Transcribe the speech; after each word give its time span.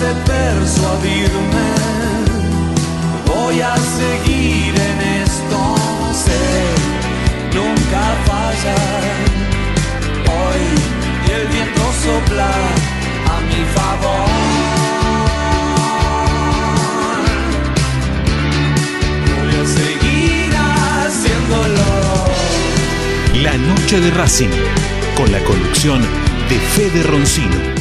de 0.00 0.14
persuadirme, 0.26 1.68
voy 3.26 3.60
a 3.60 3.76
seguir 3.76 4.74
en 4.74 5.22
esto, 5.22 5.76
sé, 6.12 6.44
nunca 7.54 8.02
fallar. 8.26 9.02
Hoy 10.26 10.62
el 11.34 11.46
viento 11.48 11.82
sopla 12.02 12.50
a 13.30 13.40
mi 13.40 13.64
favor. 13.76 14.28
Voy 19.36 19.52
a 19.60 19.66
seguir 19.78 20.52
haciéndolo. 21.04 21.88
La 23.42 23.56
noche 23.58 24.00
de 24.00 24.10
Racing, 24.10 24.54
con 25.16 25.30
la 25.30 25.38
conducción 25.44 26.00
de 26.48 26.58
Fede 26.58 27.02
Roncino. 27.04 27.73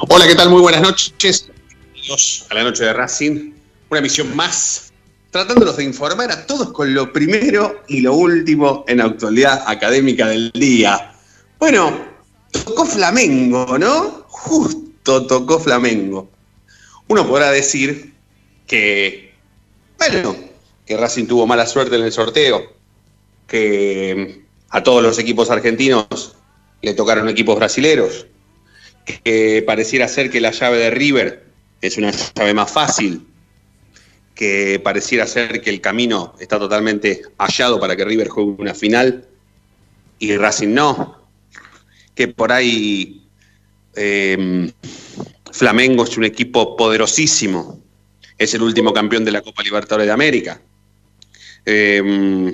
Hola, 0.00 0.26
¿qué 0.26 0.34
tal? 0.34 0.50
Muy 0.50 0.60
buenas 0.60 0.82
noches. 0.82 1.50
Bienvenidos 1.92 2.46
a 2.50 2.54
la 2.54 2.64
noche 2.64 2.84
de 2.84 2.92
Racing. 2.92 3.52
Una 3.90 4.00
emisión 4.00 4.34
más, 4.34 4.92
tratándonos 5.30 5.76
de 5.76 5.84
informar 5.84 6.32
a 6.32 6.46
todos 6.46 6.72
con 6.72 6.92
lo 6.92 7.12
primero 7.12 7.80
y 7.86 8.00
lo 8.00 8.14
último 8.14 8.84
en 8.88 8.98
la 8.98 9.04
actualidad 9.04 9.62
académica 9.66 10.26
del 10.26 10.50
día. 10.52 11.14
Bueno, 11.60 12.06
tocó 12.50 12.84
Flamengo, 12.84 13.78
¿no? 13.78 14.24
Justo 14.28 15.26
tocó 15.26 15.60
Flamengo. 15.60 16.28
Uno 17.06 17.26
podrá 17.28 17.52
decir 17.52 18.14
que, 18.66 19.32
bueno, 19.96 20.36
que 20.86 20.96
Racing 20.96 21.26
tuvo 21.26 21.46
mala 21.46 21.66
suerte 21.66 21.94
en 21.94 22.02
el 22.02 22.12
sorteo, 22.12 22.72
que 23.46 24.44
a 24.70 24.82
todos 24.82 25.02
los 25.02 25.18
equipos 25.20 25.50
argentinos 25.50 26.34
le 26.82 26.94
tocaron 26.94 27.28
equipos 27.28 27.56
brasileros, 27.56 28.26
que 29.04 29.62
pareciera 29.66 30.08
ser 30.08 30.30
que 30.30 30.40
la 30.40 30.50
llave 30.50 30.78
de 30.78 30.90
River 30.90 31.44
es 31.80 31.98
una 31.98 32.10
llave 32.10 32.54
más 32.54 32.70
fácil, 32.70 33.26
que 34.34 34.80
pareciera 34.82 35.26
ser 35.26 35.60
que 35.60 35.70
el 35.70 35.80
camino 35.80 36.34
está 36.40 36.58
totalmente 36.58 37.22
hallado 37.38 37.78
para 37.78 37.96
que 37.96 38.04
River 38.04 38.28
juegue 38.28 38.54
una 38.58 38.74
final 38.74 39.26
y 40.18 40.36
Racing 40.36 40.74
no, 40.74 41.28
que 42.14 42.28
por 42.28 42.52
ahí 42.52 43.26
eh, 43.94 44.72
Flamengo 45.52 46.04
es 46.04 46.16
un 46.16 46.24
equipo 46.24 46.76
poderosísimo, 46.76 47.80
es 48.38 48.54
el 48.54 48.62
último 48.62 48.92
campeón 48.92 49.24
de 49.24 49.32
la 49.32 49.42
Copa 49.42 49.62
Libertadores 49.62 50.06
de 50.06 50.12
América. 50.12 50.60
Eh, 51.66 52.50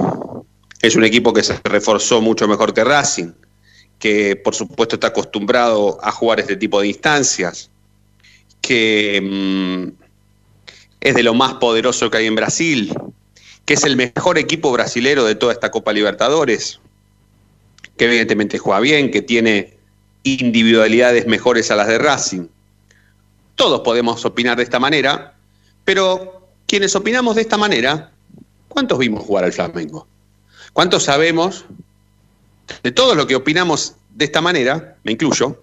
es 0.82 0.96
un 0.96 1.04
equipo 1.04 1.32
que 1.32 1.42
se 1.42 1.58
reforzó 1.64 2.20
mucho 2.20 2.48
mejor 2.48 2.72
que 2.72 2.84
Racing, 2.84 3.32
que 4.00 4.34
por 4.34 4.54
supuesto 4.54 4.96
está 4.96 5.08
acostumbrado 5.08 5.98
a 6.02 6.10
jugar 6.10 6.40
este 6.40 6.56
tipo 6.56 6.80
de 6.80 6.88
instancias, 6.88 7.70
que 8.62 9.20
mm, 9.22 10.02
es 11.00 11.14
de 11.14 11.22
lo 11.22 11.34
más 11.34 11.54
poderoso 11.54 12.10
que 12.10 12.16
hay 12.16 12.26
en 12.26 12.34
Brasil, 12.34 12.92
que 13.66 13.74
es 13.74 13.84
el 13.84 13.96
mejor 13.96 14.38
equipo 14.38 14.72
brasilero 14.72 15.24
de 15.24 15.34
toda 15.34 15.52
esta 15.52 15.70
Copa 15.70 15.92
Libertadores, 15.92 16.80
que 17.96 18.06
evidentemente 18.06 18.58
juega 18.58 18.80
bien, 18.80 19.10
que 19.10 19.20
tiene 19.20 19.76
individualidades 20.22 21.26
mejores 21.26 21.70
a 21.70 21.76
las 21.76 21.86
de 21.86 21.98
Racing. 21.98 22.48
Todos 23.54 23.80
podemos 23.82 24.24
opinar 24.24 24.56
de 24.56 24.62
esta 24.62 24.78
manera, 24.78 25.34
pero 25.84 26.48
quienes 26.66 26.96
opinamos 26.96 27.36
de 27.36 27.42
esta 27.42 27.58
manera, 27.58 28.12
¿cuántos 28.68 28.98
vimos 28.98 29.24
jugar 29.24 29.44
al 29.44 29.52
Flamengo? 29.52 30.06
¿Cuántos 30.72 31.04
sabemos 31.04 31.66
de 32.82 32.92
todo 32.92 33.14
lo 33.14 33.26
que 33.26 33.36
opinamos 33.36 33.94
de 34.10 34.24
esta 34.24 34.40
manera, 34.40 34.96
me 35.04 35.12
incluyo, 35.12 35.62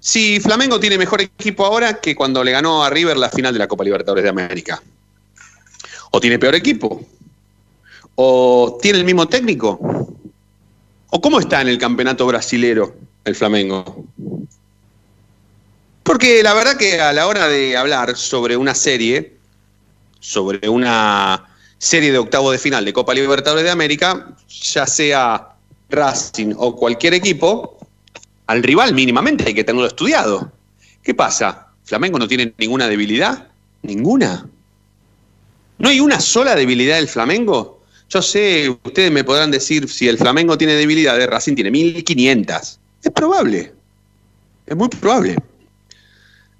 si 0.00 0.40
Flamengo 0.40 0.80
tiene 0.80 0.96
mejor 0.96 1.20
equipo 1.20 1.66
ahora 1.66 2.00
que 2.00 2.16
cuando 2.16 2.42
le 2.42 2.52
ganó 2.52 2.82
a 2.82 2.88
River 2.88 3.18
la 3.18 3.28
final 3.28 3.52
de 3.52 3.58
la 3.58 3.68
Copa 3.68 3.84
Libertadores 3.84 4.24
de 4.24 4.30
América. 4.30 4.82
O 6.10 6.20
tiene 6.20 6.38
peor 6.38 6.54
equipo. 6.54 7.06
O 8.14 8.78
tiene 8.80 8.98
el 8.98 9.04
mismo 9.04 9.28
técnico. 9.28 9.78
¿O 11.10 11.20
cómo 11.20 11.38
está 11.38 11.60
en 11.60 11.68
el 11.68 11.76
campeonato 11.76 12.26
brasilero 12.26 12.96
el 13.24 13.34
Flamengo? 13.34 14.06
Porque 16.02 16.42
la 16.42 16.54
verdad 16.54 16.78
que 16.78 16.98
a 16.98 17.12
la 17.12 17.26
hora 17.26 17.46
de 17.46 17.76
hablar 17.76 18.16
sobre 18.16 18.56
una 18.56 18.74
serie, 18.74 19.36
sobre 20.18 20.66
una 20.68 21.49
serie 21.80 22.12
de 22.12 22.18
octavo 22.18 22.52
de 22.52 22.58
final 22.58 22.84
de 22.84 22.92
Copa 22.92 23.14
Libertadores 23.14 23.64
de 23.64 23.70
América, 23.70 24.36
ya 24.48 24.86
sea 24.86 25.48
Racing 25.88 26.52
o 26.56 26.76
cualquier 26.76 27.14
equipo, 27.14 27.78
al 28.46 28.62
rival 28.62 28.94
mínimamente 28.94 29.44
hay 29.46 29.54
que 29.54 29.64
tenerlo 29.64 29.88
estudiado. 29.88 30.52
¿Qué 31.02 31.14
pasa? 31.14 31.68
¿Flamengo 31.84 32.18
no 32.18 32.28
tiene 32.28 32.52
ninguna 32.58 32.86
debilidad? 32.86 33.48
¿Ninguna? 33.82 34.46
¿No 35.78 35.88
hay 35.88 36.00
una 36.00 36.20
sola 36.20 36.54
debilidad 36.54 36.96
del 36.96 37.08
Flamengo? 37.08 37.80
Yo 38.10 38.20
sé, 38.20 38.68
ustedes 38.84 39.10
me 39.10 39.24
podrán 39.24 39.50
decir 39.50 39.88
si 39.88 40.06
el 40.06 40.18
Flamengo 40.18 40.58
tiene 40.58 40.74
debilidades, 40.74 41.26
Racing 41.28 41.54
tiene 41.54 41.70
1500. 41.70 42.78
Es 43.02 43.10
probable. 43.12 43.72
Es 44.66 44.76
muy 44.76 44.88
probable. 44.88 45.36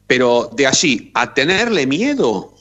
Pero 0.06 0.50
de 0.54 0.66
allí 0.66 1.10
a 1.12 1.34
tenerle 1.34 1.86
miedo, 1.86 2.54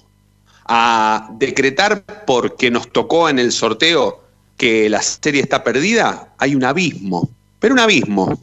a 0.72 1.28
decretar 1.40 2.06
porque 2.28 2.70
nos 2.70 2.92
tocó 2.92 3.28
en 3.28 3.40
el 3.40 3.52
sorteo 3.52 4.24
que 4.56 4.88
la 4.88 5.02
serie 5.02 5.42
está 5.42 5.64
perdida, 5.64 6.36
hay 6.38 6.54
un 6.54 6.64
abismo. 6.64 7.28
Pero 7.60 7.74
un 7.74 7.80
abismo. 7.80 8.40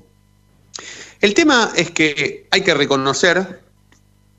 El 1.20 1.34
tema 1.34 1.70
es 1.76 1.92
que 1.92 2.48
hay 2.50 2.62
que 2.62 2.74
reconocer 2.74 3.60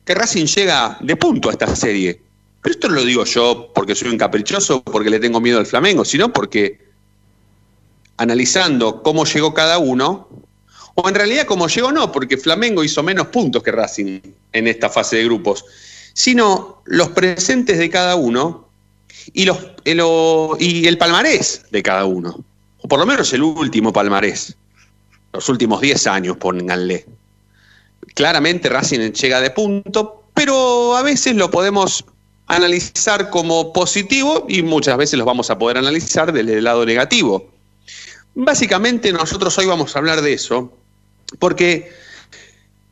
que 0.03 0.13
Racing 0.13 0.45
llega 0.47 0.97
de 0.99 1.15
punto 1.15 1.47
a 1.47 1.53
esta 1.53 1.73
serie. 1.75 2.19
Pero 2.61 2.73
esto 2.73 2.89
no 2.89 2.95
lo 2.95 3.05
digo 3.05 3.23
yo 3.23 3.71
porque 3.73 3.95
soy 3.95 4.09
un 4.09 4.17
caprichoso, 4.17 4.83
porque 4.83 5.09
le 5.09 5.19
tengo 5.19 5.39
miedo 5.39 5.57
al 5.57 5.65
Flamengo, 5.65 6.03
sino 6.03 6.33
porque 6.33 6.85
analizando 8.17 9.01
cómo 9.01 9.23
llegó 9.23 9.53
cada 9.53 9.77
uno, 9.77 10.27
o 10.95 11.07
en 11.07 11.15
realidad 11.15 11.45
cómo 11.45 11.67
llegó 11.67 11.93
no, 11.93 12.11
porque 12.11 12.35
Flamengo 12.35 12.83
hizo 12.83 13.01
menos 13.01 13.27
puntos 13.27 13.63
que 13.63 13.71
Racing 13.71 14.19
en 14.51 14.67
esta 14.67 14.89
fase 14.89 15.17
de 15.17 15.23
grupos, 15.23 15.63
sino 16.17 16.81
los 16.85 17.09
presentes 17.09 17.77
de 17.77 17.91
cada 17.91 18.15
uno 18.15 18.67
el, 19.35 19.53
y 20.57 20.87
el 20.87 20.97
palmarés 20.97 21.61
de 21.69 21.83
cada 21.83 22.05
uno, 22.05 22.43
o 22.79 22.87
por 22.87 22.97
lo 22.97 23.05
menos 23.05 23.31
el 23.33 23.43
último 23.43 23.93
palmarés 23.93 24.57
los 25.31 25.47
últimos 25.49 25.79
10 25.79 26.07
años, 26.07 26.37
pónganle. 26.37 27.05
Claramente 28.15 28.67
Racing 28.69 29.11
llega 29.11 29.39
de 29.39 29.51
punto, 29.51 30.23
pero 30.33 30.97
a 30.97 31.03
veces 31.03 31.35
lo 31.35 31.51
podemos 31.51 32.03
analizar 32.47 33.29
como 33.29 33.71
positivo 33.71 34.47
y 34.49 34.63
muchas 34.63 34.97
veces 34.97 35.19
los 35.19 35.27
vamos 35.27 35.51
a 35.51 35.59
poder 35.59 35.77
analizar 35.77 36.33
desde 36.33 36.57
el 36.57 36.63
lado 36.63 36.83
negativo. 36.87 37.51
Básicamente 38.33 39.11
nosotros 39.11 39.55
hoy 39.59 39.67
vamos 39.67 39.95
a 39.95 39.99
hablar 39.99 40.21
de 40.23 40.33
eso, 40.33 40.73
porque 41.37 41.91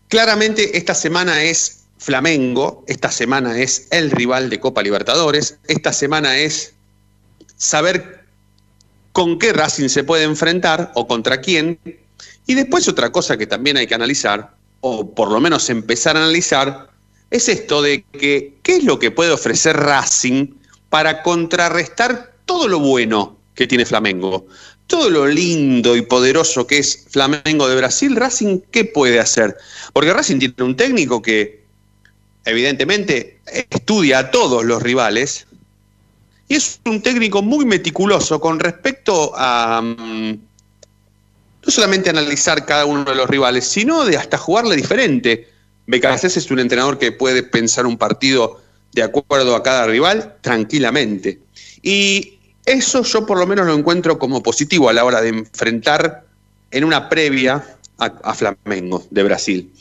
claramente 0.10 0.78
esta 0.78 0.94
semana 0.94 1.42
es 1.42 1.85
Flamengo, 1.98 2.84
esta 2.88 3.12
semana 3.12 3.60
es 3.60 3.88
el 3.92 4.12
rival 4.12 4.50
de 4.50 4.60
Copa 4.60 4.84
Libertadores, 4.84 5.58
esta 5.68 5.94
semana 5.94 6.38
es 6.38 6.74
saber 7.58 8.26
con 9.12 9.40
qué 9.40 9.54
Racing 9.54 9.88
se 9.88 10.04
puede 10.04 10.24
enfrentar 10.24 10.92
o 10.96 11.08
contra 11.08 11.40
quién. 11.40 11.80
Y 12.46 12.54
después 12.54 12.88
otra 12.88 13.12
cosa 13.12 13.38
que 13.38 13.48
también 13.48 13.78
hay 13.78 13.88
que 13.88 13.96
analizar, 13.96 14.56
o 14.82 15.16
por 15.16 15.32
lo 15.32 15.40
menos 15.40 15.70
empezar 15.70 16.18
a 16.18 16.24
analizar, 16.24 16.90
es 17.32 17.50
esto 17.50 17.82
de 17.82 18.04
que 18.12 18.56
qué 18.62 18.78
es 18.78 18.84
lo 18.84 19.00
que 19.00 19.12
puede 19.12 19.32
ofrecer 19.32 19.78
Racing 19.78 20.54
para 20.90 21.24
contrarrestar 21.24 22.36
todo 22.46 22.68
lo 22.68 22.80
bueno 22.80 23.38
que 23.56 23.68
tiene 23.68 23.86
Flamengo. 23.86 24.46
Todo 24.88 25.10
lo 25.10 25.28
lindo 25.28 25.96
y 25.96 26.04
poderoso 26.04 26.68
que 26.68 26.78
es 26.78 27.08
Flamengo 27.10 27.68
de 27.68 27.76
Brasil, 27.76 28.16
Racing, 28.16 28.60
¿qué 28.70 28.86
puede 28.86 29.20
hacer? 29.20 29.58
Porque 29.94 30.14
Racing 30.14 30.38
tiene 30.38 30.56
un 30.60 30.76
técnico 30.76 31.22
que 31.22 31.65
evidentemente 32.46 33.40
estudia 33.70 34.20
a 34.20 34.32
todos 34.32 34.64
los 34.64 34.82
rivales 34.82 35.48
y 36.48 36.56
es 36.56 36.80
un 36.86 37.02
técnico 37.02 37.42
muy 37.42 37.66
meticuloso 37.66 38.40
con 38.40 38.60
respecto 38.60 39.34
a 39.36 39.82
mm, 39.82 40.32
no 41.66 41.72
solamente 41.72 42.10
analizar 42.10 42.66
cada 42.66 42.86
uno 42.86 43.04
de 43.04 43.16
los 43.16 43.28
rivales, 43.28 43.66
sino 43.68 44.06
de 44.06 44.18
hasta 44.18 44.38
jugarle 44.38 44.76
diferente. 44.76 45.50
Becasés 45.88 46.38
es 46.38 46.52
un 46.52 46.60
entrenador 46.60 47.00
que 47.00 47.12
puede 47.12 47.42
pensar 47.42 47.88
un 47.88 47.98
partido 47.98 48.62
de 48.92 49.02
acuerdo 49.02 49.56
a 49.56 49.64
cada 49.64 49.88
rival 49.88 50.36
tranquilamente. 50.42 51.40
Y 51.82 52.38
eso 52.66 53.04
yo 53.04 53.26
por 53.26 53.40
lo 53.40 53.48
menos 53.48 53.66
lo 53.66 53.74
encuentro 53.74 54.20
como 54.20 54.44
positivo 54.44 54.90
a 54.90 54.94
la 54.94 55.04
hora 55.04 55.22
de 55.22 55.30
enfrentar 55.30 56.26
en 56.72 56.84
una 56.84 57.10
previa 57.10 57.64
a, 57.98 58.34
Flamengo 58.34 59.06
de 59.10 59.24
Brasil. 59.24 59.72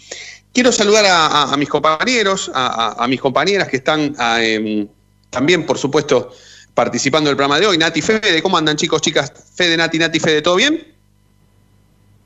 Quiero 0.55 0.71
saludar 0.71 1.05
a, 1.09 1.56
mis 1.56 1.69
compañeros, 1.69 2.49
a, 2.55 3.05
mis 3.09 3.21
compañeras 3.21 3.69
que 3.69 3.79
están 3.79 4.15
em, 4.39 4.87
también, 5.29 5.67
por 5.67 5.79
supuesto, 5.79 6.31
participando 6.75 7.29
del 7.29 7.37
programa 7.37 7.59
de 7.59 7.67
hoy. 7.67 7.77
Nati, 7.77 8.01
Fede, 8.01 8.41
¿cómo 8.41 8.56
andan 8.56 8.77
chicos, 8.77 9.03
chicas? 9.03 9.33
Fede, 9.56 9.77
Nati, 9.77 9.99
Nati, 9.99 10.21
Fede, 10.21 10.43
¿todo 10.43 10.55
bien? 10.55 10.95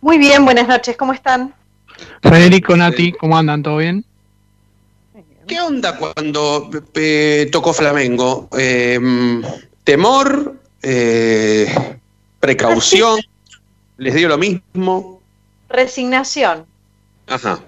Muy 0.02 0.18
bien, 0.18 0.44
buenas 0.44 0.68
noches, 0.68 0.94
¿cómo 0.98 1.14
están? 1.14 1.54
Federico, 2.22 2.76
Nati, 2.76 3.12
¿cómo 3.12 3.38
andan? 3.38 3.62
¿Todo 3.62 3.78
bien? 3.78 4.04
¿Qué 5.46 5.58
onda 5.62 5.96
cuando 5.96 6.68
eh, 6.94 7.48
tocó 7.50 7.72
Flamengo? 7.72 8.50
Em, 8.52 9.42
¿Temor? 9.84 10.54
Eh, 10.82 11.98
¿Precaución? 12.38 13.20
¿Les 13.96 14.14
dio 14.14 14.28
lo 14.28 14.36
mismo? 14.36 15.22
Resignación. 15.70 16.66
Ajá. 17.26 17.58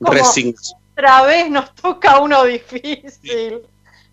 Resignación. 0.00 0.78
Otra 0.92 1.22
vez 1.22 1.50
nos 1.50 1.74
toca 1.74 2.18
uno 2.18 2.44
difícil. 2.44 3.60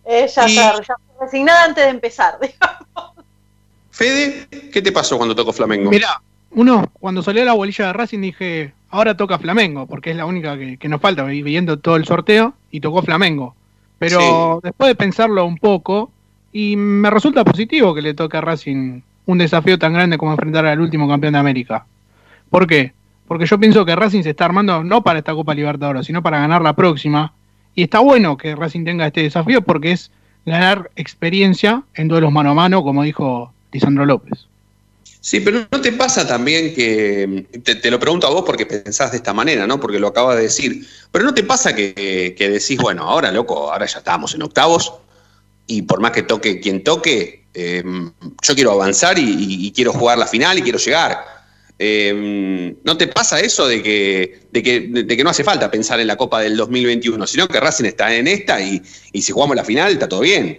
Eh, 0.05 0.27
ya, 0.27 0.47
ya 0.47 0.75
resignada 1.19 1.63
antes 1.65 1.83
de 1.83 1.89
empezar, 1.89 2.37
digamos. 2.41 3.13
Fede, 3.89 4.47
¿qué 4.71 4.81
te 4.81 4.91
pasó 4.91 5.17
cuando 5.17 5.35
tocó 5.35 5.53
Flamengo? 5.53 5.89
Mira, 5.89 6.21
uno, 6.51 6.89
cuando 6.99 7.23
salió 7.23 7.43
la 7.45 7.53
bolilla 7.53 7.87
de 7.87 7.93
Racing 7.93 8.21
dije, 8.21 8.73
ahora 8.89 9.17
toca 9.17 9.39
Flamengo, 9.39 9.87
porque 9.87 10.11
es 10.11 10.17
la 10.17 10.25
única 10.25 10.57
que, 10.57 10.87
nos 10.87 11.01
falta, 11.01 11.23
viendo 11.23 11.79
todo 11.79 11.95
el 11.95 12.05
sorteo, 12.05 12.53
y 12.71 12.81
tocó 12.81 13.01
Flamengo. 13.01 13.55
Pero 13.97 14.59
después 14.61 14.89
de 14.89 14.95
pensarlo 14.95 15.45
un 15.45 15.57
poco, 15.57 16.11
y 16.51 16.75
me 16.75 17.09
resulta 17.09 17.43
positivo 17.43 17.93
que 17.93 18.01
le 18.01 18.13
toque 18.13 18.37
a 18.37 18.41
Racing 18.41 19.01
un 19.25 19.37
desafío 19.37 19.79
tan 19.79 19.93
grande 19.93 20.17
como 20.17 20.31
enfrentar 20.31 20.65
al 20.65 20.79
último 20.79 21.07
campeón 21.07 21.33
de 21.33 21.39
América. 21.39 21.85
¿Por 22.49 22.67
qué? 22.67 22.93
Porque 23.27 23.45
yo 23.45 23.59
pienso 23.59 23.85
que 23.85 23.95
Racing 23.95 24.23
se 24.23 24.31
está 24.31 24.45
armando 24.45 24.83
no 24.83 25.03
para 25.03 25.19
esta 25.19 25.33
Copa 25.33 25.53
Libertadores, 25.53 26.05
sino 26.05 26.21
para 26.21 26.39
ganar 26.39 26.61
la 26.61 26.75
próxima. 26.75 27.33
Y 27.73 27.83
está 27.83 27.99
bueno 27.99 28.37
que 28.37 28.55
Racing 28.55 28.85
tenga 28.85 29.07
este 29.07 29.23
desafío 29.23 29.61
porque 29.61 29.91
es 29.91 30.11
ganar 30.45 30.91
experiencia 30.95 31.83
en 31.95 32.07
duelos 32.07 32.31
mano 32.31 32.51
a 32.51 32.53
mano, 32.53 32.83
como 32.83 33.03
dijo 33.03 33.51
Lisandro 33.71 34.05
López. 34.05 34.47
Sí, 35.25 35.39
pero 35.39 35.65
¿no 35.71 35.81
te 35.81 35.91
pasa 35.91 36.27
también 36.27 36.75
que, 36.75 37.47
te, 37.63 37.89
lo 37.89 37.99
pregunto 37.99 38.27
a 38.27 38.29
vos 38.29 38.43
porque 38.45 38.67
pensás 38.67 39.09
de 39.09 39.17
esta 39.17 39.33
manera, 39.33 39.65
¿no? 39.65 39.79
Porque 39.79 39.97
lo 39.97 40.09
acabas 40.09 40.35
de 40.35 40.43
decir, 40.43 40.87
pero 41.11 41.25
¿no 41.25 41.33
te 41.33 41.41
pasa 41.41 41.75
que, 41.75 42.35
decís, 42.37 42.77
bueno, 42.77 43.01
ahora 43.05 43.31
loco, 43.31 43.71
ahora 43.71 43.87
ya 43.87 43.97
estamos 43.97 44.35
en 44.35 44.43
octavos 44.43 44.93
y 45.65 45.81
por 45.81 45.99
más 45.99 46.11
que 46.11 46.21
toque 46.21 46.59
quien 46.59 46.83
toque, 46.83 47.45
em, 47.55 48.11
yo 48.43 48.53
quiero 48.53 48.73
avanzar 48.73 49.17
y, 49.17 49.71
quiero 49.75 49.93
jugar 49.93 50.19
la 50.19 50.27
final 50.27 50.59
y 50.59 50.61
quiero 50.61 50.77
llegar. 50.77 51.25
Em, 51.77 52.75
¿No 52.83 52.95
te 52.95 53.07
pasa 53.07 53.39
eso 53.39 53.67
de 53.67 53.83
que, 53.83 54.39
de 54.51 54.63
que, 54.63 54.79
de, 54.79 55.05
que, 55.07 55.23
no 55.23 55.29
hace 55.29 55.43
falta 55.43 55.69
pensar 55.69 55.99
en 55.99 56.07
la 56.07 56.15
Copa 56.15 56.39
del 56.39 56.55
2021, 56.55 57.27
sino 57.27 57.47
que 57.47 57.59
Racing 57.59 57.85
está 57.85 58.15
en 58.15 58.27
esta 58.27 58.61
y, 58.61 58.81
y 59.11 59.21
si 59.21 59.33
jugamos 59.33 59.57
la 59.57 59.65
final 59.65 59.91
está 59.91 60.07
todo 60.07 60.21
bien? 60.21 60.57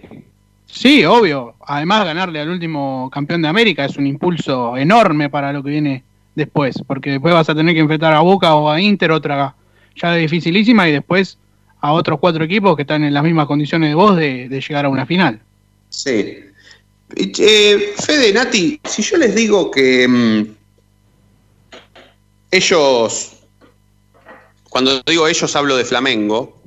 Sí, 0.67 1.03
obvio. 1.05 1.55
Además, 1.65 2.05
ganarle 2.05 2.39
al 2.39 2.49
último 2.49 3.09
campeón 3.11 3.41
de 3.41 3.47
América 3.47 3.85
es 3.85 3.97
un 3.97 4.05
impulso 4.05 4.77
enorme 4.77 5.29
para 5.29 5.51
lo 5.51 5.63
que 5.63 5.71
viene 5.71 6.03
después, 6.35 6.75
porque 6.85 7.11
después 7.11 7.33
vas 7.33 7.49
a 7.49 7.55
tener 7.55 7.73
que 7.73 7.81
enfrentar 7.81 8.13
a 8.13 8.19
Boca 8.19 8.53
o 8.55 8.69
a 8.69 8.79
Inter, 8.79 9.11
otra 9.11 9.55
ya 9.95 10.13
dificilísima, 10.13 10.87
y 10.87 10.91
después 10.91 11.39
a 11.81 11.93
otros 11.93 12.19
cuatro 12.19 12.43
equipos 12.43 12.75
que 12.75 12.83
están 12.83 13.03
en 13.03 13.13
las 13.13 13.23
mismas 13.23 13.47
condiciones 13.47 13.89
de 13.89 13.95
vos 13.95 14.15
de, 14.15 14.47
llegar 14.49 14.85
a 14.85 14.89
una 14.89 15.05
final. 15.05 15.39
Sí. 15.89 16.39
Eh, 17.15 17.93
Fede, 18.05 18.33
Nati, 18.33 18.79
si 18.83 19.01
yo 19.01 19.17
les 19.17 19.33
digo 19.33 19.71
que 19.71 20.07
mm, 20.07 20.56
ellos, 22.51 23.31
cuando 24.69 25.01
digo 25.05 25.27
ellos 25.27 25.55
hablo 25.55 25.75
de 25.75 25.85
Flamengo, 25.85 26.61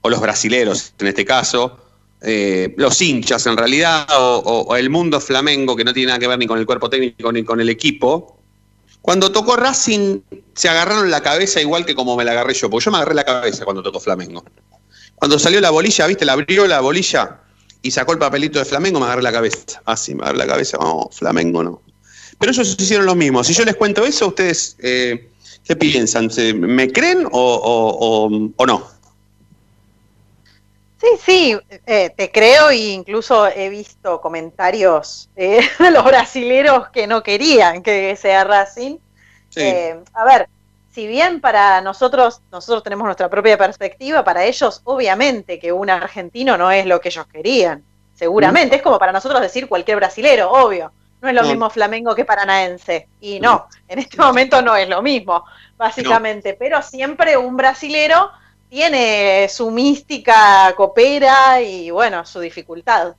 o 0.00 0.10
los 0.10 0.20
brasileros 0.20 0.92
en 0.98 1.06
este 1.06 1.24
caso, 1.24 1.78
eh, 2.20 2.74
los 2.76 3.00
hinchas 3.00 3.46
en 3.46 3.56
realidad, 3.56 4.06
o, 4.16 4.76
el 4.76 4.90
mundo 4.90 5.20
flamengo 5.20 5.76
que 5.76 5.84
no 5.84 5.92
tiene 5.92 6.08
nada 6.08 6.18
que 6.18 6.28
ver 6.28 6.38
ni 6.38 6.46
con 6.46 6.58
el 6.58 6.66
cuerpo 6.66 6.88
técnico 6.88 7.32
ni 7.32 7.44
con 7.44 7.60
el 7.60 7.68
equipo, 7.68 8.38
cuando 9.00 9.30
tocó 9.30 9.56
Racing 9.56 10.20
se 10.54 10.68
agarraron 10.68 11.10
la 11.10 11.22
cabeza 11.22 11.60
igual 11.60 11.84
que 11.84 11.94
como 11.94 12.16
me 12.16 12.24
la 12.24 12.32
agarré 12.32 12.54
yo, 12.54 12.70
porque 12.70 12.86
yo 12.86 12.90
me 12.90 12.96
agarré 12.96 13.14
la 13.14 13.24
cabeza 13.24 13.64
cuando 13.64 13.82
tocó 13.82 14.00
Flamengo. 14.00 14.42
Cuando 15.16 15.38
salió 15.38 15.60
la 15.60 15.70
bolilla, 15.70 16.06
viste, 16.06 16.24
la 16.24 16.32
abrió 16.32 16.66
la 16.66 16.80
bolilla 16.80 17.40
y 17.82 17.90
sacó 17.90 18.12
el 18.12 18.18
papelito 18.18 18.58
de 18.58 18.64
Flamengo, 18.64 18.98
me 19.00 19.06
agarré 19.06 19.22
la 19.22 19.32
cabeza. 19.32 19.82
Ah, 19.84 19.96
sí, 19.96 20.14
me 20.14 20.22
agarré 20.22 20.38
la 20.38 20.46
cabeza, 20.46 20.78
no, 20.80 21.10
Flamengo 21.12 21.62
no. 21.62 21.82
Pero 22.38 22.52
ellos 22.52 22.76
hicieron 22.78 23.06
lo 23.06 23.14
mismo. 23.14 23.42
Si 23.44 23.52
yo 23.52 23.64
les 23.64 23.76
cuento 23.76 24.04
eso, 24.04 24.28
ustedes, 24.28 24.76
eh, 24.80 25.28
¿qué 25.64 25.76
piensan? 25.76 26.30
¿Me 26.56 26.90
creen 26.92 27.26
o, 27.30 28.52
o 28.56 28.66
no? 28.66 28.94
Sí, 31.04 31.18
sí, 31.22 31.58
eh, 31.86 32.10
te 32.16 32.30
creo 32.30 32.70
e 32.70 32.76
incluso 32.76 33.46
he 33.46 33.68
visto 33.68 34.22
comentarios 34.22 35.28
de 35.34 35.60
los 35.92 36.04
brasileros 36.04 36.88
que 36.88 37.06
no 37.06 37.22
querían 37.22 37.82
que 37.82 38.16
sea 38.16 38.44
Racing. 38.44 38.96
Eh, 39.56 39.96
a 40.14 40.24
ver, 40.24 40.48
si 40.92 41.06
bien 41.06 41.40
para 41.40 41.82
nosotros, 41.82 42.40
nosotros 42.50 42.82
tenemos 42.82 43.04
nuestra 43.04 43.28
propia 43.28 43.58
perspectiva, 43.58 44.24
para 44.24 44.44
ellos 44.44 44.80
obviamente 44.84 45.58
que 45.58 45.72
un 45.72 45.90
argentino 45.90 46.56
no 46.56 46.70
es 46.70 46.86
lo 46.86 47.00
que 47.00 47.10
ellos 47.10 47.26
querían, 47.26 47.84
seguramente, 48.14 48.76
es 48.76 48.82
como 48.82 48.98
para 48.98 49.12
nosotros 49.12 49.42
decir 49.42 49.68
cualquier 49.68 49.98
brasilero, 49.98 50.50
obvio, 50.50 50.90
no 51.24 51.30
es 51.30 51.34
lo 51.34 51.42
mismo 51.42 51.70
Flamengo 51.70 52.14
que 52.14 52.24
Paranaense, 52.24 53.08
y 53.20 53.40
no, 53.40 53.66
en 53.88 53.98
este 53.98 54.18
momento 54.18 54.60
no 54.60 54.76
es 54.76 54.88
lo 54.88 55.02
mismo, 55.02 55.44
básicamente, 55.76 56.54
pero 56.54 56.82
siempre 56.82 57.36
un 57.36 57.56
brasilero 57.56 58.30
tiene 58.68 59.48
su 59.48 59.70
mística, 59.70 60.72
coopera 60.76 61.62
y 61.62 61.90
bueno, 61.90 62.26
su 62.26 62.40
dificultad. 62.40 63.14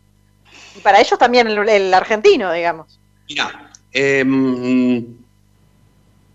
Y 0.76 0.80
para 0.82 1.00
ellos 1.00 1.18
también 1.18 1.48
el, 1.48 1.94
argentino, 1.94 2.52
digamos. 2.52 3.00
Mira, 3.28 3.72
em, 3.92 4.98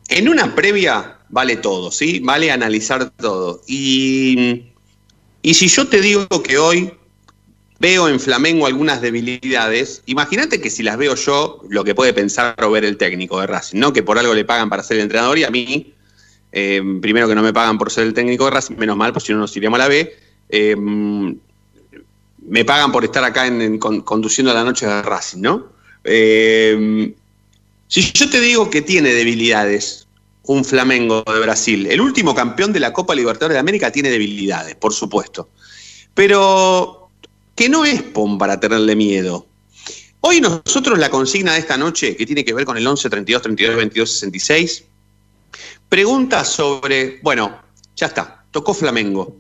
en 0.09 0.29
una 0.29 0.55
previa 0.55 1.19
vale 1.29 1.57
todo, 1.57 1.93
¿sí? 1.93 2.21
Vale 2.21 2.51
analizar 2.51 3.11
todo. 3.11 3.61
Y, 3.67 4.73
y 5.43 5.55
si 5.55 5.69
yo 5.69 5.87
te 5.87 6.01
digo 6.01 6.27
que 6.43 6.59
hoy 6.59 6.93
veo 7.81 8.09
en 8.09 8.21
Flamengo 8.21 8.67
algunas 8.67 9.01
debilidades, 9.01 10.03
imagínate 10.07 10.61
que 10.61 10.71
si 10.71 10.83
las 10.83 10.99
veo 10.99 11.15
yo, 11.15 11.61
lo 11.71 11.83
que 11.83 11.95
puede 11.95 12.13
pensar 12.13 12.55
o 12.63 12.71
ver 12.71 12.85
el 12.85 12.99
técnico 12.99 13.41
de 13.41 13.47
Racing, 13.47 13.81
¿no? 13.81 13.93
Que 13.93 14.03
por 14.03 14.19
algo 14.19 14.35
le 14.35 14.45
pagan 14.45 14.69
para 14.69 14.83
ser 14.83 14.99
el 14.99 15.05
entrenador 15.05 15.39
y 15.39 15.45
a 15.45 15.51
mí 15.51 15.95
eh, 16.53 16.83
primero 17.01 17.27
que 17.27 17.35
no 17.35 17.43
me 17.43 17.53
pagan 17.53 17.79
por 17.79 17.91
ser 17.91 18.07
el 18.07 18.15
técnico 18.15 18.45
de 18.45 18.51
Racing, 18.51 18.77
menos 18.77 18.97
mal, 18.97 19.13
pues 19.13 19.25
si 19.25 19.33
no 19.33 19.39
nos 19.39 19.57
iríamos 19.57 19.79
a 19.79 19.83
la 19.85 19.89
B. 19.89 20.15
Eh, 20.51 20.77
me 20.77 22.65
pagan 22.65 22.93
por 22.93 23.05
estar 23.05 23.25
acá 23.25 23.47
en, 23.47 23.79
conduciendo 23.79 24.53
la 24.53 24.65
noche 24.65 24.87
de 24.87 25.03
Racing, 25.03 25.41
¿no? 25.41 25.73
Eh, 26.05 27.15
si 27.89 28.13
yo 28.13 28.29
te 28.29 28.41
digo 28.41 28.69
que 28.69 28.83
tiene 28.83 29.15
debilidades 29.15 30.07
un 30.45 30.65
Flamengo 30.65 31.23
de 31.27 31.41
Brasil, 31.41 31.87
el 31.87 32.01
último 32.01 32.35
campeón 32.35 32.73
de 32.73 32.81
la 32.81 32.93
Copa 32.93 33.15
Libertadores 33.15 33.55
de 33.55 33.61
América 33.61 33.91
tiene 33.91 34.11
debilidades, 34.11 34.75
por 34.75 34.93
supuesto. 34.93 35.49
Pero 36.15 37.00
que 37.61 37.69
no 37.69 37.85
es 37.85 38.03
POM 38.03 38.39
para 38.39 38.59
tenerle 38.59 38.97
miedo. 38.97 39.47
Hoy 40.23 40.41
nosotros 40.41 40.99
la 40.99 41.11
consigna 41.11 41.53
de 41.53 41.59
esta 41.59 41.77
noche, 41.77 42.17
que 42.17 42.25
tiene 42.25 42.43
que 42.43 42.55
ver 42.55 42.65
con 42.65 42.79
el 42.79 42.87
11, 42.87 43.11
32, 43.11 43.43
32, 43.43 43.77
22, 43.77 44.11
66, 44.11 44.85
Pregunta 45.91 46.43
sobre, 46.43 47.21
bueno, 47.23 47.61
ya 47.95 48.07
está, 48.07 48.47
tocó 48.51 48.73
Flamengo. 48.73 49.37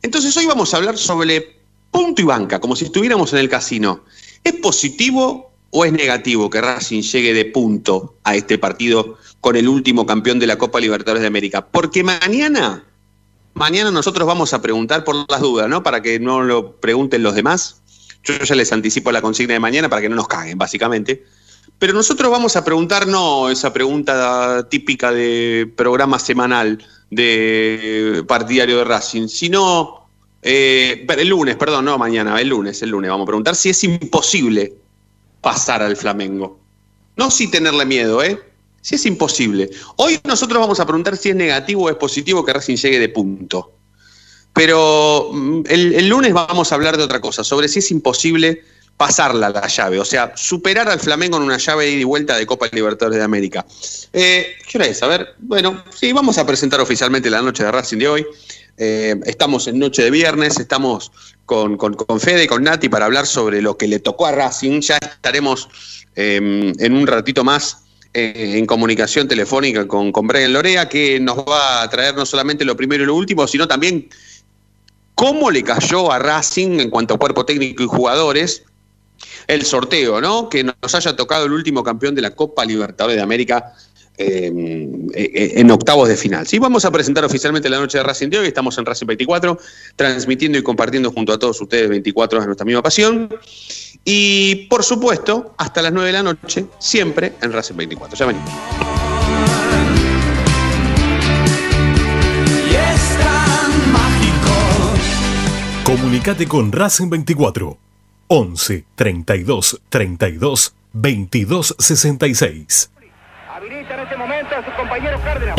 Entonces 0.00 0.34
hoy 0.34 0.46
vamos 0.46 0.72
a 0.72 0.78
hablar 0.78 0.96
sobre 0.96 1.60
punto 1.90 2.22
y 2.22 2.24
banca, 2.24 2.58
como 2.58 2.74
si 2.74 2.86
estuviéramos 2.86 3.34
en 3.34 3.40
el 3.40 3.50
casino. 3.50 4.06
¿Es 4.42 4.54
positivo 4.54 5.52
o 5.72 5.84
es 5.84 5.92
negativo 5.92 6.48
que 6.48 6.62
Racing 6.62 7.02
llegue 7.02 7.34
de 7.34 7.44
punto 7.44 8.14
a 8.24 8.34
este 8.34 8.56
partido 8.56 9.18
con 9.42 9.56
el 9.56 9.68
último 9.68 10.06
campeón 10.06 10.38
de 10.38 10.46
la 10.46 10.56
Copa 10.56 10.80
Libertadores 10.80 11.20
de 11.20 11.28
América? 11.28 11.66
Porque 11.66 12.02
mañana, 12.02 12.82
mañana 13.56 13.90
nosotros 13.90 14.26
vamos 14.26 14.52
a 14.52 14.62
preguntar 14.62 15.02
por 15.02 15.28
las 15.30 15.40
dudas, 15.40 15.68
¿no? 15.68 15.82
Para 15.82 16.02
que 16.02 16.20
no 16.20 16.42
lo 16.42 16.76
pregunten 16.76 17.22
los 17.22 17.34
demás. 17.34 17.82
Yo 18.22 18.38
ya 18.38 18.54
les 18.54 18.72
anticipo 18.72 19.10
la 19.10 19.22
consigna 19.22 19.54
de 19.54 19.60
mañana 19.60 19.88
para 19.88 20.02
que 20.02 20.08
no 20.08 20.16
nos 20.16 20.28
caguen, 20.28 20.58
básicamente. 20.58 21.24
Pero 21.78 21.92
nosotros 21.92 22.30
vamos 22.30 22.56
a 22.56 22.64
preguntar 22.64 23.06
no 23.06 23.50
esa 23.50 23.72
pregunta 23.72 24.68
típica 24.68 25.10
de 25.10 25.70
programa 25.76 26.18
semanal 26.18 26.84
de 27.10 28.24
partidario 28.26 28.78
de 28.78 28.84
Racing, 28.84 29.28
sino 29.28 30.08
eh, 30.42 31.06
el 31.08 31.28
lunes, 31.28 31.56
perdón, 31.56 31.84
no 31.86 31.98
mañana, 31.98 32.40
el 32.40 32.48
lunes, 32.48 32.82
el 32.82 32.90
lunes 32.90 33.10
vamos 33.10 33.24
a 33.24 33.26
preguntar 33.26 33.56
si 33.56 33.70
es 33.70 33.84
imposible 33.84 34.74
pasar 35.40 35.82
al 35.82 35.96
Flamengo. 35.96 36.58
No 37.16 37.30
si 37.30 37.50
tenerle 37.50 37.84
miedo, 37.86 38.22
¿eh? 38.22 38.40
Si 38.86 38.94
es 38.94 39.04
imposible. 39.04 39.68
Hoy 39.96 40.20
nosotros 40.22 40.60
vamos 40.60 40.78
a 40.78 40.86
preguntar 40.86 41.16
si 41.16 41.30
es 41.30 41.34
negativo 41.34 41.82
o 41.82 41.90
es 41.90 41.96
positivo 41.96 42.44
que 42.44 42.52
Racing 42.52 42.76
llegue 42.76 43.00
de 43.00 43.08
punto. 43.08 43.72
Pero 44.52 45.30
mm, 45.32 45.62
el, 45.68 46.08
lunes 46.08 46.32
vamos 46.32 46.70
a 46.70 46.76
hablar 46.76 46.96
de 46.96 47.02
otra 47.02 47.20
cosa, 47.20 47.42
sobre 47.42 47.66
si 47.66 47.80
es 47.80 47.90
imposible 47.90 48.62
pasarla 48.96 49.48
la 49.48 49.66
llave, 49.66 49.98
o 49.98 50.04
sea, 50.04 50.32
superar 50.36 50.88
al 50.88 51.00
Flamengo 51.00 51.36
en 51.36 51.42
una 51.42 51.56
llave 51.56 51.86
de 51.86 51.90
ida 51.90 52.00
y 52.02 52.04
vuelta 52.04 52.36
de 52.36 52.46
Copa 52.46 52.68
Libertadores 52.70 53.18
de 53.18 53.24
América. 53.24 53.66
Eh, 54.12 54.54
¿Qué 54.70 54.78
hora 54.78 54.86
es? 54.86 55.02
A 55.02 55.08
ver, 55.08 55.34
bueno, 55.40 55.82
sí, 55.92 56.12
vamos 56.12 56.38
a 56.38 56.46
presentar 56.46 56.80
oficialmente 56.80 57.28
la 57.28 57.42
noche 57.42 57.64
de 57.64 57.72
Racing 57.72 57.98
de 57.98 58.08
hoy. 58.08 58.26
Eh, 58.78 59.16
estamos 59.24 59.66
en 59.66 59.80
noche 59.80 60.04
de 60.04 60.12
viernes, 60.12 60.60
estamos 60.60 61.10
con, 61.44 61.76
con, 61.76 61.94
con, 61.94 62.20
Fede, 62.20 62.46
con 62.46 62.62
Nati 62.62 62.88
para 62.88 63.06
hablar 63.06 63.26
sobre 63.26 63.60
lo 63.60 63.76
que 63.76 63.88
le 63.88 63.98
tocó 63.98 64.26
a 64.26 64.32
Racing. 64.32 64.80
Ya 64.80 64.98
estaremos 64.98 65.68
eh, 66.14 66.72
en 66.78 66.94
un 66.94 67.06
ratito 67.08 67.42
más 67.42 67.82
eh, 68.14 68.54
en 68.56 68.66
comunicación 68.66 69.28
telefónica 69.28 69.86
con, 69.86 70.12
con 70.12 70.26
Brian 70.26 70.52
Lorea, 70.52 70.88
que 70.88 71.20
nos 71.20 71.38
va 71.38 71.82
a 71.82 71.90
traer 71.90 72.14
no 72.14 72.26
solamente 72.26 72.64
lo 72.64 72.76
primero 72.76 73.02
y 73.04 73.06
lo 73.06 73.14
último, 73.14 73.46
sino 73.46 73.68
también 73.68 74.08
cómo 75.14 75.50
le 75.50 75.62
cayó 75.62 76.12
a 76.12 76.18
Racing 76.18 76.80
en 76.80 76.90
cuanto 76.90 77.14
a 77.14 77.18
cuerpo 77.18 77.44
técnico 77.44 77.82
y 77.82 77.86
jugadores 77.86 78.64
el 79.46 79.64
sorteo, 79.64 80.20
¿no? 80.20 80.48
Que 80.48 80.64
nos 80.64 80.94
haya 80.94 81.16
tocado 81.16 81.46
el 81.46 81.52
último 81.52 81.82
campeón 81.82 82.14
de 82.14 82.22
la 82.22 82.30
Copa 82.30 82.64
Libertadores 82.64 83.16
de 83.16 83.22
América 83.22 83.72
eh, 84.18 84.50
eh, 85.14 85.52
en 85.56 85.70
octavos 85.70 86.08
de 86.08 86.16
final. 86.16 86.46
Sí, 86.46 86.58
vamos 86.58 86.84
a 86.84 86.90
presentar 86.90 87.24
oficialmente 87.24 87.68
la 87.68 87.78
noche 87.78 87.98
de 87.98 88.04
Racing 88.04 88.28
de 88.30 88.38
hoy. 88.38 88.46
Estamos 88.46 88.78
en 88.78 88.86
Racing 88.86 89.06
24, 89.06 89.58
transmitiendo 89.94 90.58
y 90.58 90.62
compartiendo 90.62 91.12
junto 91.12 91.32
a 91.32 91.38
todos 91.38 91.60
ustedes 91.60 91.88
24 91.88 92.38
horas 92.38 92.46
nuestra 92.46 92.64
misma 92.64 92.82
pasión. 92.82 93.28
Y 94.04 94.66
por 94.70 94.84
supuesto, 94.84 95.54
hasta 95.58 95.82
las 95.82 95.92
9 95.92 96.06
de 96.06 96.12
la 96.12 96.22
noche, 96.22 96.66
siempre 96.78 97.34
en 97.42 97.52
Racing 97.52 97.76
24. 97.76 98.16
Ya 98.16 98.26
venimos. 98.26 98.50
Comunicate 105.84 106.48
con 106.48 106.72
Racing 106.72 107.08
24 107.08 107.78
11 108.28 108.84
32 108.96 109.80
32 109.88 110.74
22 110.92 111.76
66. 111.78 112.90
Habilita 113.56 113.94
en 113.94 114.00
este 114.00 114.16
momento 114.18 114.54
a 114.54 114.62
su 114.62 114.70
compañero 114.72 115.18
Cárdenas. 115.24 115.56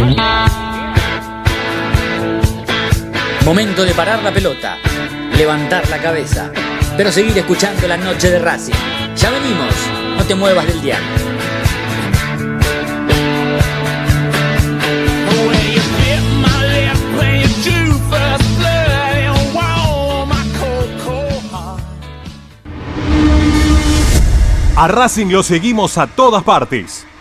Momento 3.44 3.84
de 3.84 3.94
parar 3.96 4.22
la 4.22 4.32
pelota, 4.32 4.78
levantar 5.36 5.90
la 5.90 5.98
cabeza, 5.98 6.52
pero 6.96 7.12
seguir 7.12 7.36
escuchando 7.36 7.88
la 7.88 7.98
noche 7.98 8.30
de 8.30 8.38
Racing. 8.38 8.76
Ya 9.16 9.32
venimos, 9.32 9.74
no 10.16 10.24
te 10.26 10.36
muevas 10.36 10.68
del 10.68 10.80
dial. 10.80 11.02
A 24.76 24.88
Racing 24.88 25.32
lo 25.32 25.42
seguimos 25.42 25.98
a 25.98 26.06
todas 26.06 26.44
partes, 26.44 27.08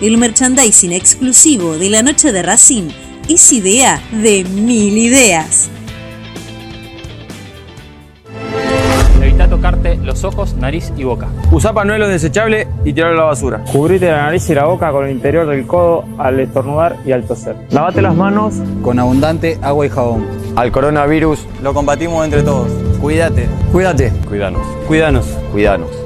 El 0.00 0.18
merchandising 0.18 0.92
exclusivo 0.92 1.78
de 1.78 1.88
la 1.88 2.02
noche 2.02 2.30
de 2.30 2.42
Racing 2.42 2.90
es 3.30 3.50
idea 3.50 3.98
de 4.12 4.44
mil 4.44 4.98
ideas. 4.98 5.70
Evita 9.22 9.48
tocarte 9.48 9.96
los 9.96 10.22
ojos, 10.24 10.54
nariz 10.54 10.92
y 10.98 11.04
boca. 11.04 11.28
Usa 11.50 11.72
panuelo 11.72 12.08
desechable 12.08 12.68
y 12.84 12.92
tirarlo 12.92 13.16
a 13.16 13.20
la 13.20 13.28
basura. 13.28 13.64
Cubrite 13.72 14.10
la 14.10 14.24
nariz 14.24 14.48
y 14.50 14.54
la 14.54 14.66
boca 14.66 14.92
con 14.92 15.06
el 15.06 15.12
interior 15.12 15.46
del 15.46 15.66
codo 15.66 16.04
al 16.18 16.40
estornudar 16.40 16.98
y 17.06 17.12
al 17.12 17.24
toser. 17.24 17.56
Lavate 17.70 18.02
las 18.02 18.14
manos 18.14 18.56
con 18.82 18.98
abundante 18.98 19.58
agua 19.62 19.86
y 19.86 19.88
jabón. 19.88 20.26
Al 20.56 20.72
coronavirus 20.72 21.46
lo 21.62 21.72
combatimos 21.72 22.22
entre 22.22 22.42
todos. 22.42 22.68
Cuídate. 23.00 23.48
Cuídate. 23.72 24.12
Cuídanos. 24.28 24.60
Cuídanos. 24.86 25.24
Cuídanos. 25.52 26.05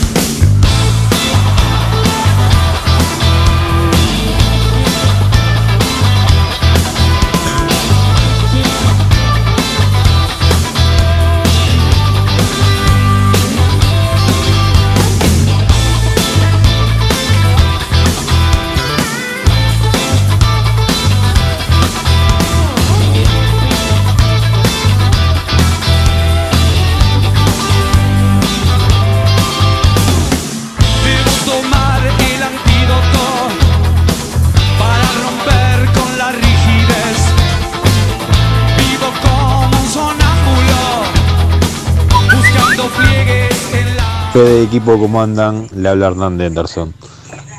Fede 44.33 44.63
equipo, 44.63 44.97
¿cómo 44.97 45.21
andan? 45.21 45.67
Le 45.75 45.89
habla 45.89 46.07
Hernán 46.07 46.37
de 46.37 46.45
Anderson. 46.45 46.93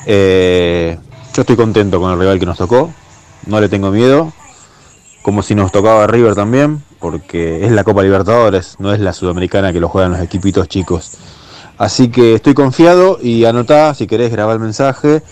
Eh, 0.06 0.96
yo 1.34 1.42
estoy 1.42 1.54
contento 1.54 2.00
con 2.00 2.10
el 2.10 2.18
rival 2.18 2.38
que 2.38 2.46
nos 2.46 2.56
tocó, 2.56 2.90
no 3.44 3.60
le 3.60 3.68
tengo 3.68 3.90
miedo, 3.90 4.32
como 5.20 5.42
si 5.42 5.54
nos 5.54 5.70
tocaba 5.70 6.06
River 6.06 6.34
también, 6.34 6.82
porque 6.98 7.66
es 7.66 7.72
la 7.72 7.84
Copa 7.84 8.02
Libertadores, 8.02 8.76
no 8.78 8.90
es 8.94 9.00
la 9.00 9.12
Sudamericana 9.12 9.70
que 9.74 9.80
lo 9.80 9.90
juegan 9.90 10.12
los 10.12 10.20
equipitos 10.22 10.66
chicos. 10.66 11.18
Así 11.76 12.08
que 12.08 12.34
estoy 12.34 12.54
confiado 12.54 13.18
y 13.20 13.44
anotá, 13.44 13.92
si 13.92 14.06
querés 14.06 14.32
grabar 14.32 14.54
el 14.54 14.60
mensaje, 14.62 15.22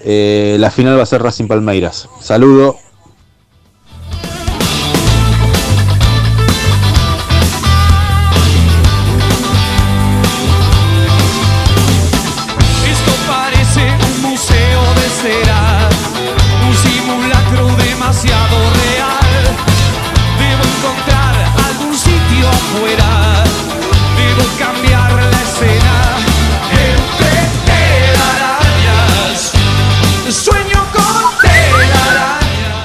eh, 0.00 0.56
la 0.58 0.72
final 0.72 0.98
va 0.98 1.04
a 1.04 1.06
ser 1.06 1.22
Racing 1.22 1.46
Palmeiras. 1.46 2.08
Saludo. 2.20 2.78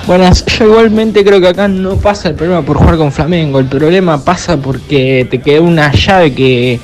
Buenas, 0.07 0.45
yo 0.45 0.65
igualmente 0.65 1.25
creo 1.25 1.41
que 1.41 1.47
acá 1.47 1.67
no 1.67 1.95
pasa 1.95 2.29
el 2.29 2.35
problema 2.35 2.61
por 2.61 2.77
jugar 2.77 2.95
con 2.97 3.11
Flamengo, 3.11 3.57
el 3.57 3.65
problema 3.65 4.23
pasa 4.23 4.55
porque 4.55 5.27
te 5.31 5.39
quedó 5.41 5.63
una 5.63 5.91
llave 5.91 6.31
que 6.31 6.79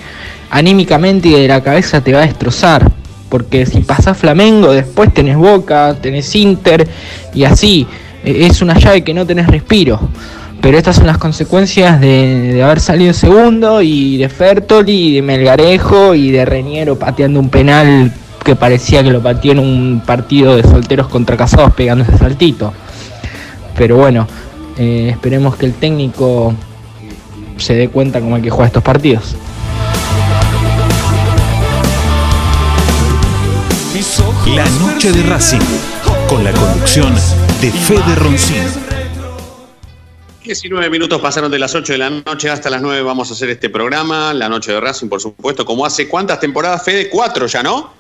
anímicamente 0.50 1.28
y 1.28 1.34
de 1.34 1.48
la 1.48 1.62
cabeza 1.62 2.02
te 2.02 2.14
va 2.14 2.24
a 2.24 2.26
destrozar. 2.26 2.92
Porque 3.30 3.68
si 3.68 3.82
pasás 3.82 4.18
Flamengo, 4.18 4.74
después 4.74 5.14
tenés 5.14 5.38
Boca, 5.38 5.96
tenés 6.02 6.36
Inter 6.36 6.88
y 7.34 7.44
así. 7.44 7.86
Eh, 8.26 8.48
Es 8.50 8.62
una 8.64 8.74
llave 8.74 9.04
que 9.04 9.14
no 9.14 9.26
tenés 9.26 9.48
respiro. 9.48 10.00
Pero 10.60 10.78
estas 10.78 10.96
son 10.96 11.06
las 11.06 11.20
consecuencias 11.20 12.02
de, 12.02 12.54
de 12.54 12.64
haber 12.64 12.80
salido 12.80 13.14
segundo 13.14 13.84
y 13.84 14.18
de 14.18 14.30
Fertoli, 14.30 15.10
y 15.10 15.16
de 15.16 15.22
Melgarejo 15.22 16.16
y 16.16 16.32
de 16.32 16.44
Reñero 16.44 16.98
pateando 16.98 17.40
un 17.40 17.50
penal 17.50 18.12
que 18.44 18.56
parecía 18.56 19.04
que 19.04 19.12
lo 19.12 19.22
pateó 19.22 19.52
en 19.52 19.60
un 19.60 20.02
partido 20.06 20.56
de 20.56 20.64
solteros 20.64 21.08
contra 21.08 21.38
casados 21.38 21.74
pegando 21.74 22.04
ese 22.04 22.18
saltito. 22.18 22.74
Pero 23.82 23.96
bueno, 23.96 24.28
eh, 24.78 25.10
esperemos 25.10 25.56
que 25.56 25.66
el 25.66 25.74
técnico 25.74 26.54
se 27.58 27.74
dé 27.74 27.90
cuenta 27.90 28.20
cómo 28.22 28.36
hay 28.36 28.44
que 28.44 28.52
jugar 28.52 28.68
estos 28.68 28.84
partidos. 28.84 29.36
La 34.56 34.70
noche 34.70 35.12
de 35.12 35.24
Racing, 35.24 35.58
con 36.30 36.44
la 36.44 36.52
conducción 36.52 37.12
de 37.60 37.72
Fede 37.72 38.14
Roncín. 38.18 38.66
19 40.44 40.88
minutos 40.92 41.20
pasaron 41.20 41.50
de 41.50 41.58
las 41.58 41.74
8 41.74 41.94
de 41.94 41.98
la 41.98 42.12
noche 42.12 42.52
hasta 42.52 42.70
las 42.70 42.84
9 42.84 43.02
vamos 43.02 43.32
a 43.32 43.34
hacer 43.34 43.50
este 43.50 43.72
programa, 43.72 44.32
la 44.36 44.48
noche 44.48 44.74
de 44.74 44.80
Racing, 44.80 45.08
por 45.08 45.20
supuesto, 45.20 45.66
como 45.66 45.88
hace 45.88 46.08
cuántas 46.08 46.40
temporadas, 46.40 46.84
Fede, 46.86 47.10
cuatro 47.10 47.48
ya, 47.48 47.64
¿no? 47.64 47.92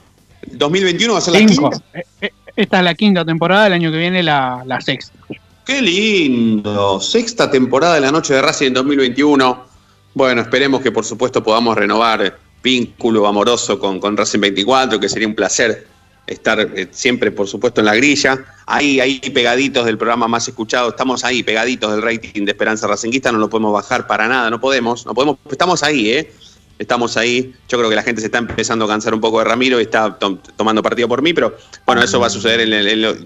2021 0.46 1.13
va 1.13 1.17
a 1.17 1.22
ser 1.24 1.34
la 1.34 1.39
Cinco. 1.39 1.72
quinta. 1.72 1.86
Eh, 1.96 2.04
eh, 2.22 2.30
Esta 2.56 2.78
es 2.78 2.84
la 2.84 2.94
quinta 2.94 3.26
temporada, 3.26 3.65
el 3.65 3.74
año 3.74 3.91
que 3.91 3.98
viene 3.98 4.22
la, 4.22 4.62
la 4.63 4.80
sexta. 4.80 5.17
Qué 5.65 5.82
lindo, 5.82 7.00
sexta 7.00 7.50
temporada 7.50 7.95
de 7.95 8.02
la 8.02 8.12
noche 8.12 8.34
de 8.34 8.41
Racing 8.41 8.67
en 8.67 8.74
2021. 8.74 9.65
Bueno, 10.13 10.41
esperemos 10.41 10.82
que 10.82 10.91
por 10.91 11.06
supuesto 11.06 11.43
podamos 11.43 11.76
renovar 11.78 12.38
vínculo 12.63 13.28
amoroso 13.28 13.80
con, 13.80 14.00
con 14.00 14.17
Racing 14.17 14.39
24, 14.39 15.00
que 15.00 15.08
sería 15.08 15.28
un 15.28 15.36
placer 15.36 15.88
estar 16.28 16.60
eh, 16.60 16.88
siempre, 16.91 17.32
por 17.32 17.47
supuesto, 17.47 17.82
en 17.82 17.86
la 17.86 17.95
grilla. 17.95 18.43
Ahí, 18.65 19.00
ahí 19.00 19.19
pegaditos 19.34 19.86
del 19.86 19.97
programa 19.97 20.28
más 20.28 20.47
escuchado, 20.47 20.89
estamos 20.89 21.24
ahí, 21.24 21.43
pegaditos 21.43 21.91
del 21.91 22.02
rating 22.02 22.45
de 22.45 22.52
Esperanza 22.52 22.88
Racinguista, 22.88 23.32
no 23.32 23.38
lo 23.38 23.50
podemos 23.50 23.74
bajar 23.74 24.08
para 24.08 24.28
nada, 24.28 24.50
no 24.50 24.60
podemos, 24.60 25.06
no 25.06 25.13
podemos, 25.13 25.38
estamos 25.50 25.84
ahí, 25.84 26.10
¿eh? 26.12 26.32
Estamos 26.80 27.15
ahí. 27.15 27.54
Yo 27.69 27.78
creo 27.78 27.89
que 27.91 27.95
la 27.95 28.02
gente 28.02 28.21
se 28.21 28.28
está 28.28 28.39
empezando 28.39 28.86
a 28.86 28.88
cansar 28.88 29.13
un 29.13 29.21
poco 29.21 29.38
de 29.38 29.45
Ramiro 29.45 29.80
y 29.80 29.84
está 29.84 30.17
to- 30.17 30.39
tomando 30.58 30.82
partido 30.82 31.08
por 31.08 31.21
mí, 31.21 31.32
pero 31.34 31.56
bueno, 31.86 32.02
eso 32.02 32.19
va 32.19 32.26
a 32.28 32.30
suceder 32.32 32.67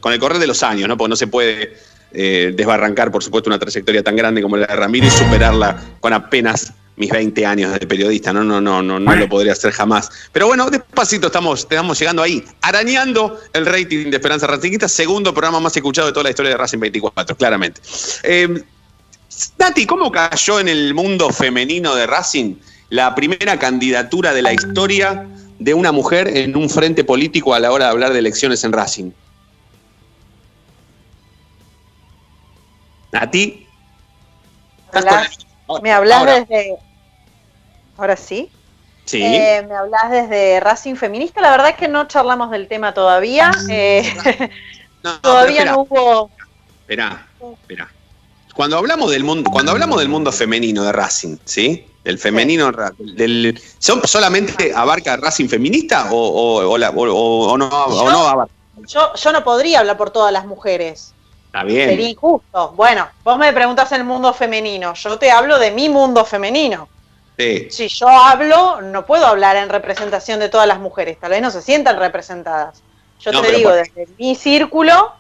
con 0.02 0.12
el 0.12 0.20
correr 0.20 0.40
de 0.40 0.48
los 0.48 0.62
años, 0.62 0.90
¿no? 0.90 0.98
Porque 0.98 1.10
no 1.12 1.16
se 1.16 1.28
puede 1.28 1.74
eh, 2.12 2.54
desbarrancar, 2.56 3.12
por 3.12 3.24
supuesto, 3.24 3.50
una 3.50 3.60
trayectoria 3.60 4.04
tan 4.04 4.16
grande 4.16 4.42
como 4.42 4.58
la 4.58 4.68
de 4.68 4.76
Ramiro 4.76 5.08
y 5.08 5.10
superarla 5.10 5.82
con 6.00 6.14
apenas 6.14 6.74
mis 6.98 7.10
20 7.10 7.46
años 7.46 7.78
de 7.78 7.86
periodista. 7.86 8.32
No, 8.34 8.44
no, 8.44 8.62
no, 8.62 8.82
no, 8.82 9.00
no 9.00 9.16
lo 9.16 9.30
podría 9.30 9.54
hacer 9.54 9.72
jamás. 9.72 10.10
Pero 10.32 10.48
bueno, 10.48 10.70
despacito 10.70 11.28
estamos, 11.28 11.62
estamos 11.62 12.00
llegando 12.00 12.22
ahí, 12.22 12.44
arañando 12.62 13.40
el 13.54 13.66
rating 13.66 14.10
de 14.10 14.18
Esperanza 14.18 14.48
Racinguista, 14.48 14.88
segundo 14.88 15.34
programa 15.34 15.60
más 15.60 15.76
escuchado 15.76 16.08
de 16.08 16.14
toda 16.14 16.24
la 16.24 16.30
historia 16.30 16.52
de 16.52 16.58
Racing 16.58 16.80
24, 16.80 17.36
claramente. 17.36 17.82
Eh, 18.24 18.64
Nati, 19.60 19.86
¿cómo 19.86 20.12
cayó 20.12 20.60
en 20.60 20.70
el 20.70 20.94
mundo 20.94 21.30
femenino 21.30 21.96
de 21.96 22.08
Racing 22.08 22.56
la 22.90 23.14
primera 23.16 23.60
candidatura 23.60 24.34
de 24.34 24.42
la 24.42 24.54
historia 24.54 25.28
de 25.60 25.74
una 25.74 25.92
mujer 25.92 26.30
en 26.38 26.56
un 26.56 26.70
frente 26.70 27.04
político 27.04 27.54
a 27.54 27.60
la 27.60 27.72
hora 27.72 27.86
de 27.86 27.92
hablar 27.92 28.14
de 28.14 28.20
elecciones 28.20 28.64
en 28.64 28.72
Racing? 28.72 29.12
Nati, 33.20 33.66
Hablas- 34.92 35.38
me 35.82 35.92
hablas 35.92 36.20
ahora. 36.20 36.40
desde. 36.42 36.76
Ahora 37.98 38.18
sí. 38.18 38.52
sí. 39.06 39.22
Eh, 39.24 39.66
me 39.68 39.74
hablas 39.76 40.12
desde 40.12 40.60
Racing 40.60 40.96
Feminista. 40.96 41.40
La 41.42 41.52
verdad 41.52 41.70
es 41.70 41.76
que 41.76 41.88
no 41.88 42.08
charlamos 42.08 42.52
del 42.52 42.68
tema 42.68 42.94
todavía. 42.94 43.52
Eh, 43.70 44.04
No, 45.04 45.20
todavía 45.22 45.64
no 45.66 45.80
hubo. 45.82 46.30
Esperá, 46.82 47.26
esperá. 47.62 47.90
Cuando 48.54 48.78
hablamos 48.78 49.12
del 49.12 49.24
mundo, 49.24 49.50
cuando 49.50 49.72
hablamos 49.72 49.98
del 50.00 50.10
mundo 50.10 50.32
femenino 50.32 50.84
de 50.84 50.92
Racing, 50.92 51.38
¿sí? 51.46 51.88
Del 52.04 52.20
femenino, 52.20 52.72
del, 53.00 53.60
¿son 53.80 54.06
solamente 54.08 54.72
abarca 54.76 55.16
Racing 55.18 55.48
feminista 55.48 56.10
o, 56.12 56.16
o- 56.18 56.70
o 56.70 56.78
la- 56.78 56.90
o- 56.92 57.02
o- 57.12 57.52
o 57.54 57.58
no, 57.58 57.68
o 57.68 58.12
no 58.12 58.28
abarca? 58.28 58.54
Yo, 58.88 59.14
yo 59.16 59.32
no 59.32 59.44
podría 59.44 59.80
hablar 59.80 59.98
por 59.98 60.12
todas 60.12 60.32
las 60.32 60.46
mujeres. 60.46 61.14
Está 61.56 61.64
bien. 61.64 61.90
Sería 61.90 62.10
injusto. 62.10 62.74
Bueno, 62.76 63.08
vos 63.24 63.38
me 63.38 63.54
preguntas 63.54 63.90
el 63.94 64.04
mundo 64.04 64.34
femenino. 64.34 64.94
Yo 64.94 65.18
te 65.18 65.32
hablo 65.32 65.58
de 65.58 65.72
mi 65.72 65.88
mundo 65.88 66.26
femenino. 66.26 66.90
Sí. 67.38 67.70
Si 67.72 67.88
yo 67.88 68.10
hablo, 68.10 68.82
no 68.82 69.06
puedo 69.06 69.26
hablar 69.26 69.56
en 69.56 69.70
representación 69.70 70.42
de 70.42 70.50
todas 70.50 70.68
las 70.68 70.80
mujeres. 70.80 71.18
Tal 71.18 71.30
vez 71.32 71.42
no 71.42 71.50
se 71.52 71.62
sientan 71.62 71.98
representadas. 71.98 72.84
Yo 73.22 73.32
No, 73.32 73.42
te 73.42 73.54
digo, 73.54 73.70
por- 73.70 73.80
desde 73.80 74.06
mi 74.18 74.36
círculo, 74.36 75.14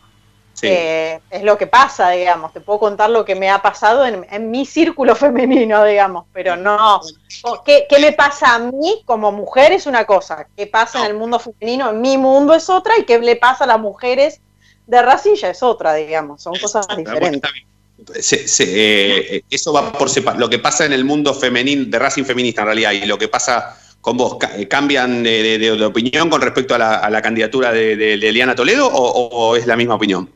Sí. 0.54 0.68
eh, 0.70 1.22
es 1.30 1.44
lo 1.44 1.58
que 1.58 1.68
pasa, 1.68 2.10
digamos. 2.10 2.52
Te 2.52 2.60
puedo 2.60 2.80
contar 2.80 3.10
lo 3.12 3.24
que 3.24 3.36
me 3.36 3.50
ha 3.50 3.62
pasado 3.62 4.06
en, 4.06 4.28
en 4.30 4.52
mi 4.52 4.66
círculo 4.66 5.16
femenino, 5.16 5.86
digamos. 5.86 6.26
Pero 6.34 6.58
no. 6.58 7.00
¿Qué, 7.66 7.86
qué 7.90 8.00
me 8.00 8.12
pasa 8.12 8.56
a 8.56 8.60
mí 8.60 9.04
como 9.06 9.32
mujer 9.32 9.72
es 9.72 9.86
una 9.86 10.04
cosa? 10.04 10.48
¿Qué 10.58 10.68
pasa 10.68 11.00
en 11.00 11.06
el 11.12 11.14
mundo 11.14 11.40
femenino? 11.40 11.92
En 11.92 12.02
mi 12.02 12.18
mundo 12.18 12.54
es 12.54 12.70
otra. 12.70 12.98
¿Y 13.00 13.04
qué 13.06 13.20
le 13.20 13.38
pasa 13.38 13.64
a 13.64 13.68
las 13.68 13.80
mujeres 13.80 14.42
de 14.88 15.02
Racing 15.02 15.36
ya 15.36 15.50
es 15.50 15.64
otra, 15.64 15.94
digamos? 15.94 16.42
Son 16.42 16.54
cosas 16.56 16.88
diferentes. 16.96 17.52
Se- 18.20 18.48
se- 18.48 18.64
eh, 18.64 19.38
eh, 19.38 19.44
eso 19.50 19.72
va 19.72 19.92
por 19.92 20.10
sepa- 20.10 20.36
lo 20.36 20.50
que 20.50 20.60
pasa 20.60 20.86
en 20.86 20.94
el 20.94 21.06
mundo 21.06 21.34
femenino 21.34 21.86
de 21.88 21.98
Racing 21.98 22.24
feminista 22.24 22.62
en 22.62 22.68
realidad 22.68 22.92
y 22.92 23.06
lo 23.06 23.18
que 23.18 23.28
pasa 23.28 23.78
con 24.06 24.18
vos, 24.18 24.38
¿cambian 24.70 25.24
de, 25.24 25.84
opinión 25.84 26.30
con 26.30 26.40
respecto 26.40 26.76
a 26.76 27.10
la, 27.10 27.22
candidatura 27.24 27.72
de, 27.72 28.14
Eliana 28.14 28.54
Toledo 28.54 28.88
o, 28.88 29.56
es 29.56 29.66
la 29.66 29.76
misma 29.76 29.96
opinión? 29.96 30.30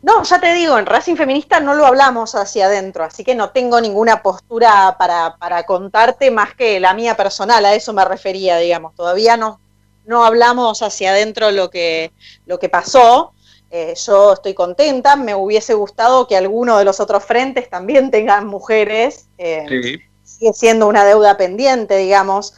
No, 0.00 0.22
ya 0.22 0.40
te 0.40 0.54
digo, 0.54 0.78
en 0.78 0.86
Racing 0.86 1.16
Feminista 1.16 1.60
no 1.60 1.74
lo 1.74 1.84
hablamos 1.84 2.34
hacia 2.34 2.66
adentro, 2.66 3.04
así 3.04 3.22
que 3.22 3.34
no 3.34 3.50
tengo 3.50 3.82
ninguna 3.82 4.22
postura 4.22 4.96
para, 4.98 5.62
contarte 5.66 6.30
más 6.30 6.54
que 6.54 6.80
la 6.80 6.94
mía 6.94 7.18
personal, 7.18 7.66
a 7.66 7.74
eso 7.74 7.92
me 7.92 8.04
refería, 8.04 8.56
digamos. 8.56 8.94
Todavía 8.94 9.36
no, 9.36 9.60
no 10.06 10.24
hablamos 10.24 10.82
hacia 10.82 11.10
adentro 11.10 11.50
lo 11.50 11.70
que, 11.70 12.12
lo 12.46 12.58
que 12.58 12.68
pasó. 12.68 13.32
Eh, 13.70 13.94
yo 14.06 14.32
estoy 14.32 14.54
contenta, 14.54 15.16
me 15.16 15.34
hubiese 15.34 15.74
gustado 15.74 16.26
que 16.28 16.36
alguno 16.36 16.78
de 16.78 16.84
los 16.84 17.00
otros 17.00 17.24
frentes 17.24 17.68
también 17.68 18.10
tengan 18.10 18.46
mujeres. 18.46 19.28
Eh, 19.38 19.66
sí 19.68 20.00
sigue 20.26 20.52
siendo 20.52 20.88
una 20.88 21.04
deuda 21.04 21.36
pendiente, 21.36 21.96
digamos, 21.96 22.54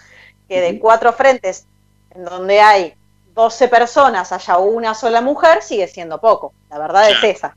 que 0.49 0.61
de 0.61 0.79
cuatro 0.79 1.13
frentes 1.13 1.67
en 2.11 2.25
donde 2.25 2.61
hay 2.61 2.95
12 3.35 3.69
personas 3.69 4.33
haya 4.33 4.59
una 4.59 4.95
sola 4.95 5.21
mujer, 5.21 5.63
sigue 5.63 5.87
siendo 5.87 6.21
poco. 6.21 6.53
La 6.71 6.79
verdad 6.79 7.11
es 7.11 7.23
esa. 7.23 7.57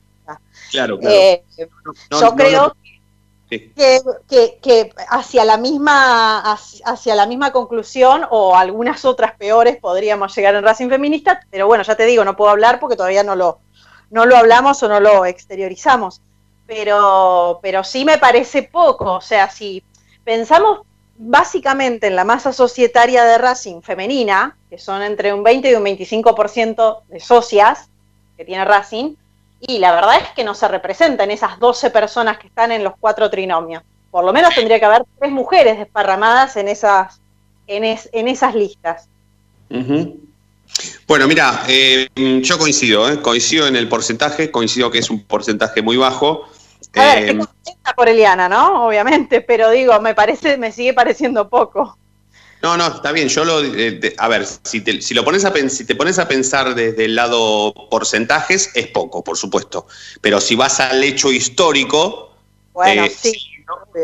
Claro, 0.69 0.99
claro. 0.99 1.15
Eh, 1.15 1.43
yo 1.57 2.35
creo 2.35 2.75
que, 2.83 2.90
hacia 5.09 5.45
la 5.45 5.57
misma 5.57 6.39
hacia 6.85 7.15
la 7.15 7.25
misma 7.25 7.51
conclusión 7.51 8.25
o 8.29 8.55
algunas 8.55 9.03
otras 9.05 9.33
peores 9.35 9.77
podríamos 9.77 10.35
llegar 10.35 10.55
en 10.55 10.63
Racing 10.63 10.89
Feminista, 10.89 11.41
pero 11.49 11.67
bueno, 11.67 11.83
ya 11.83 11.95
te 11.95 12.05
digo, 12.05 12.23
no 12.23 12.35
puedo 12.35 12.51
hablar 12.51 12.79
porque 12.79 12.95
todavía 12.95 13.23
no 13.23 13.35
lo, 13.35 13.59
no 14.09 14.25
lo 14.25 14.37
hablamos 14.37 14.81
o 14.83 14.87
no 14.87 14.99
lo 14.99 15.25
exteriorizamos. 15.25 16.21
Pero, 16.67 17.59
pero 17.61 17.83
sí 17.83 18.05
me 18.05 18.17
parece 18.17 18.63
poco, 18.63 19.15
o 19.15 19.21
sea, 19.21 19.49
si 19.49 19.83
pensamos 20.23 20.81
básicamente 21.17 22.07
en 22.07 22.15
la 22.15 22.23
masa 22.23 22.53
societaria 22.53 23.23
de 23.25 23.37
Racing 23.37 23.81
femenina, 23.81 24.57
que 24.69 24.77
son 24.77 25.01
entre 25.01 25.33
un 25.33 25.43
20 25.43 25.69
y 25.69 25.75
un 25.75 25.83
25% 25.83 27.03
de 27.07 27.19
socias 27.19 27.89
que 28.37 28.45
tiene 28.45 28.63
Racing, 28.65 29.15
y 29.61 29.77
la 29.77 29.93
verdad 29.93 30.17
es 30.21 30.29
que 30.29 30.43
no 30.43 30.55
se 30.55 30.67
representan 30.67 31.29
esas 31.29 31.59
12 31.59 31.91
personas 31.91 32.39
que 32.39 32.47
están 32.47 32.71
en 32.71 32.83
los 32.83 32.93
cuatro 32.99 33.29
trinomios. 33.29 33.83
Por 34.09 34.25
lo 34.25 34.33
menos 34.33 34.53
tendría 34.53 34.79
que 34.79 34.85
haber 34.85 35.03
tres 35.19 35.31
mujeres 35.31 35.77
desparramadas 35.77 36.57
en 36.57 36.67
esas, 36.67 37.21
en, 37.67 38.27
esas 38.27 38.55
listas. 38.55 39.07
Bueno, 41.07 41.27
mira, 41.27 41.63
eh, 41.67 42.07
yo 42.15 42.57
coincido, 42.57 43.09
eh, 43.09 43.21
coincido 43.21 43.67
en 43.67 43.75
el 43.75 43.87
porcentaje, 43.87 44.51
coincido 44.51 44.89
que 44.89 44.99
es 44.99 45.09
un 45.09 45.23
porcentaje 45.23 45.81
muy 45.81 45.95
bajo. 45.95 46.45
A 46.95 47.05
ver, 47.05 47.17
estoy 47.19 47.35
eh, 47.35 47.39
contenta 47.39 47.93
por 47.93 48.09
Eliana, 48.09 48.49
¿no? 48.49 48.87
Obviamente, 48.87 49.41
pero 49.41 49.69
digo, 49.69 49.99
me 50.01 50.15
parece, 50.15 50.57
me 50.57 50.71
sigue 50.71 50.93
pareciendo 50.93 51.49
poco. 51.49 51.97
No, 52.61 52.77
no, 52.77 52.87
está 52.87 53.11
bien. 53.11 53.27
Yo 53.27 53.43
lo, 53.43 53.61
a 54.17 54.27
ver, 54.27 54.45
si 54.63 54.81
te, 54.81 55.01
si 55.01 55.13
lo 55.13 55.23
pones 55.23 55.45
a 55.45 55.53
si 55.69 55.85
te 55.85 55.95
pones 55.95 56.19
a 56.19 56.27
pensar 56.27 56.75
desde 56.75 57.05
el 57.05 57.15
lado 57.15 57.73
porcentajes 57.89 58.71
es 58.75 58.87
poco, 58.87 59.23
por 59.23 59.37
supuesto. 59.37 59.87
Pero 60.21 60.39
si 60.39 60.55
vas 60.55 60.79
al 60.79 61.03
hecho 61.03 61.31
histórico, 61.31 62.35
bueno, 62.73 63.05
eh, 63.05 63.09
sí, 63.09 63.33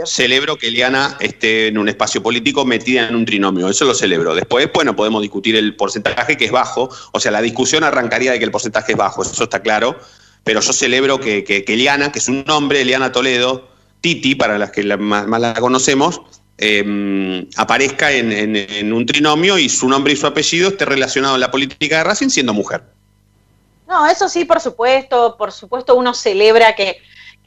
celebro 0.06 0.58
que 0.58 0.68
Eliana 0.68 1.18
esté 1.20 1.68
en 1.68 1.78
un 1.78 1.88
espacio 1.88 2.24
político 2.24 2.66
metida 2.66 3.08
en 3.08 3.16
un 3.16 3.26
trinomio. 3.26 3.70
Eso 3.70 3.86
lo 3.86 3.94
celebro. 3.94 4.34
Después, 4.34 4.70
bueno, 4.74 4.96
podemos 4.96 5.22
discutir 5.22 5.56
el 5.56 5.76
porcentaje 5.76 6.36
que 6.38 6.46
es 6.46 6.52
bajo. 6.52 6.90
O 7.12 7.20
sea, 7.20 7.32
la 7.32 7.42
discusión 7.42 7.84
arrancaría 7.84 8.32
de 8.32 8.40
que 8.40 8.46
el 8.46 8.52
porcentaje 8.52 8.94
es 8.94 8.98
bajo. 8.98 9.22
Eso 9.22 9.44
está 9.44 9.62
claro 9.62 9.98
pero 10.48 10.62
yo 10.62 10.72
celebro 10.72 11.20
que, 11.20 11.44
que, 11.44 11.66
Eliana, 11.68 12.10
que 12.10 12.20
es 12.20 12.30
un 12.30 12.46
nombre, 12.46 12.80
Eliana 12.80 13.12
Toledo, 13.12 13.68
Titi, 14.00 14.34
para 14.34 14.58
las 14.58 14.72
que 14.72 14.82
más, 14.96 15.28
la 15.28 15.54
conocemos, 15.56 16.22
em, 16.58 17.48
aparezca 17.56 18.12
en, 18.12 18.94
un 18.94 19.06
trinomio 19.06 19.58
y 19.58 19.70
su 19.70 19.88
nombre 19.88 20.14
y 20.14 20.16
su 20.16 20.28
apellido 20.28 20.70
esté 20.70 20.86
relacionado 20.86 21.36
en 21.36 21.42
la 21.42 21.52
política 21.52 21.98
de 21.98 22.04
Racing 22.04 22.30
siendo 22.30 22.54
mujer. 22.54 22.84
No, 23.88 24.08
eso 24.08 24.28
sí, 24.28 24.46
por 24.46 24.60
supuesto, 24.60 25.38
por 25.38 25.52
supuesto 25.52 25.96
uno 25.96 26.14
celebra 26.14 26.76
que, 26.76 27.02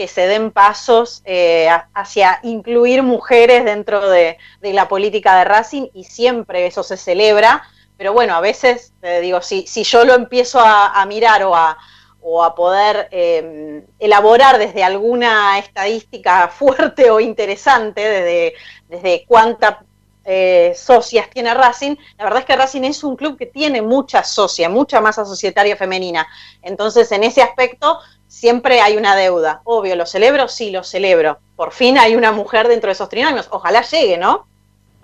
se 0.09 0.27
den 0.27 0.51
pasos 0.51 1.21
eh, 1.27 1.69
hacia 1.93 2.41
incluir 2.43 3.03
mujeres 3.03 3.67
dentro 3.67 4.09
de, 4.09 4.39
la 4.63 4.89
política 4.89 5.37
de 5.37 5.45
Racing 5.45 5.89
y 5.93 6.05
siempre 6.05 6.67
eso 6.67 6.83
se 6.83 6.97
celebra, 6.97 7.63
pero 7.99 8.15
bueno, 8.15 8.35
a 8.35 8.41
veces, 8.41 8.95
digo, 9.21 9.43
si, 9.43 9.67
si 9.67 9.85
yo 9.85 10.07
lo 10.07 10.15
empiezo 10.15 10.59
a 10.59 11.05
mirar 11.05 11.43
o 11.43 11.55
a, 11.55 11.77
o 12.23 12.45
a 12.45 12.55
poder 12.55 13.09
em, 13.11 13.83
elaborar 13.99 14.59
desde 14.59 14.83
alguna 14.83 15.59
estadística 15.59 16.49
fuerte 16.59 17.11
o 17.11 17.21
interesante, 17.21 18.01
desde, 18.01 18.55
desde 18.89 19.25
cuántas 19.27 19.77
eh, 20.25 20.75
socias 20.77 21.29
tiene 21.31 21.55
Racing, 21.55 21.97
la 22.19 22.25
verdad 22.25 22.41
es 22.41 22.45
que 22.45 22.57
Racing 22.57 22.83
es 22.83 23.03
un 23.03 23.17
club 23.17 23.39
que 23.39 23.47
tiene 23.47 23.83
mucha 23.83 24.23
socia, 24.23 24.69
mucha 24.69 25.01
masa 25.01 25.25
societaria 25.25 25.77
femenina. 25.77 26.27
Entonces, 26.63 27.11
en 27.13 27.25
ese 27.25 27.43
aspecto, 27.43 27.99
siempre 28.29 28.81
hay 28.81 28.97
una 28.97 29.17
deuda. 29.17 29.63
Obvio, 29.65 29.97
¿lo 29.97 30.07
celebro? 30.07 30.47
Sí, 30.47 30.71
lo 30.71 30.85
celebro. 30.85 31.39
Por 31.57 31.73
fin 31.73 31.99
hay 31.99 32.15
una 32.15 32.33
mujer 32.33 32.69
dentro 32.69 32.89
de 32.89 32.93
esos 32.93 33.09
trinomios. 33.09 33.49
Ojalá 33.51 33.83
llegue, 33.83 34.19
¿no? 34.19 34.47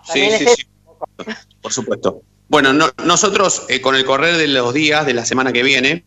sí, 0.04 0.30
sí, 0.30 0.46
sí. 0.46 0.66
Por 1.60 1.72
supuesto. 1.72 2.22
Bueno, 2.48 2.72
nosotros 3.04 3.64
eh, 3.68 3.80
con 3.80 3.96
el 3.96 4.04
correr 4.04 4.36
de 4.36 4.46
los 4.46 4.72
días, 4.72 5.04
de 5.04 5.14
la 5.14 5.24
semana 5.24 5.52
que 5.52 5.64
viene, 5.64 6.04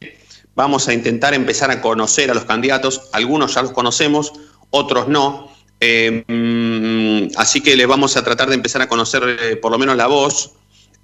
Vamos 0.60 0.90
a 0.90 0.94
intentar 0.94 1.34
empezar 1.34 1.72
a 1.72 1.80
conocer 1.80 2.30
a 2.30 2.34
los 2.34 2.44
candidatos. 2.44 3.04
Algunos 3.14 3.54
ya 3.56 3.62
los 3.62 3.72
conocemos, 3.72 4.34
otros 4.72 5.08
no. 5.08 5.50
Mm, 5.80 7.30
así 7.38 7.62
que 7.62 7.78
les 7.78 7.88
vamos 7.88 8.18
a 8.18 8.26
tratar 8.26 8.50
de 8.50 8.56
empezar 8.56 8.82
a 8.82 8.90
conocer 8.90 9.24
eh, 9.40 9.56
por 9.56 9.72
lo 9.72 9.78
menos 9.78 9.96
la 9.96 10.08
voz. 10.08 10.52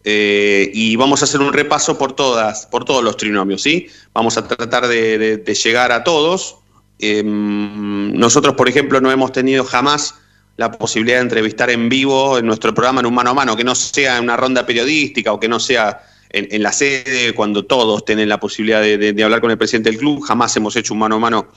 Eh, 0.04 0.70
y 0.74 0.98
vamos 0.98 1.22
a 1.22 1.24
hacer 1.24 1.40
un 1.40 1.54
repaso 1.54 1.98
por 1.98 2.12
todas, 2.12 2.66
por 2.66 2.84
todos 2.84 3.02
los 3.02 3.16
trinomios, 3.16 3.62
¿sí? 3.62 3.88
Vamos 4.14 4.36
a 4.36 4.46
tratar 4.46 4.90
de, 4.90 5.42
llegar 5.64 5.94
a 5.94 6.04
todos. 6.04 6.58
Mm, 7.00 8.12
nosotros, 8.20 8.56
por 8.56 8.68
ejemplo, 8.68 9.00
no 9.00 9.10
hemos 9.10 9.32
tenido 9.32 9.64
jamás 9.64 10.16
la 10.58 10.70
posibilidad 10.74 11.20
de 11.20 11.24
entrevistar 11.24 11.70
en 11.70 11.88
vivo 11.88 12.40
en 12.40 12.46
nuestro 12.46 12.74
programa 12.74 13.00
en 13.00 13.06
un 13.06 13.14
mano 13.14 13.30
a 13.30 13.34
mano, 13.34 13.56
que 13.56 13.64
no 13.64 13.74
sea 13.74 14.18
en 14.18 14.26
una 14.26 14.36
ronda 14.36 14.66
periodística 14.66 15.32
o 15.32 15.40
que 15.40 15.48
no 15.48 15.62
sea 15.62 16.02
en, 16.30 16.64
la 16.64 16.74
sede, 16.74 17.34
cuando 17.34 17.66
todos 17.66 18.04
tienen 18.04 18.30
la 18.30 18.40
posibilidad 18.40 18.82
de, 18.82 19.24
hablar 19.24 19.42
con 19.42 19.52
el 19.52 19.58
presidente 19.58 19.90
del 19.90 20.00
club. 20.00 20.22
Jamás 20.22 20.56
hemos 20.58 20.76
hecho 20.76 20.94
un 20.94 21.00
mano 21.00 21.16
a 21.16 21.20
mano 21.20 21.48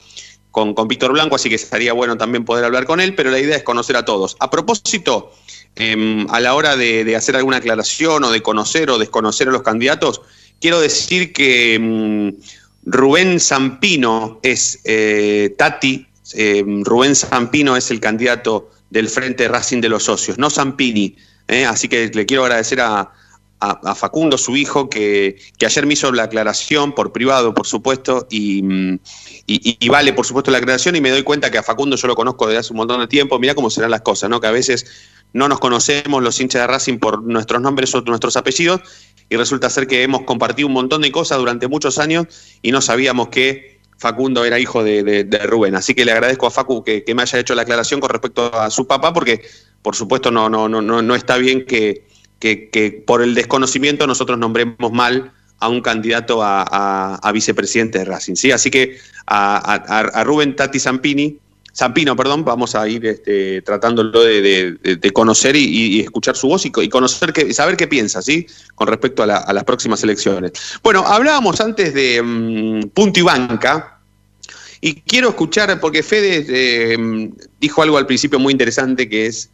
con, 0.51 0.73
Víctor 0.87 1.11
Blanco, 1.13 1.35
así 1.35 1.49
que 1.49 1.55
estaría 1.55 1.93
bueno 1.93 2.17
también 2.17 2.45
poder 2.45 2.65
hablar 2.65 2.85
con 2.85 2.99
él, 2.99 3.13
pero 3.15 3.29
la 3.29 3.39
idea 3.39 3.55
es 3.55 3.63
conocer 3.63 3.95
a 3.97 4.05
todos. 4.05 4.37
A 4.39 4.49
propósito, 4.49 5.31
em, 5.75 6.27
a 6.29 6.39
la 6.39 6.55
hora 6.55 6.75
de, 6.75 7.15
hacer 7.15 7.35
alguna 7.35 7.57
aclaración 7.57 8.23
o 8.23 8.31
de 8.31 8.41
conocer 8.41 8.89
o 8.89 8.97
desconocer 8.97 9.47
a 9.49 9.51
los 9.51 9.63
candidatos, 9.63 10.21
quiero 10.61 10.79
decir 10.79 11.33
que 11.33 11.75
em, 11.75 12.35
Rubén 12.85 13.39
Zampino 13.39 14.39
es 14.43 14.79
eh, 14.85 15.53
Tati, 15.57 16.07
em, 16.33 16.83
Rubén 16.83 17.15
Zampino 17.15 17.75
es 17.75 17.91
el 17.91 17.99
candidato 17.99 18.71
del 18.89 19.09
Frente 19.09 19.47
Racing 19.47 19.81
de 19.81 19.89
los 19.89 20.03
Socios, 20.03 20.37
no 20.37 20.49
Zampini. 20.49 21.15
¿eh? 21.49 21.65
así 21.65 21.87
que 21.87 22.09
le 22.13 22.25
quiero 22.25 22.43
agradecer 22.43 22.79
a, 22.79 23.11
a, 23.59 23.95
Facundo, 23.95 24.37
su 24.37 24.55
hijo, 24.55 24.89
que, 24.89 25.37
ayer 25.65 25.85
me 25.85 25.93
hizo 25.93 26.11
la 26.11 26.23
aclaración 26.23 26.93
por 26.93 27.11
privado, 27.11 27.53
por 27.53 27.67
supuesto, 27.67 28.27
mm, 28.31 28.95
y, 29.47 29.89
vale, 29.89 30.13
por 30.13 30.25
supuesto, 30.25 30.51
la 30.51 30.59
aclaración, 30.59 30.95
y 30.95 31.01
me 31.01 31.09
doy 31.09 31.23
cuenta 31.23 31.51
que 31.51 31.57
a 31.57 31.63
Facundo 31.63 31.97
yo 31.97 32.07
lo 32.07 32.15
conozco 32.15 32.47
desde 32.47 32.59
hace 32.59 32.73
un 32.73 32.77
montón 32.77 33.01
de 33.01 33.07
tiempo. 33.07 33.37
Mira 33.39 33.55
cómo 33.55 33.69
serán 33.69 33.91
las 33.91 34.01
cosas, 34.01 34.29
¿no? 34.29 34.39
Que 34.39 34.47
a 34.47 34.51
veces 34.51 34.85
no 35.33 35.47
nos 35.47 35.59
conocemos 35.59 36.23
los 36.23 36.39
hinchas 36.39 36.61
de 36.61 36.67
Racing 36.67 36.99
por 36.99 37.21
nuestros 37.21 37.61
nombres 37.61 37.93
o 37.95 38.01
nuestros 38.01 38.37
apellidos, 38.37 38.81
y 39.29 39.35
resulta 39.35 39.69
ser 39.69 39.87
que 39.87 40.03
hemos 40.03 40.21
compartido 40.23 40.67
un 40.67 40.73
montón 40.73 41.01
de 41.01 41.11
cosas 41.11 41.37
durante 41.37 41.67
muchos 41.67 41.99
años 41.99 42.25
y 42.61 42.71
no 42.71 42.81
sabíamos 42.81 43.29
que 43.29 43.79
Facundo 43.97 44.45
era 44.45 44.57
hijo 44.57 44.83
de, 44.83 45.27
Rubén. 45.45 45.75
Así 45.75 45.93
que 45.93 46.05
le 46.05 46.13
agradezco 46.13 46.47
a 46.47 46.51
Facu 46.51 46.83
que, 46.83 47.03
que, 47.03 47.13
me 47.13 47.21
haya 47.21 47.37
hecho 47.37 47.53
la 47.53 47.63
aclaración 47.63 47.99
con 47.99 48.09
respecto 48.09 48.55
a 48.55 48.69
su 48.69 48.87
papá, 48.87 49.13
porque 49.13 49.41
por 49.81 49.95
supuesto 49.95 50.31
no, 50.31 50.49
no, 50.49 50.67
no, 50.69 50.81
no 50.81 51.15
está 51.15 51.37
bien 51.37 51.65
que 51.65 52.07
que, 52.39 53.03
por 53.05 53.21
el 53.21 53.35
desconocimiento 53.35 54.07
nosotros 54.07 54.37
nombremos 54.37 54.91
mal 54.91 55.31
a 55.59 55.67
un 55.67 55.81
candidato 55.81 56.39
a, 56.41 57.31
vicepresidente 57.33 57.99
de 57.99 58.05
Racing. 58.05 58.35
¿sí? 58.35 58.51
Así 58.51 58.71
que 58.71 58.97
a, 59.27 60.23
Rubén 60.23 60.55
Tati 60.55 60.79
Zampini, 60.79 61.37
Zampino, 61.75 62.15
perdón, 62.15 62.43
vamos 62.43 62.75
a 62.75 62.87
ir 62.87 63.05
este, 63.05 63.61
tratándolo 63.61 64.23
de, 64.23 65.11
conocer 65.13 65.55
y, 65.55 65.99
escuchar 66.01 66.35
su 66.35 66.47
voz 66.47 66.65
y, 66.65 66.71
conocer 66.71 67.33
que, 67.33 67.53
saber 67.53 67.77
qué 67.77 67.87
piensa, 67.87 68.21
¿sí? 68.21 68.47
Con 68.75 68.87
respecto 68.87 69.23
a, 69.23 69.27
las 69.27 69.63
próximas 69.63 70.03
elecciones. 70.03 70.53
Bueno, 70.81 71.05
hablábamos 71.05 71.61
antes 71.61 71.93
de 71.93 72.21
mm, 72.21 72.89
punto 72.89 73.19
y 73.19 73.23
banca, 73.23 73.99
y 74.81 75.01
quiero 75.01 75.29
escuchar, 75.29 75.79
porque 75.79 76.03
Fede 76.03 76.45
eh, 76.47 77.29
dijo 77.59 77.81
algo 77.81 77.97
al 77.97 78.05
principio 78.05 78.39
muy 78.39 78.53
interesante 78.53 79.09
que 79.09 79.25
es 79.25 79.49